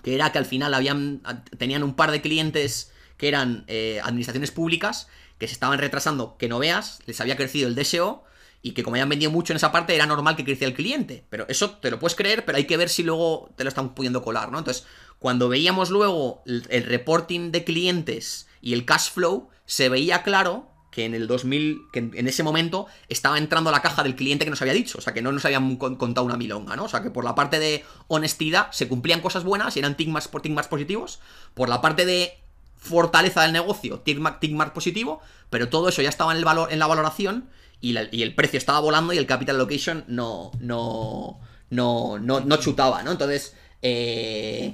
[0.02, 1.22] que era que al final habían,
[1.58, 5.08] tenían un par de clientes que eran eh, administraciones públicas
[5.40, 8.24] que se estaban retrasando, que no veas, les había crecido el DSO
[8.62, 11.26] y que como habían vendido mucho en esa parte era normal que creciera el cliente.
[11.30, 13.96] Pero eso te lo puedes creer, pero hay que ver si luego te lo están
[13.96, 14.60] pudiendo colar, ¿no?
[14.60, 14.86] Entonces,
[15.18, 21.06] cuando veíamos luego el, reporting de clientes y el cash flow, se veía claro que
[21.06, 24.50] en el 2000, que en ese momento estaba entrando a la caja del cliente que
[24.50, 26.86] nos había dicho, o sea, que no nos habían contado una milonga, ¿no?
[26.86, 30.10] O sea, que por la parte de honestidad se cumplían cosas buenas y eran tick
[30.10, 31.20] más, positivos,
[31.54, 32.34] por la parte de
[32.80, 36.80] fortaleza del negocio, tick más, positivo, pero todo eso ya estaba en, el valor, en
[36.80, 37.50] la valoración
[37.82, 41.40] y, el precio estaba volando y el capital allocation no, no,
[41.70, 43.12] no, no, no chutaba, ¿no?
[43.12, 44.74] Entonces, eh,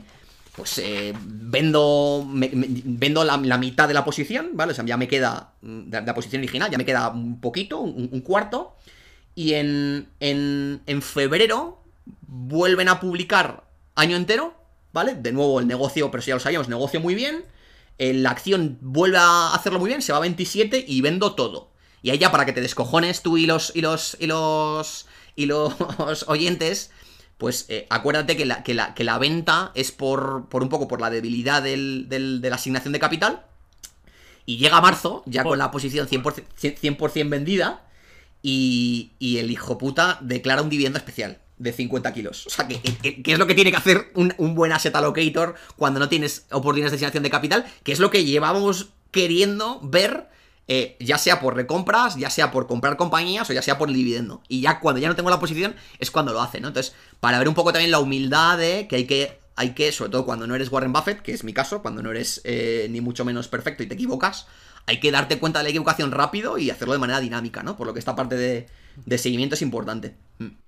[0.56, 4.72] pues eh, vendo, vendo la, mitad de la posición, ¿vale?
[4.72, 7.80] O sea, ya me queda, mm, de, la posición original, ya me queda un poquito,
[7.80, 8.76] un, cuarto.
[9.34, 11.82] Y en, en, en, febrero
[12.22, 13.66] vuelven a publicar
[13.96, 14.54] año entero,
[14.94, 15.16] ¿vale?
[15.16, 17.44] De nuevo el negocio, pero si ya lo sabíamos, negocio muy bien.
[17.98, 21.72] Eh, la acción vuelve a hacerlo muy bien, se va a 27 y vendo todo.
[22.02, 25.46] Y ahí ya para que te descojones tú y los, y los, y los, y
[25.46, 25.74] los
[26.28, 26.92] oyentes,
[27.38, 30.88] pues eh, acuérdate que la, que, la, que la, venta es por, por, un poco
[30.88, 33.46] por la debilidad del, de la asignación de capital.
[34.46, 37.88] Y llega marzo, ya con la posición 100%, vendida,
[38.44, 42.48] y, y, el hijo puta declara un dividendo especial de 50 kilos.
[42.48, 42.82] O sea, ¿qué,
[43.26, 46.92] es lo que tiene que hacer un, un, buen asset allocator cuando no tienes oportunidades
[46.92, 47.66] de asignación de capital?
[47.84, 50.30] Que es lo que llevábamos queriendo ver
[50.68, 53.96] eh, ya sea por recompras, ya sea por comprar compañías o ya sea por el
[53.96, 54.42] dividendo.
[54.48, 56.70] Y ya cuando ya no tengo la posición es cuando lo hace, ¿no?
[56.70, 60.12] Entonces, para ver un poco también la humildad de que hay que, hay que sobre
[60.12, 63.00] todo cuando no eres Warren Buffett, que es mi caso, cuando no eres eh, ni
[63.00, 64.48] mucho menos perfecto y te equivocas,
[64.88, 67.78] hay que darte cuenta de la equivocación rápido y hacerlo de manera dinámica, ¿no?
[67.78, 68.68] Por lo que esta parte de,
[69.06, 70.16] de seguimiento es importante.
[70.40, 70.65] Mm.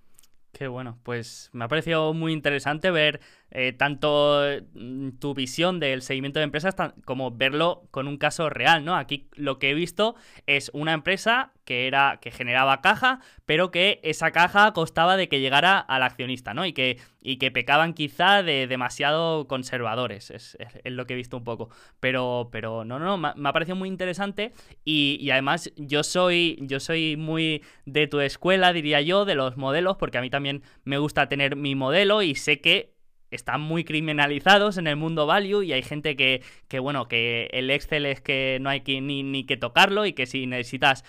[0.57, 3.21] Qué bueno, pues me ha parecido muy interesante ver
[3.52, 4.41] eh, tanto
[4.74, 6.76] mm, tu visión del seguimiento de empresas
[7.06, 8.95] como verlo con un caso real, ¿no?
[8.95, 10.15] Aquí lo que he visto
[10.48, 15.40] es una empresa que era que generaba caja, pero que esa caja costaba de que
[15.40, 16.65] llegara al accionista, ¿no?
[16.65, 21.44] Y que, y que pecaban quizá de demasiado conservadores, es, lo que he visto un
[21.44, 21.69] poco.
[21.99, 24.53] Pero, pero no, no, me, me ha parecido muy interesante
[24.86, 29.57] y, y, además yo soy, yo soy muy de tu escuela, diría yo, de los
[29.57, 32.97] modelos, porque a mí también me gusta tener mi modelo y sé que
[33.32, 37.70] están muy criminalizados en el mundo value y hay gente que, que bueno, que el
[37.70, 41.04] Excel es que no hay que, ni, ni que tocarlo y que si necesitas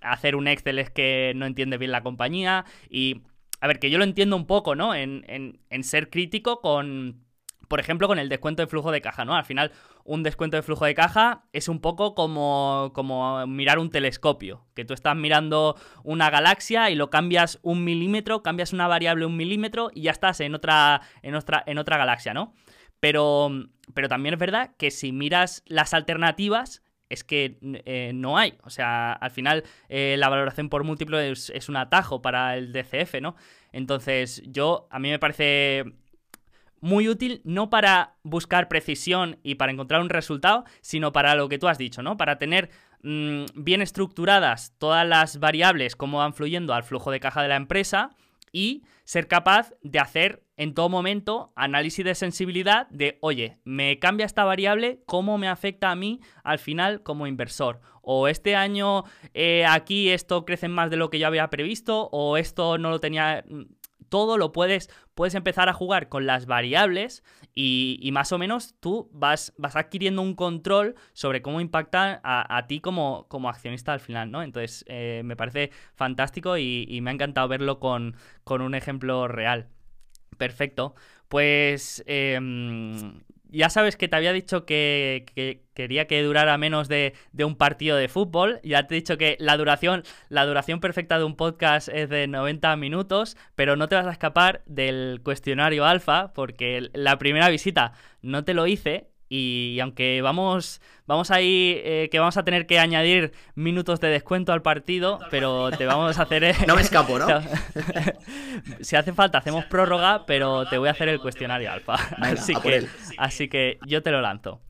[0.00, 3.22] hacer un Excel es que no entiende bien la compañía y...
[3.60, 4.92] A ver, que yo lo entiendo un poco, ¿no?
[4.92, 7.22] En, en, en ser crítico con
[7.72, 9.34] por ejemplo, con el descuento de flujo de caja, ¿no?
[9.34, 9.72] Al final,
[10.04, 14.84] un descuento de flujo de caja es un poco como, como mirar un telescopio, que
[14.84, 19.90] tú estás mirando una galaxia y lo cambias un milímetro, cambias una variable un milímetro
[19.94, 22.54] y ya estás en otra, en otra, en otra galaxia, ¿no?
[23.00, 23.50] Pero,
[23.94, 28.54] pero también es verdad que si miras las alternativas, es que eh, no hay.
[28.62, 32.72] O sea, al final eh, la valoración por múltiplo es, es, un atajo para el
[32.72, 33.36] DCF, ¿no?
[33.70, 35.84] Entonces, yo, a mí me parece
[36.82, 41.58] muy útil no para buscar precisión y para encontrar un resultado, sino para lo que
[41.58, 42.16] tú has dicho, ¿no?
[42.16, 42.70] Para tener
[43.02, 47.56] mm, bien estructuradas todas las variables, cómo van fluyendo al flujo de caja de la
[47.56, 48.10] empresa
[48.50, 54.26] y ser capaz de hacer en todo momento análisis de sensibilidad de, oye, me cambia
[54.26, 57.80] esta variable, ¿cómo me afecta a mí al final como inversor?
[58.02, 59.04] O este año
[59.34, 62.98] eh, aquí esto crece más de lo que yo había previsto, o esto no lo
[62.98, 63.44] tenía
[64.12, 67.24] todo lo puedes, puedes empezar a jugar con las variables
[67.54, 72.80] y, más o menos tú vas, vas adquiriendo un control sobre cómo impacta a, ti
[72.80, 74.42] como, como, accionista al final, ¿no?
[74.42, 78.14] Entonces, eh, me parece fantástico y, me ha encantado verlo con,
[78.44, 79.68] con un ejemplo real.
[80.36, 80.94] Perfecto.
[81.28, 83.22] Pues em,
[83.52, 88.08] ya sabes que te había dicho que, quería que durara menos de, un partido de
[88.08, 88.60] fútbol.
[88.64, 92.26] Ya te he dicho que la duración, la duración perfecta de un podcast es de
[92.26, 97.92] 90 minutos, pero no te vas a escapar del cuestionario alfa, porque la primera visita
[98.22, 102.78] no te lo hice y aunque vamos, vamos ahí, eh, que vamos a tener que
[102.78, 106.54] añadir minutos de descuento al partido, pero te vamos a hacer...
[106.68, 107.26] no me escapo, ¿no?
[108.82, 111.94] si hace falta, hacemos prórroga, pero te voy a hacer el cuestionario alfa.
[112.20, 112.86] así, que,
[113.16, 114.60] así que yo te lo lanzo.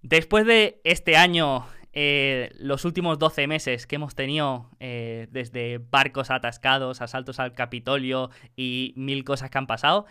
[0.00, 6.30] Después de este año eh, los últimos 12 meses que hemos tenido, eh, desde barcos
[6.30, 10.06] atascados, asaltos al Capitolio y mil cosas que han pasado,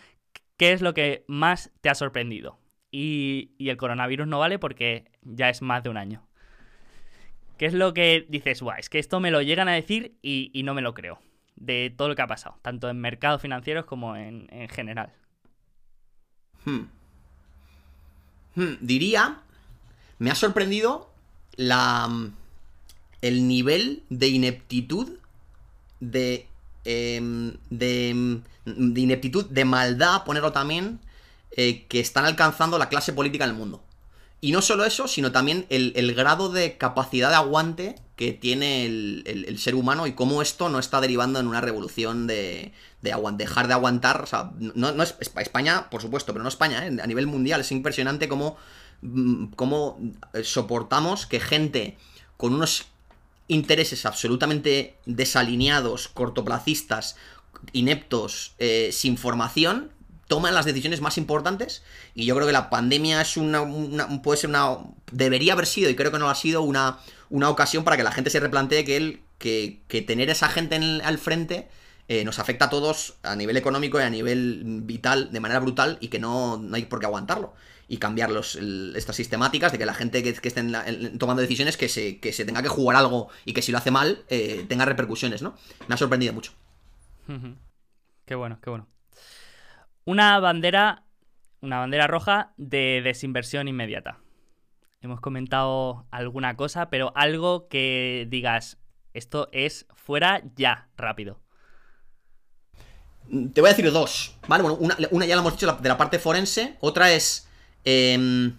[0.58, 2.58] ¿qué es lo que más te ha sorprendido?
[2.90, 6.22] Y, el coronavirus no vale porque ya es más de un año.
[7.56, 8.62] ¿Qué es lo que dices?
[8.62, 11.20] Guau, es que esto me lo llegan a decir y, no me lo creo.
[11.56, 15.12] De todo lo que ha pasado, tanto en mercados financieros como en, general.
[16.64, 16.82] Hmm.
[18.54, 19.38] Hmm, diría,
[20.18, 21.10] me ha sorprendido
[21.56, 22.08] la,
[23.22, 25.18] el nivel de ineptitud,
[25.98, 26.46] de,
[26.84, 31.00] em, de, de ineptitud, de maldad, ponerlo también,
[31.52, 33.82] eh, que están alcanzando la clase política en el mundo.
[34.40, 39.58] Y no solo eso, sino también el, grado de capacidad de aguante que tiene el,
[39.58, 42.72] ser humano y cómo esto no está derivando en una revolución de,
[43.02, 44.22] dejar de aguantar.
[44.22, 46.96] O sea, no, es España, por supuesto, pero no España, ¿eh?
[47.02, 47.62] a nivel mundial.
[47.62, 48.56] Es impresionante cómo,
[49.02, 49.98] mm, cómo
[50.34, 51.96] eh, soportamos que gente
[52.36, 52.86] con unos
[53.48, 57.16] intereses absolutamente desalineados, cortoplacistas,
[57.72, 58.54] ineptos,
[58.92, 59.90] sin formación,
[60.28, 61.82] toman las decisiones más importantes
[62.14, 63.66] y yo creo que la pandemia es una,
[64.22, 64.76] puede ser una
[65.10, 66.98] debería haber sido y creo que no ha sido una,
[67.30, 71.18] una ocasión para que la gente se replantee que él que, tener esa gente al
[71.18, 71.68] frente
[72.08, 75.98] eh, nos afecta a todos a nivel económico y a nivel vital de manera brutal
[76.00, 77.54] y que no, hay por qué aguantarlo
[77.86, 80.62] y cambiar estas sistemáticas de que la gente que, esté
[81.18, 83.90] tomando decisiones que se, que se tenga que jugar algo y que si lo hace
[83.90, 85.56] mal eh, tenga repercusiones, ¿no?
[85.86, 86.52] Me ha sorprendido mucho.
[88.26, 88.86] Qué bueno, qué bueno.
[90.08, 91.04] Una bandera,
[91.60, 94.20] una bandera roja de desinversión inmediata.
[95.02, 98.78] Hemos comentado alguna cosa, pero algo que digas,
[99.12, 101.42] esto es fuera ya, rápido.
[103.52, 104.62] Te voy a decir dos, ¿vale?
[104.62, 104.78] Bueno,
[105.10, 107.46] una, ya la hemos dicho de la parte forense, otra es
[107.84, 108.56] em,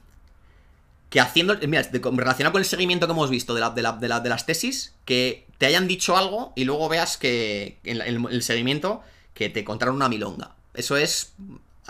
[1.10, 5.48] que haciendo, mira, relacionado con el seguimiento que hemos visto de, de, las tesis, que
[5.58, 9.02] te hayan dicho algo y luego veas que en el seguimiento
[9.34, 10.59] que te contaron una milonga.
[10.80, 11.34] Eso es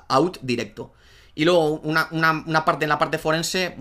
[0.07, 0.93] out directo.
[1.35, 3.75] Y luego una, parte en la parte forense,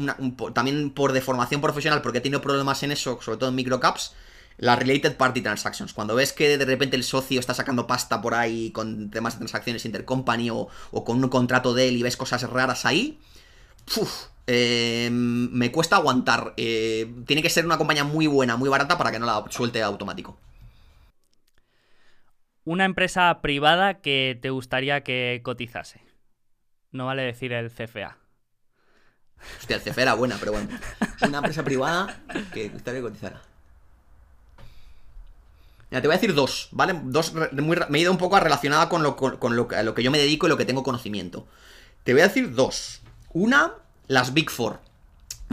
[0.55, 4.12] también por deformación profesional, porque he tenido problemas en eso, sobre todo en microcaps,
[4.59, 5.93] las related party transactions.
[5.93, 9.39] Cuando ves que de repente el socio está sacando pasta por ahí con temas de
[9.39, 13.18] transacciones intercompany o, o con un contrato de él y ves cosas raras ahí,
[14.47, 16.55] eh, me cuesta aguantar.
[16.56, 19.82] Eh, tiene que ser una compañía muy buena, muy barata para que no la suelte
[19.82, 20.39] automático
[22.69, 26.03] una empresa privada que te gustaría que cotizase.
[26.93, 28.19] No vale decir el CFA.
[29.59, 30.69] Hostia, el CFA era buena, pero bueno.
[31.27, 32.20] Una empresa privada
[32.53, 33.40] que gustaría que cotizara.
[35.90, 37.01] Mira, te voy a decir dos, ¿vale?
[37.05, 40.11] Dos, me he ido un poco relacionada con, lo, con, lo, a lo que yo
[40.11, 41.47] me dedico y lo que tengo conocimiento.
[42.05, 43.01] Te voy a decir dos.
[43.32, 43.73] Una,
[44.09, 44.81] las Big Four.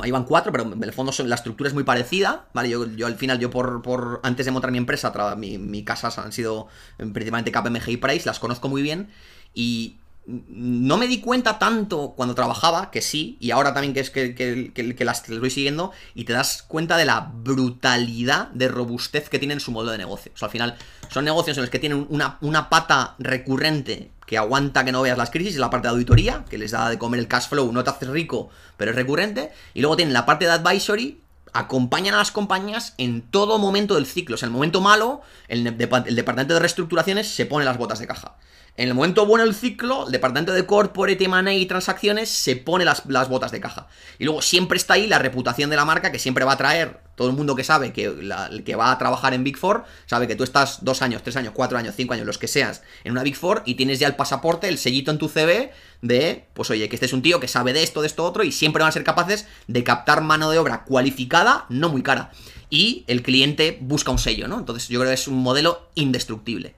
[0.02, 2.70] Ahí van cuatro, pero en el fondo la estructura es muy parecida, ¿vale?
[2.70, 6.68] Yo, al final, yo por, antes de montar mi empresa, mi, mi casas han sido
[6.98, 9.10] eh, principalmente KPMG y Price, las conozco muy bien
[9.54, 9.96] y
[10.28, 14.34] no me di cuenta tanto cuando trabajaba, que sí, y ahora también que es que,
[14.34, 19.60] que, las, voy siguiendo, y te das cuenta de la brutalidad de robustez que tienen
[19.60, 20.32] su modelo de negocio.
[20.34, 20.78] O sea, al final
[21.16, 25.18] son negocios en los que tienen una, una pata recurrente que aguanta que no veas
[25.18, 27.86] las crisis, la parte de auditoría, que les da de comer el cash flow, no
[27.86, 31.22] te haces rico, pero es recurrente, y luego tienen la parte de advisory,
[31.54, 34.36] acompañan a las compañías en todo momento del ciclo.
[34.36, 38.08] O sea, en el momento malo, el departamento de reestructuraciones se pone las botas de
[38.08, 38.36] caja.
[38.78, 42.84] En el momento bueno del ciclo, el departamento de corporate M&A y transacciones se pone
[42.84, 43.88] las, botas de caja.
[44.20, 47.00] Y luego siempre está ahí la reputación de la marca que siempre va a traer
[47.16, 50.28] todo el mundo que sabe que, el que va a trabajar en Big Four sabe
[50.28, 53.14] que tú estás dos años, tres años, cuatro años, cinco años, los que seas, en
[53.14, 55.72] una Big Four y tienes ya el pasaporte, el sellito en tu CV
[56.02, 58.44] de, pues oye, que este es un tío que sabe de esto, de esto, otro,
[58.44, 62.32] y siempre van a ser capaces de captar mano de obra cualificada, no muy cara.
[62.70, 64.60] Y el cliente busca un sello, ¿no?
[64.60, 66.76] Entonces yo creo que es un modelo indestructible.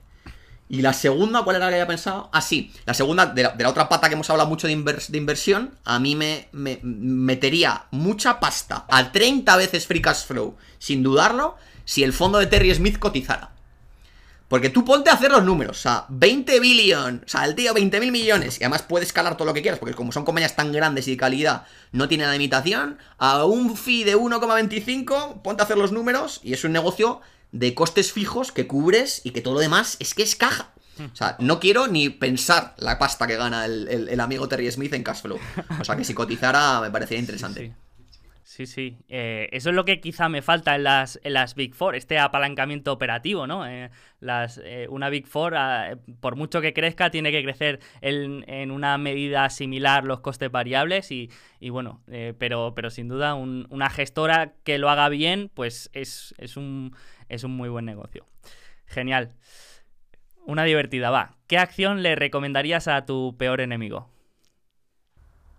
[0.70, 2.28] Y la segunda, ¿cuál era la que había pensado?
[2.32, 5.08] Ah, sí, la segunda, de la, la otra pata que hemos hablado mucho de, invers-
[5.08, 10.56] de inversión, a mí me, me- metería mucha pasta a 30 veces free cash flow,
[10.78, 13.52] sin dudarlo, si el fondo de Terry Smith cotizara.
[14.48, 17.72] Porque tú ponte a hacer los números, o sea, 20 billion, o sea, el tío
[17.74, 20.56] 20 mil millones, y además puedes escalar todo lo que quieras, porque como son compañías
[20.56, 25.64] tan grandes y de calidad, no tienen limitación, a un fee de 1,25, ponte a
[25.64, 27.20] hacer los números, y es un negocio
[27.52, 30.72] de costes fijos que cubres y que todo lo demás es que es caja.
[31.12, 34.70] O sea, no quiero ni pensar la pasta que gana el, el- el amigo Terry
[34.72, 35.38] Smith en Cashflow.
[35.80, 37.60] O sea, que si cotizara me parecería interesante.
[37.60, 37.72] Sí.
[37.72, 37.87] Sí,
[38.66, 38.98] sí.
[39.08, 42.18] Eh, eso es lo que quizá me falta en las, en las Big Four, este
[42.18, 43.66] apalancamiento operativo, ¿no?
[43.66, 43.90] Eh,
[44.20, 48.70] las, eh, una Big Four, ah, por mucho que crezca, tiene que crecer en, en
[48.70, 51.30] una medida similar los costes variables y,
[51.60, 52.02] y bueno,
[52.38, 56.94] pero, pero sin duda un- una gestora que lo haga bien, pues es, es, un,
[57.28, 58.26] es un muy buen negocio.
[58.86, 59.32] Genial.
[60.46, 61.36] Una divertida, va.
[61.46, 64.10] ¿Qué acción le recomendarías a tu peor enemigo?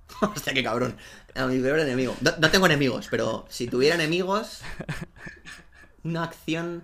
[0.22, 0.98] Hostia, qué cabrón.
[1.36, 2.16] A mi peor enemigo.
[2.22, 4.60] No, tengo enemigos, pero si tuviera enemigos.
[6.04, 6.84] Una acción.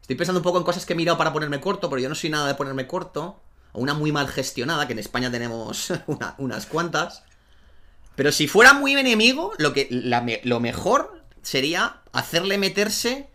[0.00, 2.14] Estoy pensando un poco en cosas que he mirado para ponerme corto, pero yo no
[2.14, 3.40] soy nada de ponerme corto.
[3.72, 7.22] O una muy mal gestionada, que en España tenemos una- unas cuantas.
[8.14, 9.88] Pero si fuera muy enemigo, lo, que,
[10.44, 13.28] lo mejor sería hacerle meterse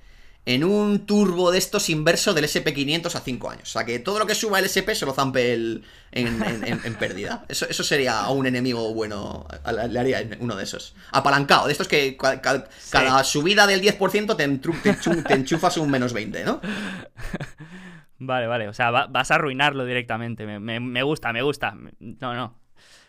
[0.55, 3.69] en un turbo de estos inverso del SP500 a 5 años.
[3.69, 6.63] O sea, que todo lo que suba el SP se lo zampe el, en, en-
[6.65, 7.45] en- en pérdida.
[7.49, 9.47] Eso, eso sería a un enemigo bueno.
[9.89, 10.95] Le haría uno de esos.
[11.11, 15.77] Apalancado, de estos que ca- ca- cada subida del 10% te, te enchu- te enchufas
[15.77, 16.61] un menos 20, ¿no?
[18.21, 18.67] Vale, vale.
[18.67, 20.45] O sea, va- vas a arruinarlo directamente.
[20.45, 21.73] Me, me- me gusta, me gusta.
[21.99, 22.59] No, no.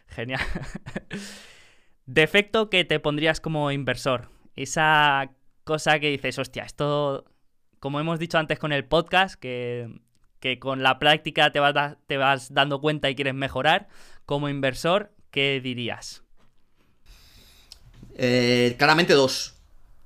[0.09, 0.41] Genial.
[2.07, 4.29] Defecto que te pondrías como inversor.
[4.57, 5.31] Esa
[5.65, 7.25] cosa que dices, hostia, esto,
[7.81, 10.01] como hemos dicho antes con el podcast, que,
[10.39, 13.89] que con la práctica te vas, te vas dando cuenta y quieres mejorar.
[14.27, 16.23] Como inversor, ¿qué dirías?
[18.15, 19.55] Eh, claramente dos.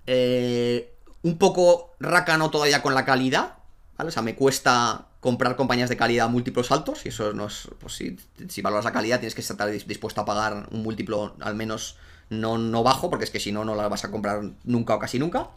[0.07, 3.59] Eh, un poco rácano todavía con la calidad,
[3.99, 4.09] ¿vale?
[4.09, 7.69] O sea, me cuesta comprar compañías de calidad a múltiplos altos y eso no es,
[7.81, 8.17] pues si,
[8.49, 11.97] si valoras la calidad tienes que estar dis- dispuesto a pagar un múltiplo al menos
[12.29, 14.99] no, no bajo, porque es que si no, no la vas a comprar nunca o
[14.99, 15.49] casi nunca.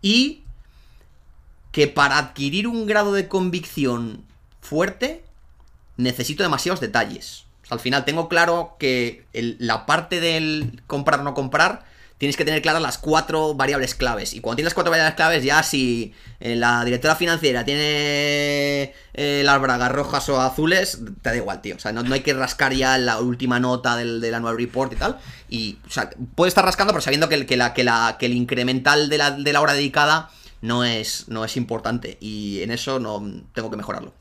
[0.00, 0.44] Y
[1.74, 4.24] que para adquirir un grado de convicción
[4.60, 5.24] fuerte
[5.96, 7.46] necesito demasiados detalles.
[7.68, 11.84] Al final tengo claro que la parte del comprar o no comprar
[12.16, 14.34] tienes que tener claras las cuatro variables claves.
[14.34, 19.42] Y cuando tienes las cuatro variables claves, ya si eh, la directora financiera tiene eh,
[19.44, 21.74] las bragas rojas o azules, te da igual, tío.
[21.74, 24.96] O sea, no, no hay que rascar ya la última nota del, del report y
[24.96, 25.18] tal.
[25.48, 28.26] Y, o sea, puede estar rascando, pero sabiendo que el, que la, que la, que
[28.26, 30.30] el incremental de la, de la hora dedicada
[30.64, 32.16] no es, no es importante.
[32.20, 33.22] Y en eso no
[33.52, 34.14] tengo que mejorarlo.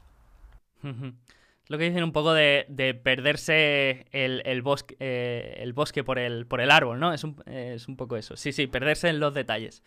[1.69, 6.19] Lo que dicen un poco de, de perderse el, el bosque, eh, el bosque por
[6.19, 7.13] el, por el árbol, ¿no?
[7.13, 8.35] Es un, es un poco eso.
[8.35, 9.83] Sí, sí, perderse en los detalles.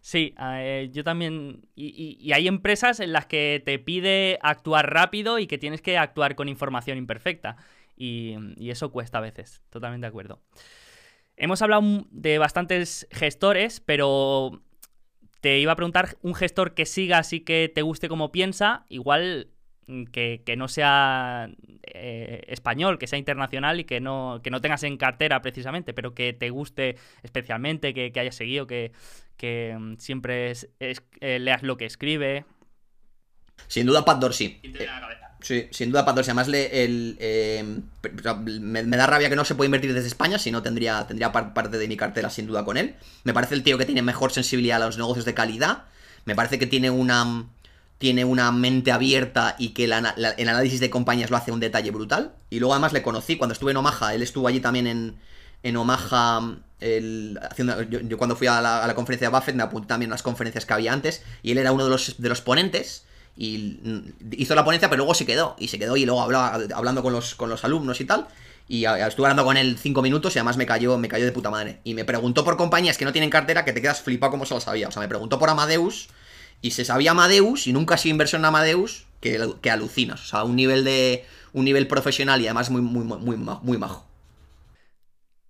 [0.00, 1.66] Sí, eh, yo también.
[1.74, 6.36] Y, hay empresas en las que te pide actuar rápido y que tienes que actuar
[6.36, 7.56] con información imperfecta.
[7.96, 8.36] Y,
[8.70, 9.60] eso cuesta a veces.
[9.70, 10.40] Totalmente de acuerdo.
[11.36, 14.62] Hemos hablado de bastantes gestores, pero
[15.40, 18.84] te iba a preguntar un gestor que sigas y que te guste como piensa.
[18.88, 19.48] Igual
[19.86, 21.50] mm, que, que no sea
[21.84, 26.14] eh, español, que sea internacional y que no, que no tengas en cartera precisamente, pero
[26.14, 28.92] que te guste especialmente, que, que hayas seguido, que,
[29.36, 32.44] que mm, siempre es- es- eh, leas lo que escribe.
[33.68, 35.25] Sin duda, Pat Dorsey.
[35.40, 36.30] Sí, sin duda, Pat Dorsey.
[36.30, 37.16] Además, le, el,
[38.22, 41.30] sea, me, da rabia que no se puede invertir desde España, si no tendría, tendría
[41.30, 42.96] par- parte de mi cartera sin duda con él.
[43.24, 45.84] Me parece el tío que tiene mejor sensibilidad a los negocios de calidad.
[46.24, 47.44] Me parece que tiene una,
[47.98, 52.32] tiene una mente abierta y que el análisis de compañías lo hace un detalle brutal.
[52.50, 54.14] Y luego además le conocí cuando estuve en Omaha.
[54.14, 55.16] Él estuvo allí también en,
[55.62, 56.56] en Omaha.
[56.80, 59.88] el- haciendo, yo, yo cuando fui a la, a la conferencia de Buffett me apunté
[59.88, 61.22] también a las conferencias que había antes.
[61.42, 63.04] Y él era uno de los, de los ponentes
[63.36, 63.78] y
[64.32, 65.56] hizo la ponencia, pero luego se quedó.
[65.58, 68.28] Y se quedó y luego hablaba, hablando con los, con los alumnos y tal.
[68.68, 71.50] Y estuve hablando con él cinco minutos y además me cayó, me cayó de puta
[71.50, 71.80] madre.
[71.84, 74.54] Y me preguntó por compañías que no tienen cartera que te quedas flipado como se
[74.54, 74.88] lo sabía.
[74.88, 76.08] O sea, me preguntó por Amadeus
[76.62, 80.20] y se sabía Amadeus y nunca ha sido inversión en Amadeus que, que alucinas.
[80.22, 81.24] O sea, un nivel de.
[81.52, 84.06] un nivel profesional y además muy, muy, muy, muy majo.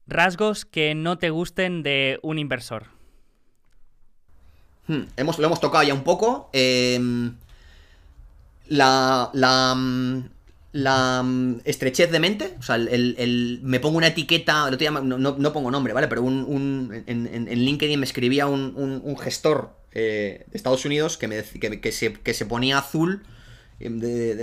[0.09, 2.89] Rasgos que no te gusten de un inversor.
[4.89, 6.51] Hmm, hemos, lo hemos tocado ya un poco.
[6.53, 7.01] Eh,
[8.69, 10.29] la, la, mm,
[10.73, 12.89] la mm, estrechez de mente, o sea, el,
[13.19, 14.71] el- me pongo una etiqueta,
[15.03, 16.09] no, no- no pongo nombre, ¿vale?
[16.09, 21.17] Pero un, un- en, en- LinkedIn me escribía un, un- gestor eh, de Estados Unidos
[21.17, 23.23] que, me, que, que se, que se ponía azul.
[23.79, 24.35] de-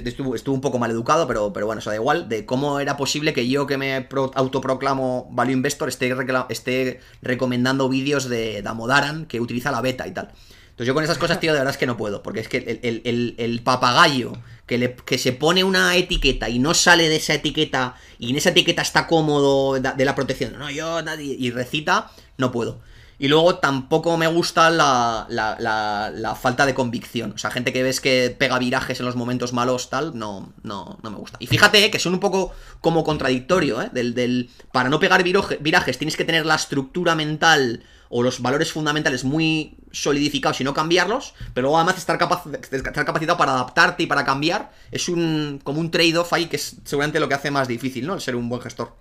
[0.00, 2.28] de- estuvo, estuvo un poco mal educado, pero, pero bueno, eso da igual.
[2.28, 6.14] De cómo era posible que yo, que me pro- autoproclamo Value Investor, esté,
[6.50, 10.30] esté recomendando vídeos de Damodaran que utiliza la beta y tal.
[10.76, 12.22] Entonces yo con esas cosas, tío, de verdad es que no puedo.
[12.22, 14.34] Porque es que el, papagayo
[14.66, 18.36] que, le- que se pone una etiqueta y no sale de esa etiqueta y en
[18.36, 20.58] esa etiqueta está cómodo de, la protección.
[20.58, 21.34] No, yo nadie.
[21.38, 22.78] Y recita, no puedo.
[23.18, 27.32] Y luego tampoco me gusta la, la- la- la falta de convicción.
[27.32, 30.98] O sea, gente que ves que pega virajes en los momentos malos, tal, no, no,
[31.02, 31.38] no me gusta.
[31.40, 33.88] Y fíjate eh, que son un poco como contradictorio, ¿eh?
[33.94, 38.72] Del, del, para no pegar virajes tienes que tener la estructura mental o los valores
[38.72, 44.02] fundamentales muy solidificados y no cambiarlos, pero luego además estar, capaz, estar capacitado para adaptarte
[44.02, 47.50] y para cambiar es un como un trade-off ahí que es seguramente lo que hace
[47.50, 48.14] más difícil, ¿no?
[48.14, 48.92] El ser un buen gestor.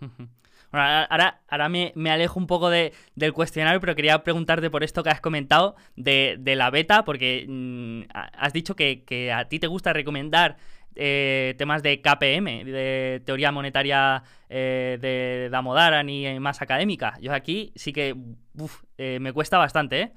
[0.70, 4.84] Bueno, ahora, ahora, me, me alejo un poco de- del cuestionario, pero quería preguntarte por
[4.84, 9.32] esto que has comentado de, de la beta, porque mm, ha- has dicho que, que
[9.32, 10.58] a ti te gusta recomendar
[10.98, 17.16] eh, temas de KPM, de teoría monetaria eh, de Damodaran y más académica.
[17.20, 18.14] Yo aquí sí que
[18.58, 20.12] uf, eh, me cuesta bastante, ¿eh?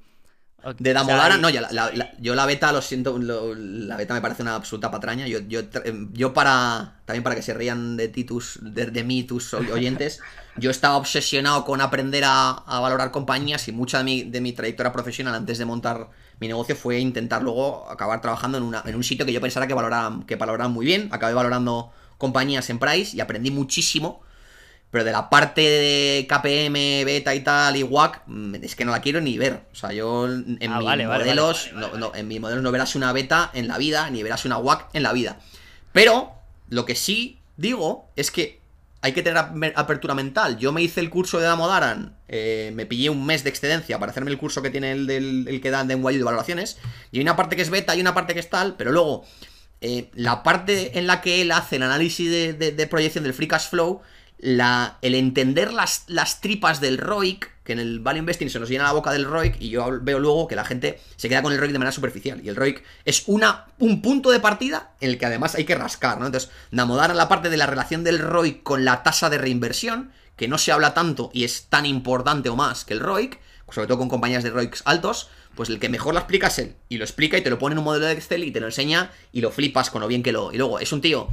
[0.63, 3.55] De o sea, Damodaran, no, ya la- la- la- yo la beta, lo siento, lo-
[3.55, 5.25] la beta me parece una absoluta patraña.
[5.27, 8.85] Yo, yo, tra- em, yo para, también para que se rían de ti, tus, de,
[8.85, 10.21] de mí, tus oy- oyentes,
[10.57, 14.53] yo estaba obsesionado con aprender a, a valorar compañías y mucha de mi, de mi
[14.53, 16.09] trayectoria profesional antes de montar
[16.41, 19.67] mi negocio fue intentar luego acabar trabajando en, una, en un sitio que yo pensara
[19.67, 21.07] que valoraban, que valoraban muy bien.
[21.11, 24.23] Acabé valorando compañías en Price y aprendí muchísimo.
[24.89, 28.91] Pero de la parte de KPM, beta y tal, y WAC, mm, es que no
[28.91, 29.67] la quiero ni ver.
[29.71, 32.71] O sea, yo en Ah, mis vale, vale, modelos, No, no, en mis modelos no
[32.71, 35.37] verás una beta en la vida, ni verás una WAC en la vida.
[35.93, 36.33] Pero,
[36.69, 38.60] lo que sí digo es que
[39.01, 40.57] hay que tener ap- apertura mental.
[40.57, 44.11] Yo me hice el curso de Damodaran, eh, me pillé un mes de excedencia para
[44.11, 46.77] hacerme el curso que tiene el, del, el que dan de NYU de valoraciones.
[47.11, 49.25] Y hay una parte que es beta y una parte que es tal, pero luego
[49.81, 53.33] eh, la parte en la que él hace el análisis de, de- de proyección del
[53.33, 54.01] free cash flow,
[54.37, 58.69] la, el entender las, las tripas del ROIC, que en el Value Investing se nos
[58.69, 61.53] llena la boca del ROIC, y yo veo luego que la gente se queda con
[61.53, 62.41] el ROIC de manera superficial.
[62.43, 65.75] Y el ROIC es una, un punto de partida en el que además hay que
[65.75, 66.25] rascar, ¿no?
[66.25, 70.11] Entonces, Namodar en la parte de la relación del ROIC con la tasa de reinversión,
[70.35, 73.39] que no se habla tanto y es tan importante o más que el ROIC,
[73.69, 76.75] sobre todo con compañías de ROICs altos, pues el que mejor lo explica es él.
[76.89, 78.65] Y lo explica y te lo pone en un modelo de Excel y te lo
[78.67, 80.51] enseña y lo flipas con lo bien que lo...
[80.51, 81.29] Y luego es un tío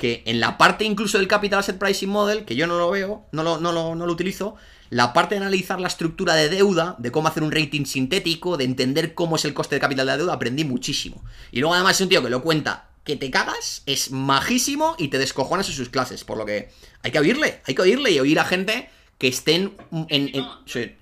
[0.00, 3.26] que en la parte incluso del Capital Asset Pricing Model, que yo no lo veo,
[3.32, 4.56] no lo, no lo, no lo utilizo,
[4.90, 8.64] la parte de analizar la estructura de deuda, de cómo hacer un rating sintético, de
[8.64, 11.22] entender cómo es el coste de capital de la deuda, aprendí muchísimo.
[11.52, 15.08] Y luego además es un tío que lo cuenta que te cagas, es majísimo y
[15.08, 16.68] te descojonas en sus clases, por lo que
[17.02, 19.76] hay que oírle, hay que oírle y oír a gente que estén
[20.08, 20.30] en,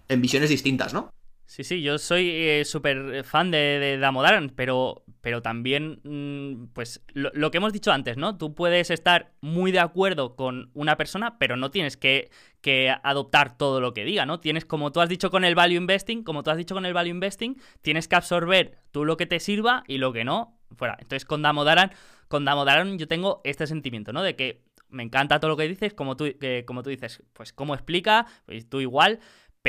[0.08, 1.10] en- visiones distintas, ¿no?
[1.46, 7.02] Sí, sí, yo soy eh, súper fan de, de Damodaran, pero, pero también, mm, pues,
[7.12, 8.36] lo, lo que hemos dicho antes, ¿no?
[8.38, 12.30] Tú puedes estar muy de acuerdo con una persona, pero no tienes que,
[12.60, 14.40] que adoptar todo lo que diga, ¿no?
[14.40, 16.94] Tienes, como tú has dicho con el value investing, como tú has dicho con el
[16.94, 20.96] value investing, tienes que absorber tú lo que te sirva y lo que no, fuera.
[21.00, 21.92] Entonces, con Damodaran,
[22.28, 24.22] con Damodaran yo tengo este sentimiento, ¿no?
[24.22, 27.52] De que me encanta todo lo que dices, como tú, que- como tú dices, pues
[27.52, 29.20] cómo explica, pues tú igual,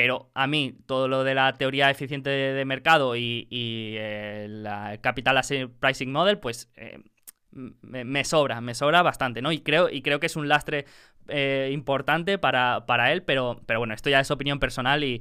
[0.02, 4.96] pero a mí todo lo de la teoría eficiente de, mercado y, y, eh, la
[5.02, 7.00] Capital Asset Pricing Model, pues eh,
[7.50, 9.52] me, sobra, me sobra bastante, ¿no?
[9.52, 10.86] Y creo, y creo que es un lastre
[11.28, 15.20] eh, importante para, para él, pero, pero bueno, esto ya es opinión personal y,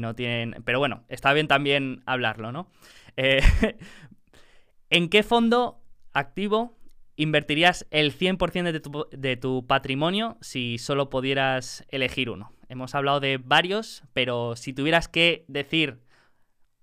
[0.00, 0.62] no tienen...
[0.66, 2.68] Pero bueno, está bien también hablarlo, ¿no?
[3.16, 3.40] Eh,
[4.90, 5.80] ¿En qué fondo
[6.12, 6.76] activo
[7.16, 12.52] invertirías el 100% de de tu patrimonio si solo pudieras elegir uno?
[12.68, 16.00] Hemos hablado de varios, pero si tuvieras que decir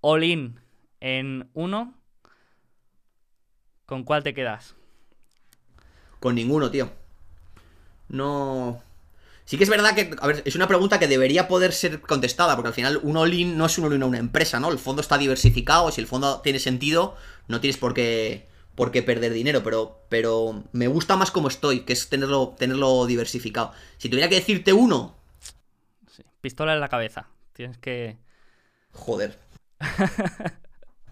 [0.02, 0.60] all in
[1.00, 1.94] en uno,
[3.86, 4.76] ¿con cuál te quedas?
[6.20, 6.90] Con ninguno, tío.
[8.08, 8.82] No.
[9.46, 12.56] Sí que es verdad que, a ver, es una pregunta que debería poder ser contestada,
[12.56, 14.72] porque al final un all-in no es un all-in a una empresa, ¿no?
[14.72, 17.16] El fondo está diversificado, si el fondo tiene sentido,
[17.48, 21.82] no tienes por qué, por qué perder dinero, pero, pero me gusta más como estoy,
[21.82, 23.72] que es tenerlo, tenerlo diversificado.
[23.98, 25.16] Si tuviera que decirte uno,
[26.46, 27.28] Pistola en la cabeza.
[27.54, 28.20] Tienes que...
[28.92, 29.40] joder.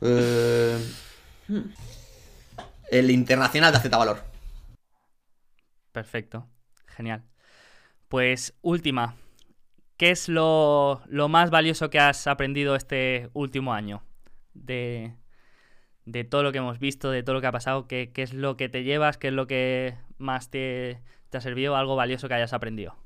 [0.06, 0.78] Eh.
[2.92, 4.22] El internacional de Z Valor.
[5.92, 6.48] Perfecto.
[6.86, 7.24] Genial.
[8.10, 9.16] Pues última.
[9.98, 14.04] ¿qué es lo, lo más valioso que has aprendido este último año?
[14.54, 15.16] De,
[16.06, 18.34] de todo lo que hemos visto, de todo lo que ha pasado, ¿qué, qué es
[18.36, 19.18] lo que te llevas?
[19.18, 21.02] ¿Qué es lo que más te,
[21.32, 21.76] te ha servido?
[21.76, 23.03] Algo valioso que hayas aprendido.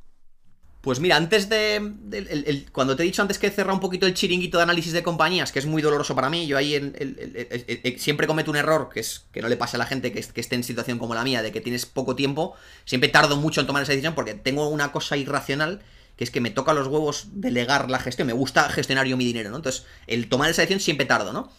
[0.87, 2.65] Pues mira, antes de.
[2.71, 5.03] cuando te he dicho antes que he cerrado un poquito el chiringuito de análisis de
[5.03, 9.01] compañías, que es muy doloroso para mí, yo ahí el- siempre cometo un error, que
[9.01, 11.13] es que no le pase a la gente que, es- que esté en situación como
[11.13, 12.55] la mía, de que tienes poco tiempo.
[12.85, 15.81] Siempre tardo mucho en tomar esa decisión porque tengo una cosa irracional,
[16.15, 18.25] que es que me toca los huevos delegar la gestión.
[18.25, 19.57] Me gusta gestionar yo mi dinero, ¿no?
[19.57, 21.51] Entonces, el tomar esa decisión siempre tardo, ¿no?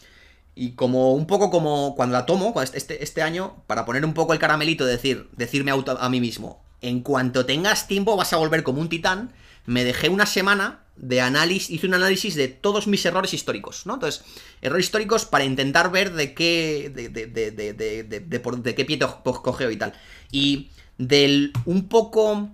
[0.55, 4.33] Y como un poco como cuando la tomo, este, este año, para poner un poco
[4.33, 8.63] el caramelito, decir, decirme auto- a mí mismo, en cuanto tengas tiempo vas a volver
[8.63, 9.31] como un titán,
[9.65, 13.93] me dejé una semana de análisis, hice un análisis de todos mis errores históricos, ¿no?
[13.95, 14.23] Entonces,
[14.61, 19.77] errores históricos para intentar ver de qué, de, de, de, por- qué pie cogeo y
[19.77, 19.93] tal.
[20.31, 22.49] Y del un poco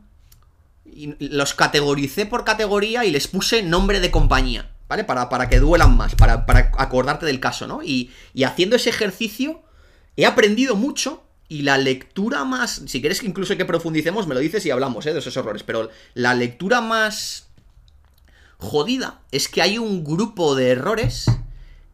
[1.20, 5.04] los categoricé por categoría y les puse nombre de compañía, ¿vale?
[5.04, 7.82] Para, para que duelan más, para, para acordarte del caso, ¿no?
[7.84, 9.64] Y, y haciendo ese ejercicio
[10.16, 14.40] he aprendido mucho y la lectura más, si quieres que incluso que profundicemos, me lo
[14.42, 15.14] dices y hablamos, ¿eh?
[15.14, 17.48] De esos errores, pero la lectura más
[18.58, 21.26] jodida es que hay un grupo de errores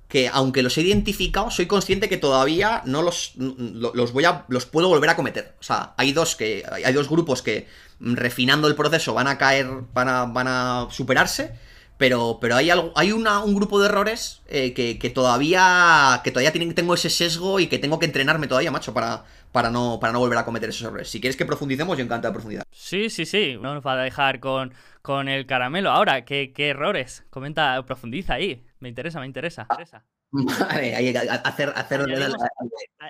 [0.07, 4.45] que aunque los he identificado, soy consciente que todavía no los, lo- los voy a.
[4.49, 5.55] los puedo volver a cometer.
[5.61, 6.65] O sea, hay dos que.
[6.83, 7.65] Hay dos grupos que
[7.99, 9.67] mm, refinando el proceso van a caer.
[9.93, 10.25] van a.
[10.25, 11.53] van a superarse.
[12.01, 16.19] Pero, pero hay algo, hay una, un grupo de errores eh, que, que todavía.
[16.23, 19.69] que todavía tienen, tengo ese sesgo y que tengo que entrenarme todavía, macho, para, para
[19.69, 21.09] no, para no volver a cometer esos errores.
[21.09, 22.65] Si quieres que profundicemos, yo encantado de profundizar.
[22.71, 23.55] Sí, sí, sí.
[23.61, 24.73] No nos va a dejar con,
[25.03, 25.91] con el caramelo.
[25.91, 27.23] Ahora, ¿qué, qué errores?
[27.29, 28.65] Comenta, profundiza ahí.
[28.79, 29.67] Me interesa, me interesa.
[29.69, 30.03] me interesa.
[30.31, 32.01] Vale, hay que hacer, hacer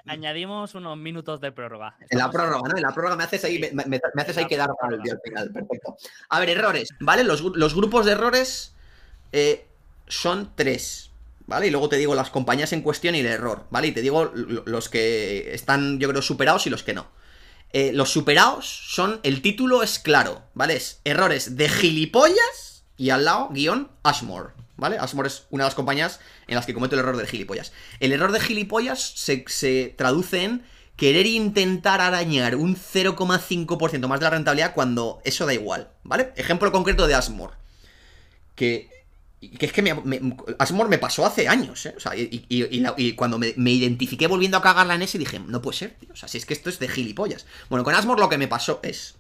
[0.05, 1.95] Añadimos, unos minutos de prórroga.
[2.09, 2.75] En la prórroga, ¿no?
[2.75, 5.13] En la prórroga me haces ahí, me, me- me haces ahí quedar mal el día
[5.13, 5.95] al final, perfecto.
[6.29, 7.23] A ver, errores, ¿vale?
[7.23, 8.75] Los, los grupos de errores
[9.31, 9.65] eh,
[10.07, 11.11] son tres,
[11.47, 11.67] ¿vale?
[11.67, 13.87] Y luego te digo las compañías en cuestión y el error, ¿vale?
[13.87, 17.07] Y te digo lo- los que están, yo creo, superados y los que no.
[17.73, 20.75] Eh, los superados son, el título es claro, ¿vale?
[20.75, 24.97] Es errores de gilipollas y al lado, guion, Ashmore, ¿vale?
[24.99, 27.71] Ashmore es una de las compañías en las que cometo el error de gilipollas.
[28.01, 30.63] El error de gilipollas se, se traduce en
[30.97, 36.33] querer intentar arañar un 0,5% más de la rentabilidad cuando eso da igual, ¿vale?
[36.35, 37.53] Ejemplo concreto de Ashmore.
[38.55, 38.89] Que,
[39.49, 41.93] que es que me, me- Ashmore me pasó hace años, ¿eh?
[41.97, 45.01] O sea, y, y- y la- y cuando me, me identifiqué volviendo a cagarla en
[45.01, 46.09] ese dije, no puede ser, tío.
[46.13, 47.45] O sea, si es que esto es de gilipollas.
[47.69, 49.15] Bueno, con Ashmore lo que me pasó es...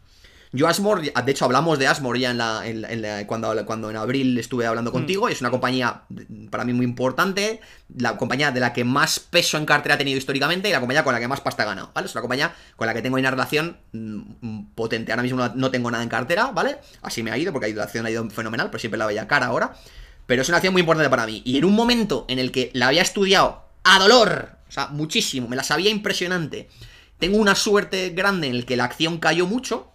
[0.53, 3.65] Yo Ashmore, de hecho hablamos de Ashmore ya en la, en la- en la- cuando,
[3.65, 7.61] cuando en abril estuve hablando contigo, y es una compañía mm, para mí muy importante,
[7.97, 11.05] la compañía de la que más peso en cartera ha tenido históricamente y la compañía
[11.05, 12.07] con la que más pasta ha ganado, ¿vale?
[12.07, 15.13] Es una compañía con la que tengo una relación mm, mm, potente.
[15.13, 16.79] Ahora mismo no, no tengo nada en cartera, ¿vale?
[17.01, 19.45] Así me ha ido, porque la acción ha ido fenomenal, pero siempre la veía cara
[19.45, 19.73] ahora.
[20.31, 21.41] Pero es una acción muy importante para mí.
[21.43, 25.49] Y en un momento en el que la había estudiado a dolor, o sea, muchísimo,
[25.49, 26.69] me la sabía impresionante,
[27.19, 29.91] tengo una suerte grande en el que la acción cayó mucho,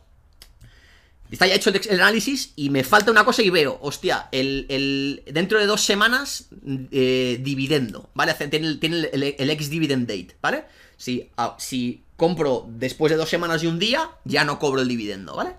[1.31, 5.23] Está ya hecho el, análisis y me falta una cosa y veo, hostia, el, el-
[5.33, 6.49] dentro de dos semanas,
[6.91, 8.33] eh, dividendo, ¿vale?
[8.33, 10.65] Hace- Tiene, el- tiene el, el ex dividend date, ¿vale?
[10.99, 14.89] Si, ah, si compro después de dos semanas y un día, ya no cobro el
[14.89, 15.55] dividendo, ¿vale?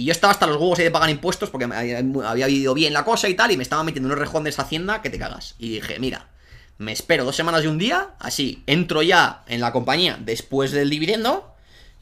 [0.00, 3.04] Y yo estaba hasta los huevos ahí de pagar impuestos porque había, ido bien la
[3.04, 5.54] cosa y tal, y me estaba metiendo unos rejones de Hacienda que te cagas.
[5.58, 6.28] Y dije, mira,
[6.78, 10.88] me espero dos semanas y un día, así, entro ya en la compañía después del
[10.88, 11.54] dividendo,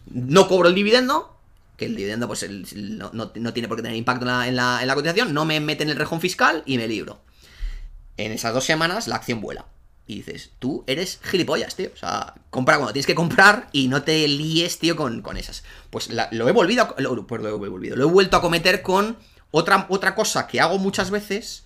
[0.06, 1.36] no cobro el dividendo,
[1.76, 4.78] que el dividendo pues no- no tiene por qué tener impacto en la, en, la,
[4.80, 7.20] en la cotización, no me meten el rejón fiscal y me libro.
[8.16, 9.66] En esas dos semanas la acción vuela.
[10.08, 11.90] Y dices, tú eres gilipollas, tío.
[11.94, 15.62] O sea, compra cuando tienes que comprar y no te líes, tío, con, con esas.
[15.90, 18.40] Pues la- lo he volvido a, lo, pues lo he volvido, lo he vuelto a
[18.40, 19.18] cometer con
[19.50, 21.64] otra, otra cosa que hago muchas veces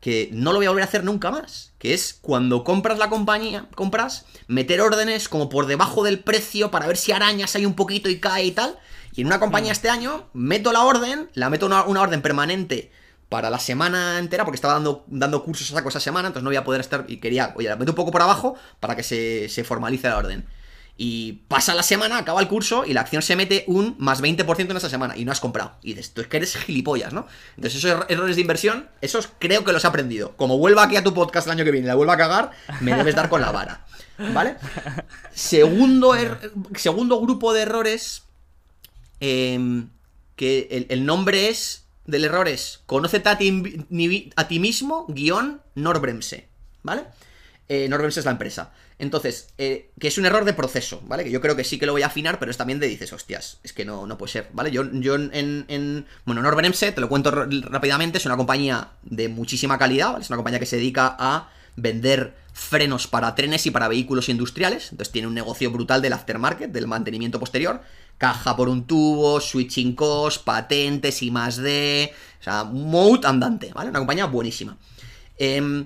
[0.00, 3.08] que no lo voy a volver a hacer nunca más, que es cuando compras la
[3.08, 7.74] compañía, compras, meter órdenes como por debajo del precio para ver si arañas ahí un
[7.74, 8.78] poquito y cae y tal.
[9.16, 12.92] Y en una compañía este año meto la orden, la meto una, una orden permanente
[13.28, 16.50] para la semana entera, porque estaba dando, dando cursos a saco esa semana, entonces no
[16.50, 19.02] voy a poder estar, y quería, oye, la meto un poco por abajo para que
[19.02, 20.46] se, se formalice la orden.
[20.98, 24.70] Y pasa la semana, acaba el curso y la acción se mete un más 20%
[24.70, 25.72] en esa semana y no has comprado.
[25.82, 27.26] Y dices, tú es que eres gilipollas, ¿no?
[27.56, 30.34] Entonces esos er- errores de inversión, esos creo que los he aprendido.
[30.36, 32.50] Como vuelva aquí a tu podcast el año que viene y la vuelva a cagar,
[32.80, 33.84] me debes dar con la vara.
[34.32, 34.56] ¿Vale?
[35.34, 38.22] Segundo, er- segundo grupo de errores,
[39.20, 39.90] em,
[40.36, 45.60] que el, el nombre es del error es Conócete a ti, a ti mismo, guion
[45.74, 46.48] Norbremse.
[46.82, 47.04] ¿Vale?
[47.68, 48.72] eh, Norberms es la empresa.
[48.98, 51.24] Entonces, eh, que es un error de proceso, ¿vale?
[51.24, 53.12] Que yo creo que sí que lo voy a afinar, pero es también de dices,
[53.12, 54.70] hostias, es que no, no puede ser, ¿vale?
[54.70, 59.78] Yo, yo en, en Bueno, Norbermse, te lo cuento rápidamente, es una compañía de muchísima
[59.78, 60.22] calidad, ¿vale?
[60.22, 64.90] Es una compañía que se dedica a vender frenos para trenes y para vehículos industriales.
[64.90, 67.82] Entonces tiene un negocio brutal del aftermarket, del mantenimiento posterior.
[68.16, 72.14] Caja por un tubo, switching costs, patentes y más de...
[72.40, 73.90] O sea, mode andante, ¿vale?
[73.90, 74.78] Una compañía buenísima.
[75.36, 75.84] Eh,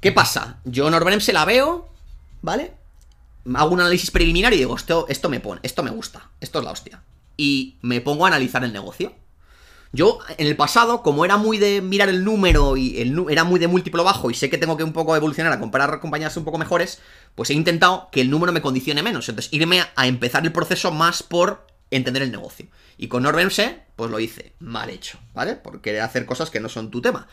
[0.00, 0.60] ¿Qué pasa?
[0.64, 1.88] Yo Norberem se la veo,
[2.40, 2.72] ¿vale?
[3.54, 6.64] Hago un análisis preliminar y digo, esto, esto me pone, esto me gusta, esto es
[6.64, 7.02] la hostia.
[7.36, 9.12] Y me pongo a analizar el negocio.
[9.94, 13.60] Yo, en el pasado, como era muy de mirar el número y el, era muy
[13.60, 16.44] de múltiplo bajo y sé que tengo que un poco evolucionar a comparar compañías un
[16.44, 17.00] poco mejores,
[17.36, 19.28] pues he intentado que el número me condicione menos.
[19.28, 22.66] Entonces, irme a empezar el proceso más por entender el negocio.
[22.98, 25.54] Y con Norbense, pues lo hice mal hecho, ¿vale?
[25.54, 27.28] Por querer hacer cosas que no son tu tema.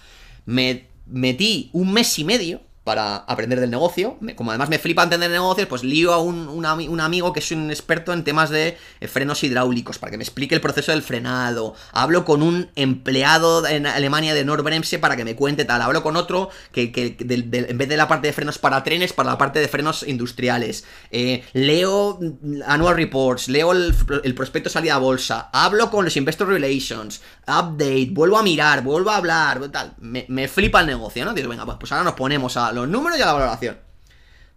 [0.45, 4.18] Me metí un mes y medio para aprender del negocio.
[4.36, 6.66] Como además me flipa entender negocios, pues lío a un,
[6.99, 10.56] amigo que es un experto en temas de eh, frenos hidráulicos para que me explique
[10.56, 11.76] el proceso del frenado.
[11.91, 15.82] Hablo con un empleado en Alemania de Nordbremse para que me cuente tal.
[15.82, 19.38] Hablo con otro que, en vez de la parte de frenos para trenes, para la
[19.38, 20.84] parte de frenos industriales.
[21.12, 22.20] Eh, leo
[22.66, 23.94] annual reports, leo el,
[24.34, 25.49] prospecto de salida a bolsa.
[25.53, 29.62] Hablo con los investor relations, update, vuelvo a mirar, vuelvo a hablar.
[29.99, 31.34] Me, me flipa el negocio, ¿no?
[31.34, 33.77] Digo, venga, pues ahora nos ponemos a los números y a la valoración.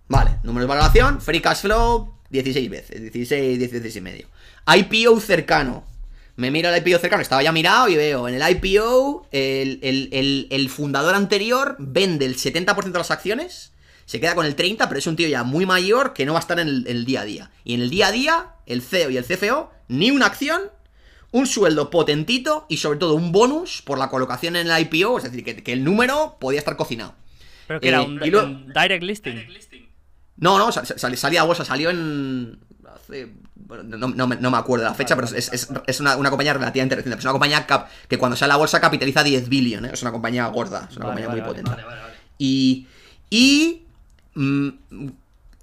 [0.09, 4.29] Vale, números de valoración, free cash flow, 16 veces, 16, 16 y medio.
[4.67, 5.85] IPO cercano.
[6.37, 11.15] Me miro el IPO cercano, estaba ya mirado y veo en el IPO el, fundador
[11.15, 13.73] anterior vende el 70% de las acciones,
[14.05, 16.41] se queda con el 30%, pero es un tío ya muy mayor que no va
[16.41, 17.51] a estar en el, día a día.
[17.63, 20.63] Y en el día a día, el CEO y el CFO, ni una acción,
[21.31, 25.25] un sueldo potentito y sobre todo un bonus por la colocación en el IPO, es
[25.25, 27.15] decir, que el número podía estar cocinado.
[27.67, 29.89] ¿Pero que era eh, un, direct listing?
[30.37, 32.59] No, no, salía a bolsa, salió en...
[33.69, 37.19] no, me acuerdo la fecha, pero es, una, compañía relativamente reciente.
[37.19, 37.67] Es una compañía
[38.09, 39.91] que cuando sale a bolsa capitaliza 10 billion, ¿eh?
[39.93, 41.71] es una compañía gorda, es una compañía muy potente.
[42.37, 42.89] Y,
[43.31, 43.83] y
[44.35, 44.69] mm,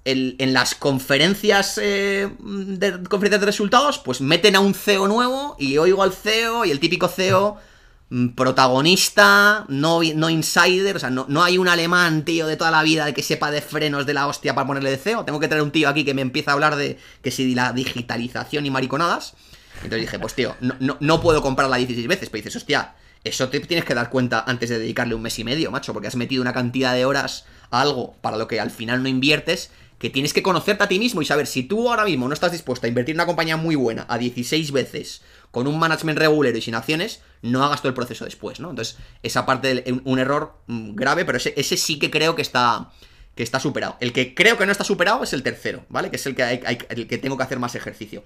[0.04, 5.78] en las conferencias eh, de conferencias de resultados, pues meten a un CEO nuevo y
[5.78, 7.58] oigo al CEO y el típico CEO
[8.34, 12.82] protagonista, no, no insider, o sea, no, no, hay un alemán, tío, de toda la
[12.82, 15.24] vida que sepa de frenos de la hostia para ponerle de CEO.
[15.24, 17.72] Tengo que traer un tío aquí que me empieza a hablar de que si la
[17.72, 19.34] digitalización y mariconadas.
[19.76, 22.94] Entonces dije, pues tío, no, no, puedo comprarla 16 veces, pero dices, hostia,
[23.24, 26.08] eso te tienes que dar cuenta antes de dedicarle un mes y medio, macho, porque
[26.08, 29.70] has metido una cantidad de horas a algo para lo que al final no inviertes,
[29.98, 32.52] que tienes que conocerte a ti mismo y saber si tú ahora mismo no estás
[32.52, 35.22] dispuesto a invertir en una compañía muy buena a 16 veces
[35.52, 38.70] con un management regular y sin acciones, no hagas todo el proceso después, ¿no?
[38.70, 42.90] Entonces, esa parte de un error mm, grave, pero ese, sí que creo que está,
[43.36, 43.96] que está superado.
[44.00, 46.10] El que creo que no está superado es el tercero, ¿vale?
[46.10, 48.24] Que es el que, hay, el que tengo que hacer más ejercicio.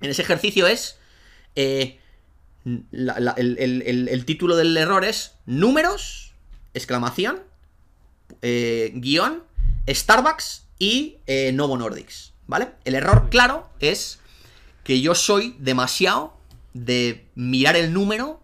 [0.00, 0.98] En ese ejercicio es...
[1.56, 1.98] Eh,
[2.92, 6.34] el, título del error es números,
[6.74, 7.42] exclamación,
[8.42, 9.42] eh, guion,
[9.88, 12.68] Starbucks y eh, Novo Nordics, ¿vale?
[12.84, 14.18] El error claro es
[14.84, 16.39] que yo soy demasiado
[16.72, 18.40] de mirar el número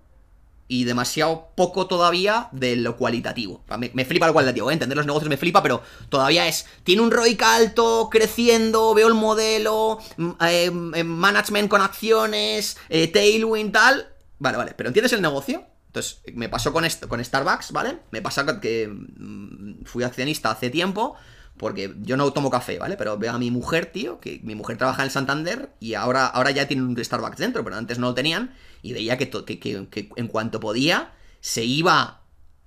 [0.69, 3.63] y demasiado poco todavía de lo cualitativo.
[3.79, 4.73] Me, flipa lo cualitativo, ¿eh?
[4.73, 9.15] entender los negocios me flipa, pero todavía es, tiene un ROIC alto, creciendo, veo el
[9.15, 14.09] modelo, mm, eh, mm, management con acciones, eh, tailwind, tal.
[14.39, 15.65] Vale, vale, pero ¿entiendes el negocio?
[15.87, 18.01] Entonces, me pasó con, esto, con Starbucks, ¿vale?
[18.11, 21.17] Me pasa que mm, fui accionista hace tiempo
[21.57, 22.97] porque yo no tomo café, ¿vale?
[22.97, 26.51] Pero veo a mi mujer, tío, que mi mujer trabaja en Santander y ahora, ahora
[26.51, 28.55] ya tiene un Starbucks dentro, pero antes no lo tenían.
[28.83, 32.21] Y veía que, que, en cuanto podía, se iba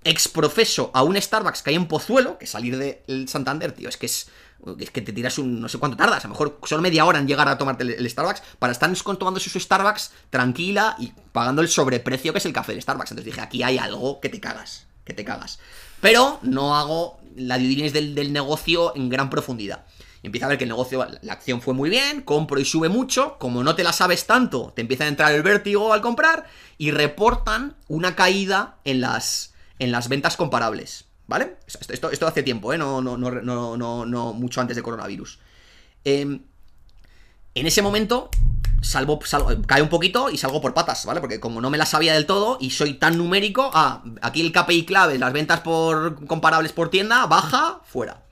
[0.03, 3.97] ex profeso a un Starbucks que hay en Pozuelo, que salir del Santander, tío, es
[3.97, 4.29] que es,
[4.79, 7.19] es que te tiras un, no sé cuánto tardas, a lo mejor solo media hora
[7.19, 11.67] en llegar a tomarte el, Starbucks, para estar tomándose su Starbucks tranquila y pagando el
[11.67, 13.11] sobreprecio que es el café del Starbucks.
[13.11, 15.59] Entonces dije, aquí hay algo que te cagas, que te cagas.
[16.01, 19.85] Pero no hago la due del, del negocio en gran profundidad.
[20.21, 22.89] Y empieza a ver que el negocio, la acción fue muy bien, compro y sube
[22.89, 26.45] mucho, como no te la sabes tanto, te empieza a entrar el vértigo al comprar
[26.77, 31.55] y reportan una caída en las, en las ventas comparables, ¿vale?
[31.67, 32.77] Esto, esto, hace tiempo, ¿eh?
[32.77, 35.39] No, no, no, no, no, mucho antes de coronavirus.
[36.03, 36.41] Em,
[37.59, 38.29] en ese momento
[38.81, 39.19] salvo,
[39.65, 41.19] cae un poquito y salgo por patas, ¿vale?
[41.19, 44.51] Porque como no me la sabía del todo y soy tan numérico, ah, aquí el
[44.51, 48.23] KPI clave, las ventas por comparables por tienda, baja, fuera.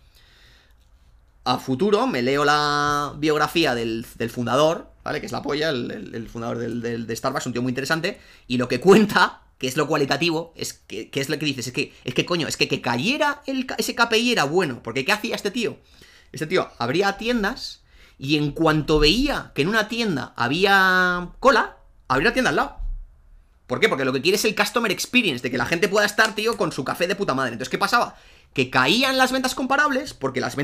[1.44, 5.20] A futuro me leo la biografía del, fundador, ¿vale?
[5.20, 8.68] Que es la polla, el, fundador del, de Starbucks, un tío muy interesante, y lo
[8.68, 12.14] que cuenta que es lo cualitativo, es que, es lo que dices, es que, es
[12.14, 15.50] que coño, es que que cayera el, ese KPI era bueno, porque ¿qué hacía este
[15.50, 15.78] tío?
[16.32, 17.82] Este tío abría tiendas
[18.18, 21.78] y en cuanto veía que en una tienda había cola,
[22.08, 22.78] abría la tienda al lado.
[23.68, 23.90] ¿Por qué?
[23.90, 26.58] Porque lo que quiere es el customer experience, de que la gente pueda estar, tío,
[26.58, 27.52] con su café de puta madre.
[27.52, 28.16] Entonces, ¿qué pasaba?
[28.54, 30.56] Que caían las ventas comparables, porque las,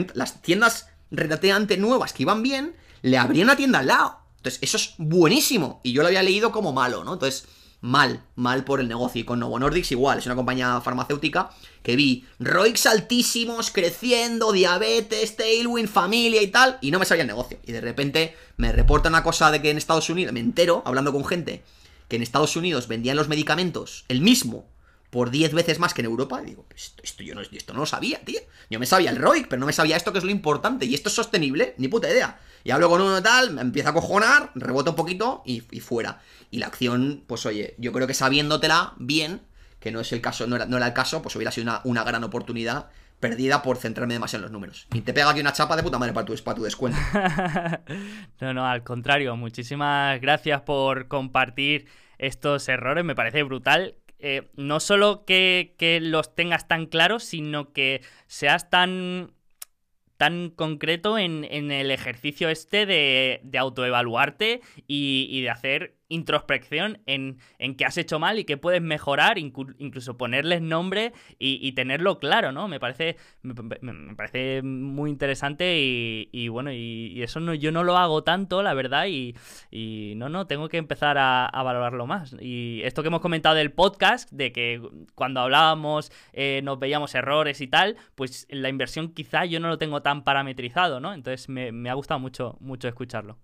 [0.42, 4.20] tiendas relativamente nuevas que iban bien, le abrían una tienda al lado.
[4.38, 5.82] Entonces, eso es buenísimo.
[5.84, 7.14] Y yo lo había leído como malo, ¿no?
[7.14, 7.46] Entonces,
[7.84, 9.22] mal, mal por el negocio.
[9.22, 11.50] Y con Novo Nordics igual, es una compañía farmacéutica
[11.84, 17.28] que vi ROIX altísimos, creciendo, diabetes, tailwind, familia y tal, y no me sabía el
[17.28, 17.60] negocio.
[17.66, 21.12] Y de repente me reporta una cosa de que en Estados Unidos, me entero, hablando
[21.12, 21.62] con gente,
[22.08, 24.66] que en Estados Unidos vendían los medicamentos, el mismo,
[25.10, 27.86] por 10 veces más que en Europa, y digo, esto, yo no, esto no lo
[27.86, 28.40] sabía, tío.
[28.70, 30.86] Yo me sabía el ROIC, pero no me sabía esto que es lo importante.
[30.86, 32.40] Y esto es sostenible, ni puta idea.
[32.64, 36.20] Y hablo con uno tal, me empieza a cojonar, rebota un poquito y, fuera.
[36.50, 39.42] Y la acción, pues oye, yo creo que sabiéndotela bien,
[39.80, 41.82] que no es el caso, no era, no era el caso, pues hubiera sido una,
[41.84, 42.88] una, gran oportunidad
[43.20, 44.88] perdida por centrarme demasiado en los números.
[44.94, 46.98] Y te pega aquí una chapa de puta madre para tu, para tu descuento.
[48.40, 51.88] no, no, al contrario, muchísimas gracias por compartir
[52.18, 53.96] estos errores, me parece brutal
[54.26, 59.34] eh, no solo que, que, los tengas tan claros, sino que seas tan
[60.24, 67.86] tan concreto en, el ejercicio este de, autoevaluarte y, de hacer introspección en, en qué
[67.86, 72.68] has hecho mal y qué puedes mejorar, incluso ponerles nombre y, tenerlo claro, ¿no?
[72.68, 78.24] Me parece, me, parece muy interesante y, bueno, y, eso no, yo no lo hago
[78.24, 79.36] tanto, la verdad, y,
[80.16, 82.36] no, no, tengo que empezar a, valorarlo más.
[82.42, 84.82] Y esto que hemos comentado del podcast, de que
[85.16, 89.78] cuando hablábamos eh, nos veíamos errores y tal, pues la inversión quizá yo no lo
[89.78, 91.14] tengo tan parametrizado, ¿no?
[91.14, 93.38] Entonces me, me ha gustado mucho, mucho escucharlo.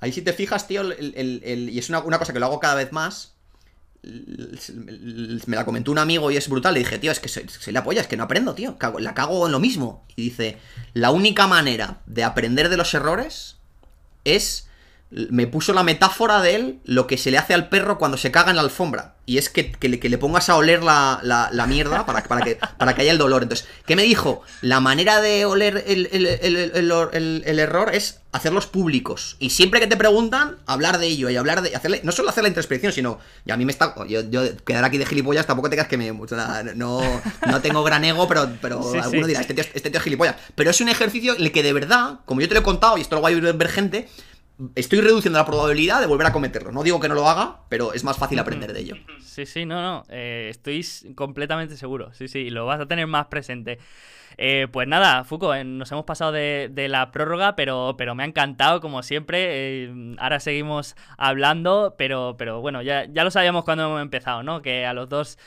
[0.00, 3.34] Ahí si te fijas, tío, y es una, cosa que lo hago cada vez más.
[4.02, 6.74] Me la comentó un amigo y es brutal.
[6.74, 8.76] Le dije, tío, es que se, le apoya, es que no aprendo, tío.
[8.98, 10.04] la cago en lo mismo.
[10.14, 10.58] Y dice,
[10.94, 13.56] la única manera de aprender de los errores
[14.24, 14.67] es
[15.10, 18.30] me puso la metáfora de él lo que se le hace al perro cuando se
[18.30, 19.14] caga en la alfombra.
[19.24, 23.02] Y es que, le, pongas a oler la, la, mierda para, para, que, para que
[23.02, 23.42] haya el dolor.
[23.42, 24.40] Entonces, ¿qué me dijo?
[24.62, 29.36] La manera de oler el, el, error es hacerlos públicos.
[29.38, 31.76] Y siempre que te preguntan, hablar de ello y hablar de.
[31.76, 33.18] hacerle No solo hacer la introspección, sino.
[33.44, 33.94] Y a mí me está.
[34.06, 34.22] Yo,
[34.64, 36.10] quedar aquí de gilipollas, tampoco te creas que me.
[36.74, 37.02] no,
[37.46, 40.36] no tengo gran ego, pero, pero alguno dirá, este tío, este tío es gilipollas.
[40.54, 42.96] Pero es un ejercicio en el que de verdad, como yo te lo he contado,
[42.96, 44.08] y esto lo va a ver gente
[44.74, 46.72] estoy reduciendo la probabilidad de volver a cometerlo.
[46.72, 48.96] No digo que no lo haga, pero es más fácil aprender de ello.
[49.20, 50.04] Sí, sí, no, no.
[50.08, 52.12] Eh, estoy completamente seguro.
[52.14, 53.78] Sí, sí, lo vas a tener más presente.
[54.36, 58.26] Eh, pues nada, Fuco, eh, nos hemos pasado de, la prórroga, pero, pero me ha
[58.26, 59.84] encantado, como siempre.
[59.84, 64.62] Eh, ahora seguimos hablando, pero, pero bueno, ya, ya lo sabíamos cuando hemos empezado, ¿no?
[64.62, 65.38] Que a los dos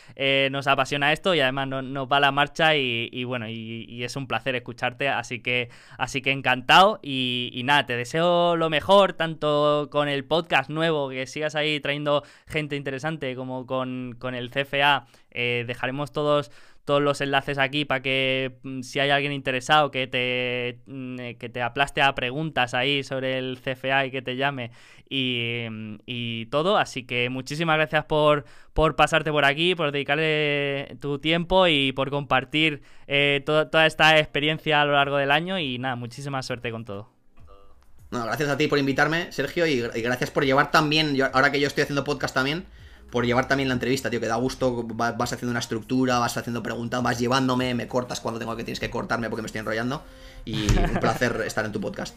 [0.52, 4.56] nos apasiona esto y además nos va la marcha y, bueno, y, es un placer
[4.56, 10.26] escucharte, así que, así que encantado y, nada, te deseo lo mejor, tanto con el
[10.26, 15.06] podcast nuevo, que sigas ahí trayendo gente interesante, como con, con el CFA.
[15.32, 16.52] dejaremos todos
[16.86, 21.38] todos los enlaces aquí para que mm, si hay alguien interesado que te, mm, eh,
[21.38, 24.72] que te aplaste a preguntas ahí sobre el CFA y que te llame
[25.10, 26.78] y, mm, y todo.
[26.78, 32.10] Así que muchísimas gracias por, por pasarte por aquí, por dedicarle tu tiempo y por
[32.10, 36.86] compartir eh, toda esta experiencia a lo largo del año y nada, muchísima suerte con
[36.86, 37.10] todo.
[38.10, 41.62] No, gracias a ti por invitarme, Sergio, y, y gracias por llevar también, ahora que
[41.62, 42.66] yo estoy haciendo podcast también,
[43.12, 46.64] por llevar también la entrevista, tío, que da gusto, vas haciendo una estructura, vas haciendo
[46.64, 50.04] preguntas, vas llevándome, me cortas cuando tengo que tienes que cortarme porque me estoy enrollando
[50.46, 52.16] y un placer estar en tu podcast.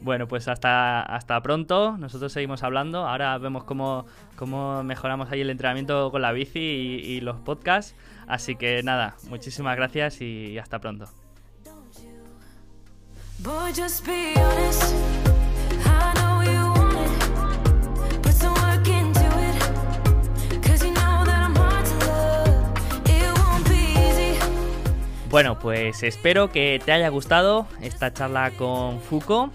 [0.00, 1.96] Bueno, pues hasta, hasta pronto.
[1.98, 3.06] Nosotros seguimos hablando.
[3.06, 4.06] Ahora vemos cómo,
[4.36, 7.94] cómo mejoramos ahí el entrenamiento con la bici y, los podcasts.
[8.26, 11.06] Así que nada, muchísimas gracias y hasta pronto.
[25.30, 29.50] Bueno, pues espero que te haya gustado esta charla con Fuko.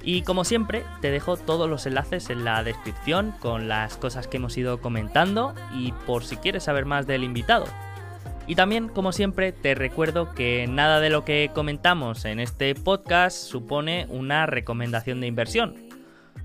[0.00, 4.36] Y como siempre, te dejo todos los enlaces en la descripción con las cosas que
[4.36, 7.66] hemos ido comentando y por si quieres saber más del invitado.
[8.46, 13.36] Y también, como siempre, te recuerdo que nada de lo que comentamos en este podcast
[13.36, 15.87] supone una recomendación de inversión.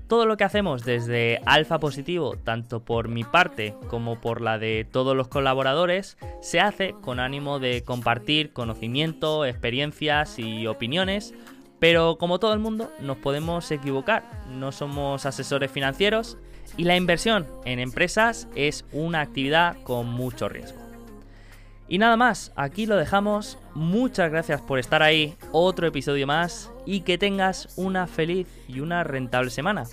[0.08, 4.86] Todo lo que hacemos desde Alfa Positivo, tanto por mi parte como por la de
[4.90, 11.32] todos los colaboradores, se hace con ánimo de compartir conocimiento, experiencias y opiniones,
[11.78, 16.36] pero como todo el mundo nos podemos equivocar, no somos asesores financieros,
[16.76, 20.83] Y la inversión en empresas es una actividad con mucho riesgo.
[21.88, 23.58] Y nada más, aquí lo dejamos.
[23.74, 25.36] Muchas gracias por estar ahí.
[25.52, 29.84] Otro episodio más y que tengas una feliz y una rentable semana.